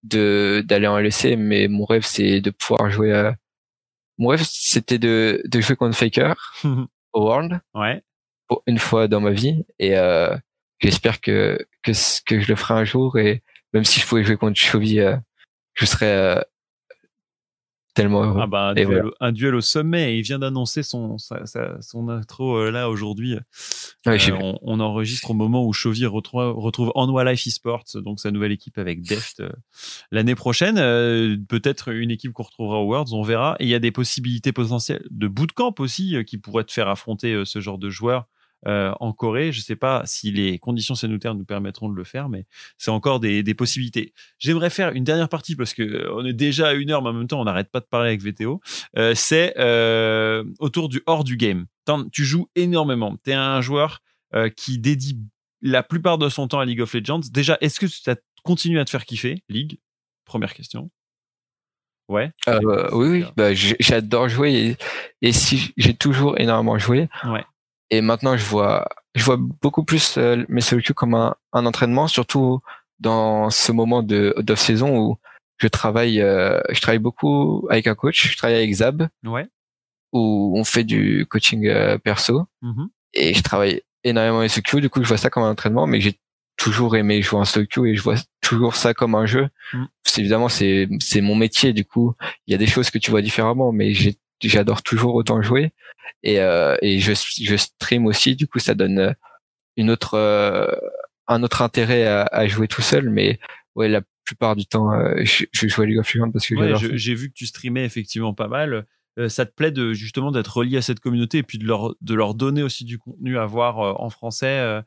[0.04, 3.12] de d'aller en LEC, mais mon rêve c'est de pouvoir jouer.
[3.12, 3.36] À...
[4.18, 6.34] Mon rêve c'était de de jouer contre Faker
[7.12, 8.02] au World ouais.
[8.48, 10.36] pour une fois dans ma vie et euh,
[10.80, 11.92] j'espère que que
[12.24, 13.42] que je le ferai un jour et
[13.76, 15.16] même si je pouvais jouer contre Chovy, euh,
[15.74, 16.40] je serais euh,
[17.96, 18.38] tellement heureux.
[18.42, 19.06] Ah bah, un, duel, voilà.
[19.06, 22.70] au- un duel au sommet et il vient d'annoncer son, sa- sa- son intro euh,
[22.70, 23.36] là aujourd'hui.
[24.06, 27.84] Ouais, j'ai Euh, on, on enregistre au moment où Chovy retrouve, retrouve Anwa Life Esports,
[27.96, 29.48] donc sa nouvelle équipe avec Deft euh,
[30.12, 30.76] l'année prochaine.
[31.48, 33.56] Peut-être une équipe qu'on retrouvera au Worlds, on verra.
[33.58, 37.42] Et il y a des possibilités potentielles de bootcamp aussi qui pourraient te faire affronter
[37.44, 38.26] ce genre de joueurs.
[38.66, 42.28] Euh, en Corée, je sais pas si les conditions sanitaires nous permettront de le faire,
[42.28, 42.46] mais
[42.78, 44.12] c'est encore des, des possibilités.
[44.38, 47.10] J'aimerais faire une dernière partie parce que euh, on est déjà à une heure, mais
[47.10, 48.60] en même temps on n'arrête pas de parler avec VTO.
[48.96, 51.66] Euh, c'est euh, autour du hors du game.
[52.12, 53.16] Tu joues énormément.
[53.24, 54.00] Tu es un joueur
[54.56, 55.18] qui dédie
[55.62, 57.20] la plupart de son temps à League of Legends.
[57.32, 59.78] Déjà, est-ce que ça continue à te faire kiffer, League?
[60.24, 60.90] Première question.
[62.08, 62.30] Ouais.
[62.48, 64.76] Euh, oui, oui, bah, j- j'adore jouer
[65.22, 67.08] et, et si j'ai toujours énormément joué.
[67.24, 67.44] Ouais.
[67.90, 71.66] Et maintenant, je vois, je vois beaucoup plus euh, mes solo queues comme un, un
[71.66, 72.60] entraînement, surtout
[72.98, 75.16] dans ce moment de d'off saison où
[75.58, 78.28] je travaille, euh, je travaille beaucoup avec un coach.
[78.30, 79.46] Je travaille avec Zab Ouais.
[80.12, 82.88] où on fait du coaching euh, perso Mhm.
[83.14, 84.80] et je travaille énormément avec solo.
[84.80, 86.18] Du coup, je vois ça comme un entraînement, mais j'ai
[86.56, 89.48] toujours aimé jouer en solo queue et je vois toujours ça comme un jeu.
[89.74, 89.84] Mm.
[90.18, 91.72] Évidemment c'est c'est mon métier.
[91.74, 92.14] Du coup,
[92.46, 95.72] il y a des choses que tu vois différemment, mais j'ai j'adore toujours autant jouer
[96.22, 97.12] et euh, et je
[97.42, 98.36] je stream aussi.
[98.36, 99.12] Du coup, ça donne euh,
[99.76, 100.66] une autre euh,
[101.28, 103.10] un autre intérêt à, à jouer tout seul.
[103.10, 103.38] Mais
[103.74, 106.54] ouais, la plupart du temps, euh, je, je joue à League of Legends parce que
[106.54, 108.86] Ouais, j'ai vu que tu streamais effectivement pas mal.
[109.28, 112.14] Ça te plaît de justement d'être relié à cette communauté et puis de leur de
[112.14, 114.82] leur donner aussi du contenu à voir en français.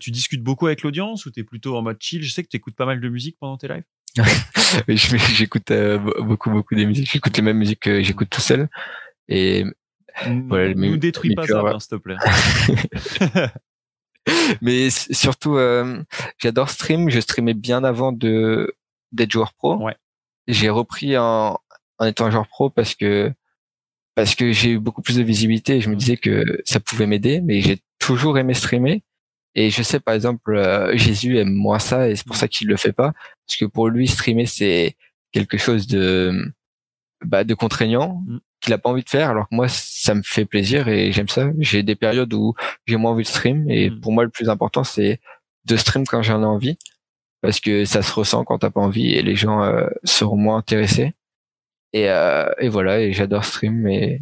[0.00, 2.22] tu discutes beaucoup avec l'audience ou t'es plutôt en mode chill?
[2.22, 3.84] Je sais que tu écoutes pas mal de musique pendant tes lives.
[4.88, 7.10] J'écoute euh, beaucoup beaucoup des musiques.
[7.10, 8.68] J'écoute les mêmes musiques que j'écoute tout seul.
[9.28, 9.64] Et
[10.48, 11.72] Voilà, nous mes- détruis mes pas cœurs, ça, ouais.
[11.74, 13.48] hein, s'il te plaît.
[14.62, 16.02] mais surtout, euh,
[16.38, 17.10] j'adore stream.
[17.10, 18.74] Je streamais bien avant de
[19.12, 19.76] d'être joueur pro.
[19.82, 19.96] Ouais.
[20.48, 21.58] J'ai repris en,
[21.98, 23.32] en étant joueur pro parce que
[24.14, 25.76] parce que j'ai eu beaucoup plus de visibilité.
[25.76, 29.02] Et je me disais que ça pouvait m'aider, mais j'ai toujours aimé streamer.
[29.54, 32.68] Et je sais par exemple, euh, Jésus aime moins ça et c'est pour ça qu'il
[32.68, 33.12] le fait pas.
[33.46, 34.96] Parce que pour lui streamer c'est
[35.32, 36.52] quelque chose de
[37.24, 38.38] bah, de contraignant Mm.
[38.60, 39.30] qu'il a pas envie de faire.
[39.30, 41.50] Alors que moi ça me fait plaisir et j'aime ça.
[41.58, 42.54] J'ai des périodes où
[42.86, 44.00] j'ai moins envie de stream et Mm.
[44.00, 45.20] pour moi le plus important c'est
[45.66, 46.76] de stream quand j'en ai envie.
[47.42, 50.56] Parce que ça se ressent quand t'as pas envie et les gens euh, seront moins
[50.58, 51.12] intéressés.
[51.92, 54.20] Et, euh, et voilà et j'adore stream et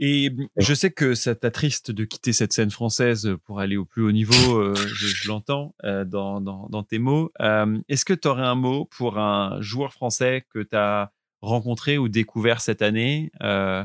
[0.00, 4.02] Et je sais que ça t'attriste de quitter cette scène française pour aller au plus
[4.02, 7.30] haut niveau, euh, je, je l'entends euh, dans, dans, dans, tes mots.
[7.40, 11.12] Euh, Est-ce que tu aurais un mot pour un joueur français que tu as
[11.42, 13.84] rencontré ou découvert cette année, euh,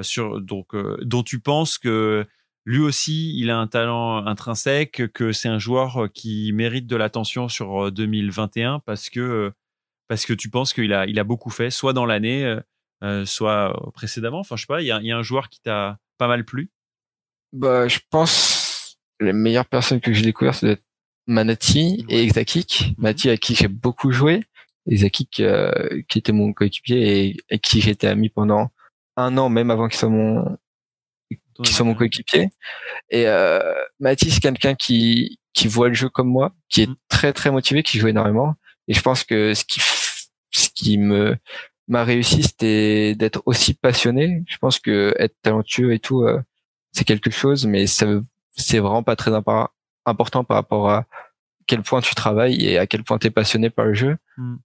[0.00, 2.26] sur, donc, euh, dont tu penses que
[2.64, 7.48] lui aussi, il a un talent intrinsèque, que c'est un joueur qui mérite de l'attention
[7.48, 9.52] sur 2021 parce que,
[10.08, 12.56] parce que tu penses qu'il a, il a beaucoup fait, soit dans l'année,
[13.02, 15.60] euh, soit précédemment Enfin, je sais pas, il y a, y a, un joueur qui
[15.60, 16.70] t'a pas mal plu?
[17.52, 20.80] Bah, je pense les meilleures personnes que j'ai découvert, c'est
[21.26, 22.94] Manati et Exakik.
[22.98, 24.44] Manati à qui j'ai beaucoup joué,
[24.86, 28.70] Exakik euh, qui était mon coéquipier et, et qui j'étais ami pendant
[29.16, 30.58] un an, même avant qu'il soit mon
[31.62, 32.48] qui soit mon coéquipier.
[33.10, 33.60] Et euh,
[33.98, 36.96] Mathis, c'est quelqu'un qui qui voit le jeu comme moi, qui est mmh.
[37.08, 38.54] très très motivé, qui joue énormément.
[38.88, 39.80] Et je pense que ce qui
[40.52, 41.36] ce qui me
[41.90, 44.42] m'a réussi, c'était d'être aussi passionné.
[44.46, 46.40] Je pense que être talentueux et tout, euh,
[46.92, 48.06] c'est quelque chose, mais ça
[48.52, 49.32] c'est vraiment pas très
[50.06, 51.06] important par rapport à
[51.66, 54.16] quel point tu travailles et à quel point tu es passionné par le jeu.
[54.36, 54.56] Mm.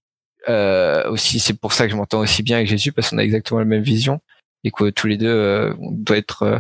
[0.50, 3.24] Euh, aussi, c'est pour ça que je m'entends aussi bien avec Jésus parce qu'on a
[3.24, 4.22] exactement la même vision
[4.64, 6.60] et que tous les deux, euh, on doit être euh,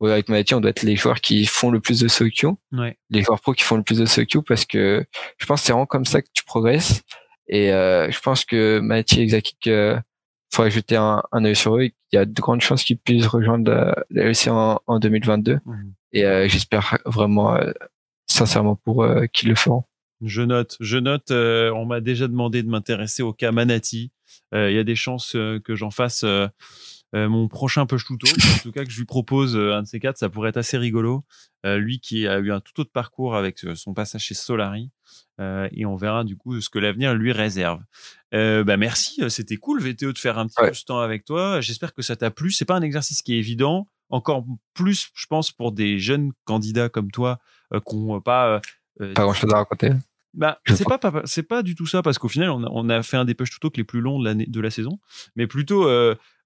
[0.00, 2.96] avec Mathieu, on doit être les joueurs qui font le plus de SOQ, ouais.
[3.10, 5.04] les joueurs pro qui font le plus de SOQ parce que
[5.38, 7.02] je pense que c'est vraiment comme ça que tu progresses
[7.48, 9.98] et euh, je pense que Mathieu et Xakik, euh,
[10.54, 11.84] faudrait jeter un, un œil sur eux.
[11.84, 15.58] Il y a de grandes chances qu'ils puissent rejoindre la, la LC en, en 2022.
[15.64, 15.74] Mmh.
[16.12, 17.72] Et euh, j'espère vraiment, euh,
[18.26, 19.84] sincèrement, pour euh, qu'ils le feront.
[20.22, 21.30] Je note, je note.
[21.32, 24.12] Euh, on m'a déjà demandé de m'intéresser au cas Manati.
[24.54, 26.24] Euh, il y a des chances que j'en fasse
[27.12, 28.26] mon prochain push tuto.
[28.28, 30.78] En tout cas, que je lui propose un de ces quatre, ça pourrait être assez
[30.78, 31.24] rigolo.
[31.64, 34.90] lui qui a eu un tout autre parcours avec son passage chez Solari.
[35.40, 37.80] Euh, et on verra du coup ce que l'avenir lui réserve.
[38.34, 40.68] Euh, bah merci, c'était cool VTO de faire un petit ouais.
[40.68, 41.60] peu ce temps avec toi.
[41.60, 42.50] J'espère que ça t'a plu.
[42.50, 44.44] C'est pas un exercice qui est évident, encore
[44.74, 47.38] plus, je pense, pour des jeunes candidats comme toi
[47.72, 48.60] euh, qui n'ont pas
[48.98, 49.90] pas grand chose à raconter.
[50.34, 52.88] Bah, c'est pas, pas c'est pas du tout ça parce qu'au final on a, on
[52.88, 54.98] a fait un des push tutos les plus longs de, de la saison,
[55.36, 55.88] mais plutôt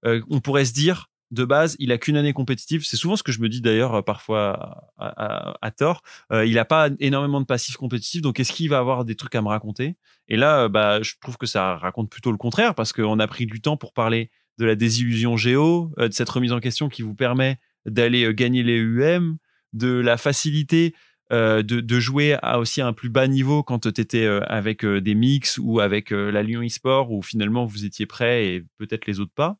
[0.03, 2.83] on pourrait se dire de base, il a qu'une année compétitive.
[2.85, 6.01] C'est souvent ce que je me dis d'ailleurs euh, parfois à, tort.
[6.31, 9.35] Euh, il a pas énormément de passifs compétitifs, donc est-ce qu'il va avoir des trucs
[9.35, 9.95] à me raconter?
[10.27, 13.27] Et là, euh, bah, je trouve que ça raconte plutôt le contraire parce qu'on a
[13.27, 17.01] pris du temps pour parler de la désillusion géo, de cette remise en question qui
[17.01, 19.37] vous permet d'aller gagner les UM,
[19.71, 20.93] de la facilité
[21.31, 25.59] de, de, jouer à aussi un plus bas niveau quand tu étais avec des mix
[25.59, 29.59] ou avec la Lyon eSport où finalement vous étiez prêt et peut-être les autres pas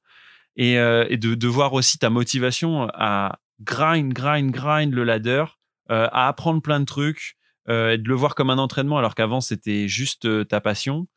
[0.60, 5.46] et, euh, de, voir aussi ta motivation à grind, grind, grind le ladder,
[5.90, 7.38] euh, à apprendre plein de trucs,
[7.70, 11.08] euh, et de le voir comme un entraînement alors qu'avant c'était juste euh, ta passion.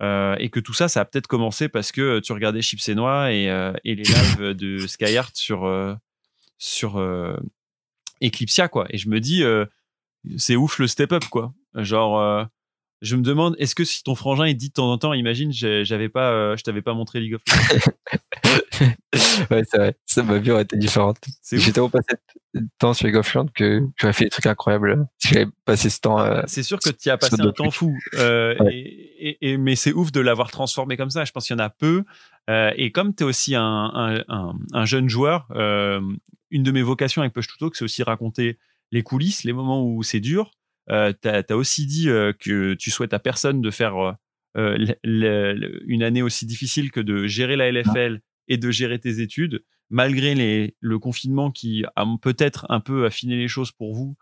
[0.00, 2.94] Euh, et que tout ça, ça a peut-être commencé parce que tu regardais Chips et
[2.94, 3.46] Noix et,
[3.84, 5.68] et les lives de Skyheart sur
[6.56, 7.00] sur
[8.22, 8.86] Eclipsia quoi.
[8.90, 9.42] Et je me dis,
[10.36, 11.52] c'est ouf le step up quoi.
[11.74, 12.48] Genre
[13.00, 15.52] je me demande, est-ce que si ton frangin il dit de temps en temps, imagine,
[15.52, 17.92] j'avais pas, euh, je t'avais pas montré League of Legends.
[19.50, 19.96] ouais, c'est vrai.
[20.04, 21.18] Ça, ma vie aurait été différente.
[21.50, 22.08] J'ai tellement passé
[22.54, 25.90] de temps sur League of Legends que j'aurais fait des trucs incroyables si j'avais passé
[25.90, 26.18] ce temps.
[26.18, 27.96] Euh, c'est sûr que tu as passé un temps fou.
[28.14, 28.74] Euh, ouais.
[28.74, 31.24] et, et, mais c'est ouf de l'avoir transformé comme ça.
[31.24, 32.04] Je pense qu'il y en a peu.
[32.48, 36.00] Euh, et comme tu es aussi un, un, un, un jeune joueur, euh,
[36.50, 38.58] une de mes vocations avec Push to Talk, c'est aussi raconter
[38.90, 40.50] les coulisses, les moments où c'est dur.
[40.90, 44.16] Euh, tu as, aussi dit euh, que tu souhaites à personne de faire
[44.56, 49.62] euh, une année aussi difficile que de gérer la LFL et de gérer tes études,
[49.90, 54.16] malgré les, le confinement qui a peut-être un peu affiné les choses pour vous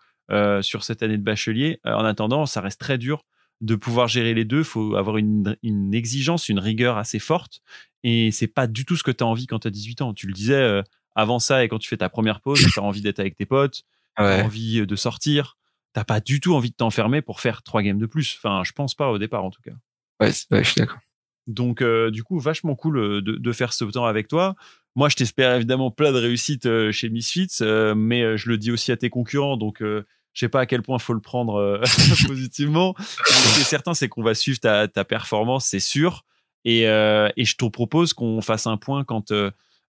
[0.62, 1.78] sur cette année de bachelier.
[1.84, 3.22] En attendant, ça reste très dur
[3.60, 4.59] de pouvoir gérer les deux.
[4.59, 7.60] Il faut avoir une, une, exigence, une rigueur assez forte.
[8.02, 10.14] Et c'est pas du tout ce que tu as envie quand tu as 18 ans.
[10.14, 10.82] Tu le disais euh,
[11.14, 13.47] avant ça et quand tu fais ta première pause, tu as envie d'être avec tes
[13.47, 13.84] potes,
[14.18, 14.36] ouais.
[14.36, 15.56] tu as envie de sortir
[15.97, 18.36] t'as pas du tout envie de t'enfermer pour faire trois games de plus.
[18.36, 19.73] Enfin, je pense pas au départ en tout cas.
[20.20, 20.98] Ouais, ouais je suis d'accord.
[21.47, 24.56] Donc, euh, du coup, vachement cool euh, de, de, faire ce temps avec toi.
[24.94, 28.70] Moi, je t'espère évidemment plein de réussite euh, chez Misfits, euh, mais je le dis
[28.70, 29.56] aussi à tes concurrents.
[29.56, 30.05] Donc, je
[30.35, 31.81] sais pas à quel point faut le prendre
[32.27, 32.94] positivement.
[32.98, 36.27] Ce qui est certain, c'est qu'on va suivre ta, ta performance, c'est sûr.
[36.66, 39.32] Et, et je te propose qu'on fasse un point quand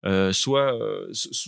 [0.05, 0.77] euh, soit,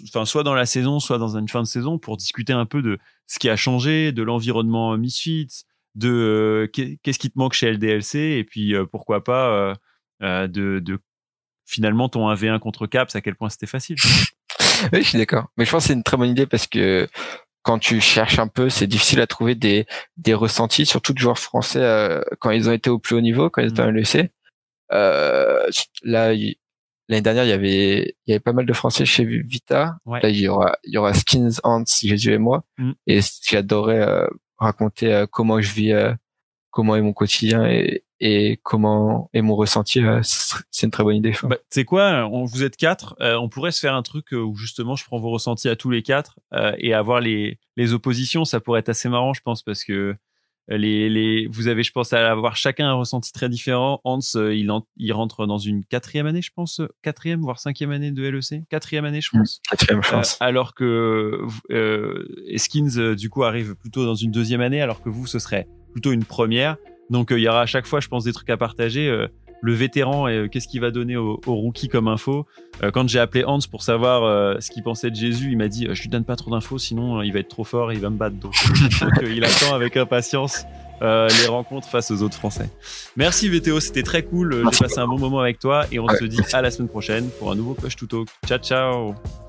[0.07, 2.82] enfin, soit dans la saison, soit dans une fin de saison, pour discuter un peu
[2.82, 2.98] de
[3.28, 5.64] ce qui a changé, de l'environnement Misfits,
[5.95, 9.76] de euh, qu'est-ce qui te manque chez LDLC, et puis euh, pourquoi pas
[10.22, 10.48] de,
[10.80, 10.99] de,
[11.65, 13.98] finalement ton 1v1 contre Caps, à quel point c'était facile.
[14.94, 15.48] Oui, je suis d'accord.
[15.57, 17.07] Mais je pense que c'est une très bonne idée parce que
[17.64, 21.38] quand tu cherches un peu, c'est difficile à trouver des, des ressentis, surtout de joueurs
[21.38, 23.88] français euh, quand ils ont été au plus haut niveau, quand ils étaient mmh.
[23.88, 24.32] en LEC.
[24.94, 25.68] Euh,
[26.03, 26.34] là,
[27.07, 29.97] l'année dernière, il y avait, il y avait pas mal de Français chez Vita.
[30.05, 30.19] Ouais.
[30.21, 32.63] Là, il y aura, il y aura Skins, Hans, Jésus et moi.
[32.77, 32.91] Mm.
[33.07, 34.27] Et j'adorais euh,
[34.57, 36.13] raconter euh, comment je vis, euh,
[36.69, 40.03] comment est mon quotidien et, et comment est mon ressenti.
[40.03, 41.34] euh, c'est une très bonne idée.
[41.43, 44.34] Bah, tu sais quoi, on, vous êtes quatre, euh, on pourrait se faire un truc
[44.34, 47.59] euh, où justement je prends vos ressentis à tous les quatre euh, et avoir les,
[47.77, 50.15] les oppositions, ça pourrait être assez marrant, je pense, parce que euh,
[50.69, 54.02] les, les, vous avez, je pense, à avoir chacun un ressenti très différent.
[54.03, 57.60] Hans, euh, il, en- il rentre dans une quatrième année, je pense, euh, quatrième voire
[57.60, 59.61] cinquième année de LEC, quatrième année, je pense.
[59.69, 60.38] Quatrième, je Euh, pense.
[60.41, 61.41] alors que
[61.72, 62.26] euh,
[62.57, 66.11] Skins du coup arrive plutôt dans une deuxième année, alors que vous ce serait plutôt
[66.11, 66.76] une première.
[67.10, 69.10] Donc il y aura à chaque fois, je pense, des trucs à partager.
[69.61, 72.45] Le vétéran, euh, qu'est-ce qu'il va donner au, au rookie comme info
[72.84, 75.67] Euh, Quand j'ai appelé Hans pour savoir euh, ce qu'il pensait de Jésus, il m'a
[75.67, 78.01] dit je lui donne pas trop d'infos, sinon il va être trop fort et il
[78.01, 78.35] va me battre.
[78.38, 78.53] Donc,
[79.29, 80.65] il attend avec impatience.
[81.01, 82.69] euh, les rencontres face aux autres Français.
[83.15, 84.63] Merci VTO, c'était très cool.
[84.71, 87.29] J'ai passé un bon moment avec toi et on se dit à la semaine prochaine
[87.39, 88.27] pour un nouveau Push to Talk.
[88.47, 89.47] Ciao ciao